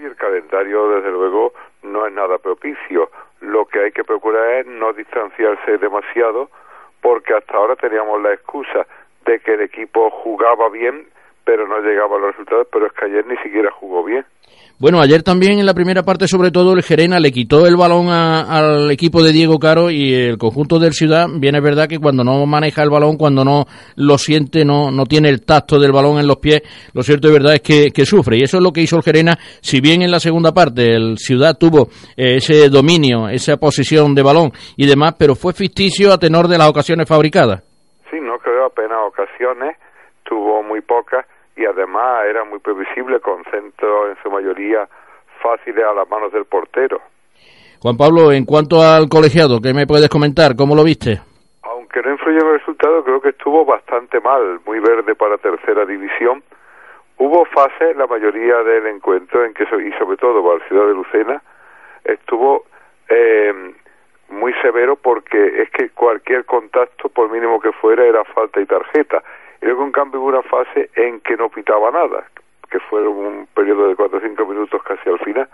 Y 0.02 0.06
el 0.06 0.16
calendario, 0.16 0.90
desde 0.90 1.12
luego, 1.12 1.54
no 1.84 2.06
es 2.06 2.14
nada 2.14 2.38
propicio. 2.38 3.10
Lo 3.42 3.66
que 3.66 3.80
hay 3.80 3.92
que 3.92 4.04
procurar 4.04 4.60
es 4.60 4.68
no 4.68 4.94
distanciarse 4.94 5.78
demasiado, 5.78 6.50
porque 7.02 7.34
hasta 7.34 7.56
ahora 7.56 7.76
teníamos 7.76 8.22
la 8.22 8.34
excusa 8.34 8.86
de 9.26 9.40
que 9.40 9.54
el 9.54 9.62
equipo 9.62 10.10
jugaba 10.10 10.70
bien, 10.70 11.08
pero 11.44 11.68
no 11.68 11.80
llegaba 11.80 12.18
a 12.18 12.20
los 12.20 12.32
resultados, 12.32 12.68
pero 12.72 12.88
es 12.88 12.94
que 12.94 13.06
ayer 13.06 13.26
ni 13.26 13.38
siquiera 13.38 13.72
jugó 13.72 14.04
bien. 14.04 14.26
Bueno, 14.80 15.02
ayer 15.02 15.24
también 15.24 15.58
en 15.58 15.66
la 15.66 15.74
primera 15.74 16.04
parte, 16.04 16.28
sobre 16.28 16.52
todo, 16.52 16.74
el 16.74 16.84
Gerena 16.84 17.20
le 17.20 17.32
quitó 17.32 17.66
el 17.66 17.76
balón 17.76 18.10
al 18.10 18.92
equipo 18.92 19.24
de 19.24 19.32
Diego 19.32 19.58
Caro 19.58 19.90
y 19.90 20.14
el 20.14 20.38
conjunto 20.38 20.78
del 20.78 20.94
Ciudad, 20.94 21.26
bien 21.40 21.56
es 21.56 21.64
verdad 21.64 21.88
que 21.88 21.98
cuando 21.98 22.24
no 22.24 22.46
maneja 22.46 22.84
el 22.84 22.92
balón, 22.92 23.18
cuando 23.18 23.44
no 23.44 23.66
lo 23.96 24.20
siente, 24.20 24.64
no, 24.64 24.92
no 24.92 25.06
tiene 25.06 25.30
el 25.30 25.44
tacto 25.44 25.80
del 25.80 25.92
balón 25.92 26.20
en 26.20 26.28
los 26.28 26.38
pies, 26.38 26.62
lo 26.94 27.02
cierto 27.02 27.28
y 27.28 27.34
verdad 27.34 27.56
es 27.56 27.62
que, 27.62 28.06
sufre. 28.06 28.38
Y 28.38 28.44
eso 28.44 28.58
es 28.58 28.64
lo 28.64 28.72
que 28.72 28.82
hizo 28.82 28.98
el 28.98 29.02
Gerena, 29.02 29.34
si 29.62 29.82
bien 29.82 30.04
en 30.04 30.12
la 30.12 30.20
segunda 30.20 30.52
parte 30.52 30.94
el 30.94 31.18
Ciudad 31.18 31.58
tuvo 31.60 31.88
eh, 32.16 32.36
ese 32.36 32.70
dominio, 32.70 33.30
esa 33.30 33.58
posición 33.58 34.14
de 34.14 34.22
balón 34.22 34.52
y 34.76 34.86
demás, 34.86 35.16
pero 35.18 35.34
fue 35.34 35.54
ficticio 35.54 36.14
a 36.14 36.20
tenor 36.20 36.48
de 36.48 36.60
las 36.60 36.70
ocasiones 36.70 37.10
fabricadas. 37.10 37.64
Sí, 38.12 38.18
no 38.22 38.38
creo 38.38 38.68
apenas 38.68 39.00
ocasiones, 39.08 39.76
tuvo 40.24 40.62
muy 40.62 40.82
pocas 40.82 41.26
y 41.58 41.66
además 41.66 42.26
era 42.30 42.46
muy 42.46 42.60
previsible 42.60 43.20
con 43.20 43.44
centros 43.46 44.10
en 44.10 44.24
su 44.24 44.30
mayoría 44.30 44.88
fáciles 45.42 45.84
a 45.84 45.94
las 45.94 46.08
manos 46.10 46.32
del 46.32 46.46
portero. 46.46 47.02
Juan 47.82 47.98
Pablo, 47.98 48.32
en 48.32 48.46
cuanto 48.46 48.82
al 48.82 49.10
colegiado, 49.10 49.60
¿qué 49.62 49.74
me 49.74 49.88
puedes 49.88 50.10
comentar? 50.10 50.56
¿Cómo 50.56 50.76
lo 50.76 50.84
viste? 50.84 51.20
Aunque 51.64 52.02
no 52.02 52.12
influyó 52.12 52.40
en 52.42 52.48
el 52.48 52.60
resultado, 52.60 53.04
creo 53.04 53.22
que 53.22 53.30
estuvo 53.30 53.66
bastante 53.66 54.20
mal, 54.20 54.60
muy 54.66 54.80
verde 54.80 55.16
para 55.16 55.38
tercera 55.38 55.86
división. 55.86 56.44
Hubo 57.18 57.46
fases, 57.46 57.98
la 57.98 58.06
mayoría 58.06 58.58
del 58.64 58.86
encuentro, 58.88 59.44
en 59.44 59.54
que, 59.54 59.64
y 59.64 59.92
sobre 59.98 60.18
todo 60.18 60.44
para 60.44 60.60
la 60.60 60.68
ciudad 60.68 60.88
de 60.88 60.94
Lucena, 60.94 61.42
estuvo 62.04 62.66
eh, 63.10 63.74
muy 64.30 64.54
severo 64.62 64.96
porque 64.96 65.64
es 65.64 65.70
que 65.72 65.90
cualquier 65.90 66.46
contacto, 66.46 67.10
por 67.10 67.32
mínimo 67.32 67.60
que 67.60 67.72
fuera, 67.72 68.06
era 68.06 68.24
falta 68.26 68.62
y 68.62 68.66
tarjeta 68.66 69.24
y 69.62 69.66
luego 69.66 69.84
en 69.84 69.92
cambio 69.92 70.22
hubo 70.22 70.30
una 70.30 70.44
fase 70.44 70.90
en 70.96 71.20
que 71.22 71.36
no 71.36 71.50
pitaba 71.50 71.92
nada, 71.92 72.26
que 72.70 72.80
fue 72.80 73.08
un 73.08 73.48
periodo 73.54 73.88
de 73.88 73.96
4 73.96 74.18
o 74.18 74.22
5 74.22 74.46
minutos 74.46 74.82
casi 74.84 75.10
al 75.10 75.20
final. 75.20 75.48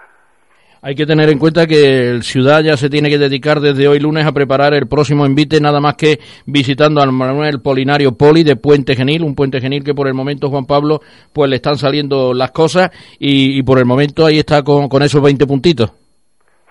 Hay 0.86 0.96
que 0.96 1.06
tener 1.06 1.30
en 1.30 1.40
cuenta 1.40 1.66
que 1.66 2.10
el 2.10 2.24
Ciudad 2.24 2.62
ya 2.62 2.76
se 2.76 2.90
tiene 2.90 3.10
que 3.10 3.18
dedicar 3.18 3.62
desde 3.62 3.88
hoy 3.88 4.00
lunes 4.00 4.28
a 4.28 4.34
preparar 4.34 4.74
el 4.74 4.86
próximo 4.90 5.26
envite, 5.26 5.62
nada 5.62 5.80
más 5.80 5.96
que 5.96 6.18
visitando 6.46 7.00
al 7.00 7.14
Manuel 7.14 7.62
Polinario 7.64 8.18
Poli 8.18 8.44
de 8.44 8.58
Puente 8.58 8.94
Genil, 8.94 9.24
un 9.24 9.34
Puente 9.34 9.62
Genil 9.62 9.86
que 9.86 9.94
por 9.94 10.08
el 10.08 10.14
momento, 10.14 10.50
Juan 10.50 10.66
Pablo, 10.66 11.00
pues 11.34 11.50
le 11.50 11.56
están 11.56 11.78
saliendo 11.78 12.34
las 12.34 12.52
cosas 12.52 12.92
y, 13.18 13.64
por 13.64 13.80
el 13.80 13.86
momento 13.86 14.26
ahí 14.26 14.40
está 14.40 14.62
con, 14.62 14.90
con 14.90 15.02
esos 15.04 15.24
20 15.24 15.48
puntitos. 15.48 15.90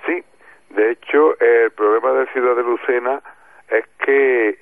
Sí, 0.05 0.23
de 0.77 0.91
hecho, 0.93 1.33
el 1.41 1.71
problema 1.71 2.13
del 2.13 2.29
Ciudad 2.35 2.55
de 2.55 2.65
Lucena 2.65 3.23
es 3.71 3.87
que 4.05 4.59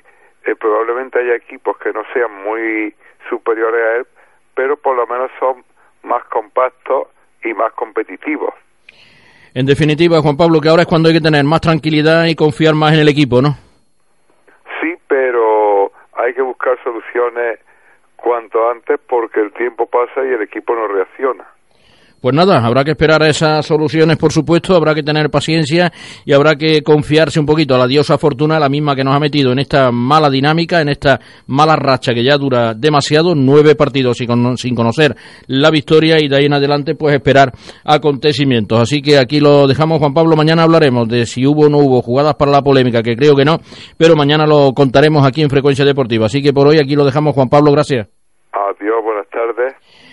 eh, 0.50 0.56
probablemente 0.56 1.18
haya 1.18 1.34
equipos 1.34 1.76
que 1.78 1.92
no 1.92 2.02
sean 2.12 2.32
muy 2.44 2.94
superiores 3.28 3.80
a 3.80 3.96
él, 3.98 4.06
pero 4.54 4.76
por 4.76 4.96
lo 4.96 5.06
menos 5.06 5.30
son 5.38 5.64
más 6.02 6.24
compactos 6.24 7.08
y 7.44 7.54
más 7.54 7.72
competitivos. 7.72 8.54
En 9.54 9.66
definitiva, 9.66 10.20
Juan 10.20 10.36
Pablo, 10.36 10.60
que 10.60 10.68
ahora 10.68 10.82
es 10.82 10.88
cuando 10.88 11.08
hay 11.08 11.14
que 11.14 11.20
tener 11.20 11.44
más 11.44 11.60
tranquilidad 11.60 12.26
y 12.26 12.34
confiar 12.34 12.74
más 12.74 12.92
en 12.92 13.00
el 13.00 13.08
equipo, 13.08 13.42
¿no? 13.42 13.56
Sí, 14.80 14.94
pero 15.08 15.92
hay 16.12 16.34
que 16.34 16.42
buscar 16.42 16.78
soluciones 16.84 17.58
cuanto 18.16 18.70
antes 18.70 19.00
porque 19.08 19.40
el 19.40 19.52
tiempo 19.52 19.86
pasa 19.86 20.24
y 20.24 20.28
el 20.28 20.42
equipo 20.42 20.74
no 20.74 20.86
reacciona. 20.86 21.46
Pues 22.20 22.34
nada, 22.34 22.58
habrá 22.58 22.84
que 22.84 22.90
esperar 22.90 23.22
a 23.22 23.28
esas 23.28 23.64
soluciones, 23.64 24.18
por 24.18 24.30
supuesto, 24.30 24.76
habrá 24.76 24.94
que 24.94 25.02
tener 25.02 25.30
paciencia 25.30 25.90
y 26.26 26.34
habrá 26.34 26.54
que 26.54 26.82
confiarse 26.82 27.40
un 27.40 27.46
poquito 27.46 27.74
a 27.74 27.78
la 27.78 27.86
diosa 27.86 28.18
fortuna, 28.18 28.60
la 28.60 28.68
misma 28.68 28.94
que 28.94 29.02
nos 29.02 29.14
ha 29.14 29.18
metido 29.18 29.52
en 29.52 29.58
esta 29.58 29.90
mala 29.90 30.28
dinámica, 30.28 30.82
en 30.82 30.90
esta 30.90 31.18
mala 31.46 31.76
racha 31.76 32.12
que 32.12 32.22
ya 32.22 32.36
dura 32.36 32.74
demasiado, 32.74 33.34
nueve 33.34 33.74
partidos 33.74 34.18
sin 34.18 34.74
conocer 34.74 35.16
la 35.46 35.70
victoria 35.70 36.20
y 36.20 36.28
de 36.28 36.36
ahí 36.36 36.44
en 36.44 36.52
adelante 36.52 36.94
pues 36.94 37.14
esperar 37.14 37.52
acontecimientos. 37.84 38.78
Así 38.78 39.00
que 39.00 39.16
aquí 39.16 39.40
lo 39.40 39.66
dejamos, 39.66 39.98
Juan 39.98 40.12
Pablo, 40.12 40.36
mañana 40.36 40.64
hablaremos 40.64 41.08
de 41.08 41.24
si 41.24 41.46
hubo 41.46 41.66
o 41.66 41.68
no 41.70 41.78
hubo 41.78 42.02
jugadas 42.02 42.34
para 42.34 42.50
la 42.50 42.60
polémica, 42.60 43.02
que 43.02 43.16
creo 43.16 43.34
que 43.34 43.46
no, 43.46 43.60
pero 43.96 44.14
mañana 44.14 44.46
lo 44.46 44.72
contaremos 44.74 45.26
aquí 45.26 45.40
en 45.40 45.48
Frecuencia 45.48 45.86
Deportiva. 45.86 46.26
Así 46.26 46.42
que 46.42 46.52
por 46.52 46.68
hoy 46.68 46.76
aquí 46.78 46.96
lo 46.96 47.06
dejamos, 47.06 47.34
Juan 47.34 47.48
Pablo, 47.48 47.72
gracias. 47.72 48.08
Adiós. 48.52 49.00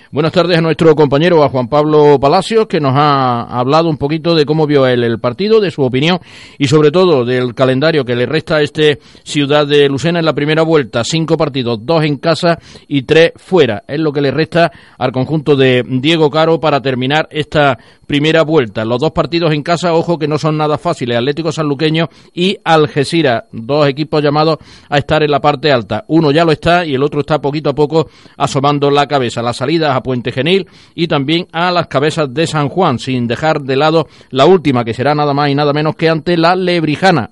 Buenas 0.10 0.32
tardes 0.32 0.58
a 0.58 0.62
nuestro 0.62 0.96
compañero, 0.96 1.44
a 1.44 1.50
Juan 1.50 1.68
Pablo 1.68 2.18
Palacios, 2.18 2.68
que 2.68 2.80
nos 2.80 2.94
ha 2.96 3.42
hablado 3.42 3.90
un 3.90 3.98
poquito 3.98 4.36
de 4.36 4.46
cómo 4.46 4.66
vio 4.66 4.88
él 4.88 5.04
el 5.04 5.20
partido, 5.20 5.60
de 5.60 5.70
su 5.70 5.82
opinión 5.82 6.20
y 6.58 6.70
sobre 6.70 6.92
todo 6.92 7.26
del 7.26 7.54
calendario 7.54 8.06
que 8.06 8.16
le 8.16 8.26
resta 8.26 8.56
a 8.56 8.62
este 8.62 9.00
Ciudad 9.26 9.68
de 9.68 9.90
Lucena 9.90 10.20
en 10.20 10.26
la 10.26 10.32
primera 10.32 10.62
vuelta. 10.62 11.04
Cinco 11.04 11.36
partidos, 11.36 11.80
dos 11.82 12.06
en 12.06 12.20
casa 12.20 12.58
y 12.88 13.02
tres 13.02 13.34
fuera. 13.36 13.84
Es 13.86 14.00
lo 14.00 14.14
que 14.14 14.22
le 14.22 14.32
resta 14.32 14.72
al 14.98 15.12
conjunto 15.12 15.58
de 15.58 15.84
Diego 15.86 16.30
Caro 16.30 16.58
para 16.62 16.82
terminar 16.82 17.28
esta 17.30 17.78
primera 18.08 18.44
vuelta. 18.44 18.86
Los 18.86 19.02
dos 19.02 19.12
partidos 19.12 19.54
en 19.54 19.62
casa, 19.62 19.94
ojo 19.94 20.18
que 20.18 20.30
no 20.30 20.38
son 20.38 20.56
nada 20.56 20.78
fáciles. 20.78 21.18
Atlético 21.18 21.52
Sanluqueño 21.52 22.08
y 22.34 22.58
Algeciras, 22.64 23.44
dos 23.52 23.86
equipos 23.90 24.24
llamados 24.24 24.60
a 24.88 24.98
estar 24.98 25.22
en 25.22 25.32
la 25.32 25.42
parte 25.42 25.70
alta. 25.70 26.06
Uno 26.08 26.32
ya 26.32 26.46
lo 26.46 26.54
está 26.54 26.86
y 26.86 26.96
el 26.96 27.04
otro 27.04 27.20
está 27.20 27.42
poquito 27.42 27.72
a 27.72 27.76
poco 27.76 28.10
asomando 28.38 28.90
la 28.90 29.06
cabeza. 29.06 29.42
La 29.42 29.52
salida 29.52 29.97
a 29.98 30.04
Puente 30.04 30.32
Genil 30.32 30.68
y 30.96 31.08
también 31.08 31.48
a 31.52 31.72
las 31.72 31.88
cabezas 31.88 32.34
de 32.34 32.48
San 32.48 32.70
Juan, 32.70 33.00
sin 33.00 33.28
dejar 33.28 33.62
de 33.62 33.76
lado 33.76 34.08
la 34.30 34.46
última, 34.46 34.86
que 34.86 34.94
será 34.94 35.14
nada 35.14 35.34
más 35.34 35.50
y 35.50 35.56
nada 35.56 35.74
menos 35.74 35.96
que 35.96 36.10
ante 36.10 36.38
la 36.38 36.56
Lebrijana. 36.56 37.32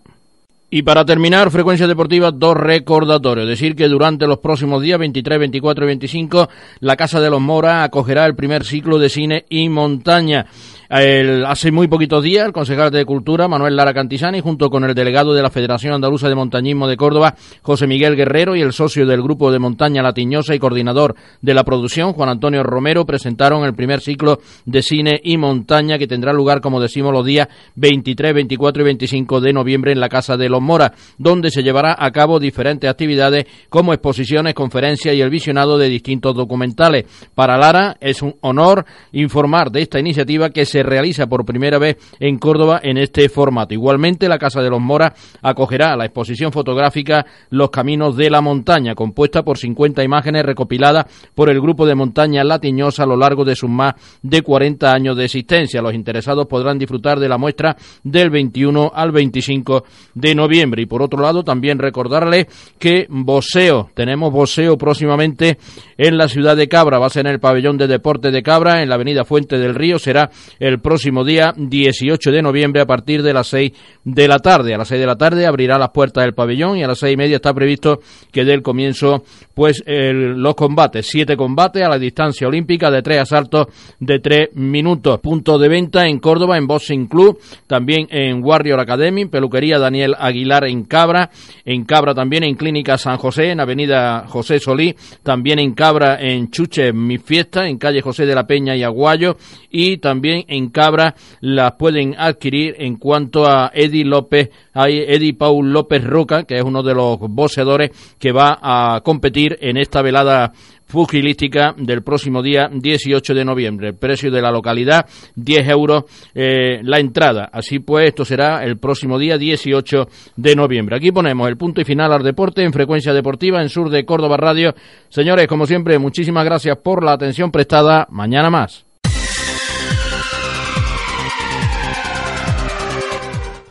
Y 0.70 0.82
para 0.82 1.05
terminar, 1.05 1.51
Frecuencia 1.51 1.88
Deportiva, 1.88 2.32
dos 2.32 2.57
recordatorios. 2.57 3.47
Decir 3.47 3.76
que 3.76 3.88
durante 3.88 4.28
los 4.28 4.39
próximos 4.39 4.82
días, 4.82 4.99
23, 4.99 5.39
24 5.39 5.86
y 5.86 5.88
25, 5.88 6.49
la 6.82 6.97
Casa 6.97 7.22
de 7.22 7.30
los 7.30 7.39
Mora 7.39 7.84
acogerá 7.84 8.26
el 8.26 8.36
primer 8.36 8.66
ciclo 8.66 8.97
de 8.97 9.09
cine 9.09 9.45
y 9.47 9.70
montaña 9.70 10.47
hace 10.90 11.72
muy 11.72 11.88
poquitos 11.88 12.24
días, 12.24 12.46
el 12.46 12.54
concejal 12.54 12.92
de 12.92 13.06
Cultura, 13.06 13.48
Manuel 13.48 13.76
Lara 13.76 13.94
Cantisani, 13.94 14.40
junto 14.40 14.70
con 14.70 14.84
el 14.84 14.94
delegado 14.94 15.34
de 15.34 15.42
la 15.42 15.50
Federación 15.50 15.94
Andaluza 15.94 16.30
de 16.30 16.36
Montañismo 16.36 16.88
de 16.88 16.98
Córdoba, 16.98 17.36
José 17.62 17.88
Miguel 17.88 18.16
Guerrero, 18.16 18.56
y 18.56 18.62
el 18.62 18.74
socio 18.74 19.06
del 19.06 19.22
Grupo 19.22 19.52
de 19.52 19.60
Montaña 19.60 20.04
Latiñosa 20.04 20.54
y 20.54 20.60
coordinador 20.60 21.16
de 21.42 21.54
la 21.54 21.64
producción, 21.64 22.14
Juan 22.14 22.30
Antonio 22.30 22.64
Romero, 22.64 23.06
presentaron 23.06 23.64
el 23.64 23.74
primer 23.74 24.02
ciclo 24.02 24.40
de 24.66 24.82
cine 24.82 25.20
y 25.24 25.38
montaña 25.38 25.98
que 25.98 26.08
tendrá 26.08 26.34
lugar, 26.34 26.62
como 26.62 26.82
decimos, 26.82 27.12
los 27.12 27.26
días 27.26 27.48
23, 27.76 28.34
24 28.34 28.82
y 28.82 28.86
25 28.86 29.42
de 29.42 29.54
noviembre 29.54 29.92
en 29.92 30.00
la 30.00 30.10
Casa 30.10 30.38
de 30.38 30.50
los 30.50 30.62
Mora, 30.62 30.94
donde 31.18 31.50
se 31.50 31.64
llevará 31.64 31.96
a 31.98 32.12
cabo 32.12 32.40
diferentes 32.40 32.90
actividades 32.90 33.46
como 33.70 33.94
exposiciones, 33.94 34.54
conferencias 34.54 35.16
y 35.16 35.22
el 35.22 35.30
visionado 35.30 35.78
de 35.78 35.90
distintos 35.90 36.36
documentales. 36.36 37.06
Para 37.34 37.58
Lara 37.58 37.98
es 38.00 38.22
un 38.22 38.36
honor 38.42 38.86
informar 39.12 39.72
de 39.72 39.82
esta 39.82 40.00
iniciativa 40.00 40.50
que 40.50 40.66
se 40.66 40.75
se 40.76 40.84
realiza 40.84 41.28
por 41.28 41.46
primera 41.46 41.80
vez 41.80 41.96
en 42.20 42.38
Córdoba 42.38 42.82
en 42.84 42.98
este 42.98 43.30
formato. 43.30 43.74
Igualmente, 43.74 44.28
la 44.28 44.38
Casa 44.38 44.62
de 44.62 44.70
los 44.70 44.82
Moras 44.82 45.14
acogerá 45.42 45.96
la 45.96 46.04
exposición 46.04 46.52
fotográfica 46.52 47.26
Los 47.50 47.70
Caminos 47.70 48.18
de 48.18 48.30
la 48.30 48.42
Montaña, 48.42 48.94
compuesta 48.94 49.42
por 49.42 49.58
50 49.58 50.04
imágenes 50.04 50.44
recopiladas 50.44 51.06
por 51.34 51.50
el 51.50 51.62
grupo 51.62 51.86
de 51.86 51.96
montaña 51.96 52.44
Latiñosa 52.44 53.04
a 53.04 53.06
lo 53.06 53.16
largo 53.16 53.46
de 53.46 53.56
sus 53.56 53.70
más 53.70 53.94
de 54.22 54.42
40 54.42 54.92
años 54.92 55.16
de 55.16 55.24
existencia. 55.24 55.82
Los 55.82 55.94
interesados 55.94 56.46
podrán 56.46 56.78
disfrutar 56.78 57.22
de 57.22 57.30
la 57.30 57.38
muestra 57.38 57.78
del 58.04 58.30
21 58.30 58.92
al 58.94 59.14
25 59.14 59.86
de 60.14 60.36
noviembre. 60.36 60.82
Y 60.82 60.88
por 60.88 61.02
otro 61.02 61.22
lado, 61.22 61.46
también 61.46 61.80
recordarles 61.80 62.48
que 62.78 63.08
Boseo, 63.08 63.92
tenemos 63.94 64.34
Boseo 64.34 64.78
próximamente 64.78 65.58
en 65.98 66.18
la 66.18 66.28
ciudad 66.28 66.58
de 66.58 66.68
Cabra, 66.68 67.00
va 67.00 67.06
a 67.06 67.12
ser 67.12 67.28
en 67.28 67.32
el 67.32 67.40
pabellón 67.40 67.78
de 67.78 67.88
deporte 67.88 68.30
de 68.30 68.44
Cabra, 68.44 68.84
en 68.84 68.90
la 68.90 68.96
avenida 68.96 69.24
Fuente 69.24 69.58
del 69.58 69.74
Río, 69.74 70.00
será 70.00 70.30
próximo 70.80 71.24
día 71.24 71.53
18 71.55 72.32
de 72.32 72.41
noviembre 72.41 72.82
a 72.82 72.86
partir 72.86 73.24
de 73.24 73.34
las 73.34 73.47
6 73.47 73.72
de 74.03 74.28
la 74.28 74.39
tarde. 74.39 74.74
A 74.74 74.78
las 74.78 74.88
6 74.88 74.99
de 74.99 75.07
la 75.07 75.16
tarde 75.16 75.45
abrirá 75.45 75.78
las 75.78 75.89
puertas 75.89 76.24
del 76.24 76.34
pabellón 76.34 76.78
y 76.78 76.84
a 76.84 76.88
las 76.88 76.99
seis 76.99 77.13
y 77.13 77.18
media 77.18 77.38
está 77.38 77.53
previsto 77.53 77.99
que 78.32 78.45
dé 78.45 78.53
el 78.53 78.61
comienzo 78.61 79.24
pues 79.53 79.84
los 79.86 80.55
combates. 80.55 81.07
Siete 81.07 81.38
combates 81.38 81.84
a 81.84 81.89
la 81.89 81.99
distancia 81.99 82.47
olímpica 82.47 82.91
de 82.91 83.01
tres 83.01 83.20
asaltos 83.20 83.68
de 83.99 84.20
tres 84.20 84.49
minutos. 84.53 85.20
Punto 85.20 85.57
de 85.57 85.70
venta 85.70 86.07
en 86.07 86.20
Córdoba, 86.20 86.57
en 86.57 86.68
Boxing 86.68 87.07
Club, 87.07 87.39
también 87.68 88.07
en 88.09 88.43
Warrior 88.43 88.80
Academy, 88.80 89.26
peluquería 89.26 89.80
Daniel 89.80 90.16
Aguilar 90.18 90.66
en 90.66 90.84
Cabra, 90.84 91.30
en 91.63 91.86
Cabra 91.86 92.13
también 92.13 92.43
en 92.43 92.55
Clínica 92.55 92.97
San 92.97 93.18
José, 93.18 93.51
en 93.51 93.59
Avenida 93.59 94.26
José 94.28 94.59
Solí, 94.59 94.95
también 95.24 95.59
en 95.59 95.74
Cabra 95.74 96.18
en 96.20 96.49
Chuche 96.49 96.93
Mi 96.93 97.18
Fiesta, 97.18 97.68
en 97.68 97.78
calle 97.78 98.01
José 98.01 98.26
de 98.26 98.36
la 98.36 98.47
Peña 98.47 98.76
y 98.76 98.84
Aguayo, 98.84 99.38
y 99.70 99.97
también 99.97 100.45
en 100.47 100.55
Cabra 100.70 101.16
las 101.41 101.74
pueden 101.74 102.16
adquirir 102.18 102.76
en 102.80 102.97
cuanto 102.97 103.45
a 103.47 103.72
Eddie 103.74 104.06
López, 104.06 104.49
hay 104.74 104.99
Eddie 104.99 105.34
Paul 105.34 105.72
López 105.72 106.03
Roca, 106.03 106.43
que 106.43 106.56
es 106.56 106.64
uno 106.64 106.84
de 106.84 106.93
los 106.93 107.20
boxeadores 107.20 107.91
que 108.20 108.32
va 108.32 108.58
a 108.62 109.01
competir 109.01 109.58
en 109.62 109.78
esta 109.78 110.01
velada 110.01 110.51
pugilística 110.91 111.74
del 111.78 112.03
próximo 112.03 112.41
día 112.41 112.70
18 112.72 113.34
de 113.34 113.45
noviembre. 113.45 113.89
El 113.89 113.95
precio 113.95 114.32
de 114.32 114.41
la 114.41 114.51
localidad, 114.51 115.06
10 115.36 115.70
euros 115.70 116.03
eh, 116.34 116.80
la 116.84 116.99
entrada. 116.99 117.49
Así 117.51 117.80
pues, 117.80 118.10
esto 118.10 118.26
será 118.26 118.64
el 118.64 118.78
próximo 118.78 119.18
día 119.18 119.38
18 119.38 120.08
de 120.36 120.56
noviembre. 120.56 120.97
Aquí 120.97 121.12
ponemos 121.12 121.47
el 121.47 121.58
punto 121.58 121.82
y 121.82 121.86
final 121.86 122.14
al 122.14 122.24
deporte 122.24 122.64
en 122.64 122.74
frecuencia 122.74 123.14
deportiva 123.14 123.62
en 123.62 123.70
Sur 123.70 123.89
de 123.89 124.06
Córdoba 124.06 124.38
Radio. 124.38 124.74
Señores, 125.10 125.47
como 125.47 125.66
siempre, 125.66 125.99
muchísimas 125.99 126.45
gracias 126.45 126.78
por 126.78 127.03
la 127.03 127.14
atención 127.14 127.51
prestada. 127.51 128.08
Mañana 128.10 128.49
más. 128.49 128.86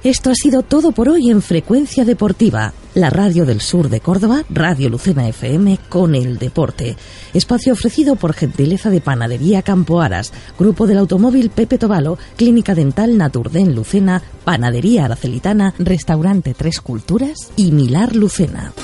Esto 0.05 0.31
ha 0.31 0.35
sido 0.35 0.61
todo 0.61 0.93
por 0.93 1.09
hoy 1.09 1.31
en 1.31 1.41
Frecuencia 1.41 2.05
Deportiva, 2.05 2.75
la 2.95 3.09
radio 3.09 3.47
del 3.47 3.63
sur 3.63 3.89
de 3.89 4.01
Córdoba, 4.01 4.45
Radio 4.51 4.91
Lucena 4.91 5.27
FM 5.27 5.79
con 5.89 6.15
el 6.15 6.37
deporte. 6.37 6.99
Espacio 7.33 7.73
ofrecido 7.73 8.15
por 8.15 8.35
gentileza 8.35 8.91
de 8.91 9.01
Panadería 9.01 9.63
Campo 9.63 10.03
Aras, 10.03 10.35
Grupo 10.59 10.87
del 10.87 10.99
Automóvil 10.99 11.49
Pepe 11.49 11.79
Tobalo, 11.79 12.19
Clínica 12.37 12.75
Dental 12.75 13.17
Naturden 13.17 13.75
Lucena, 13.75 14.23
Panadería 14.45 15.07
Aracelitana, 15.07 15.73
Restaurante 15.79 16.53
Tres 16.53 16.83
Culturas 16.83 17.51
y 17.57 17.73
Milar 17.73 18.15
Lucena. 18.15 18.75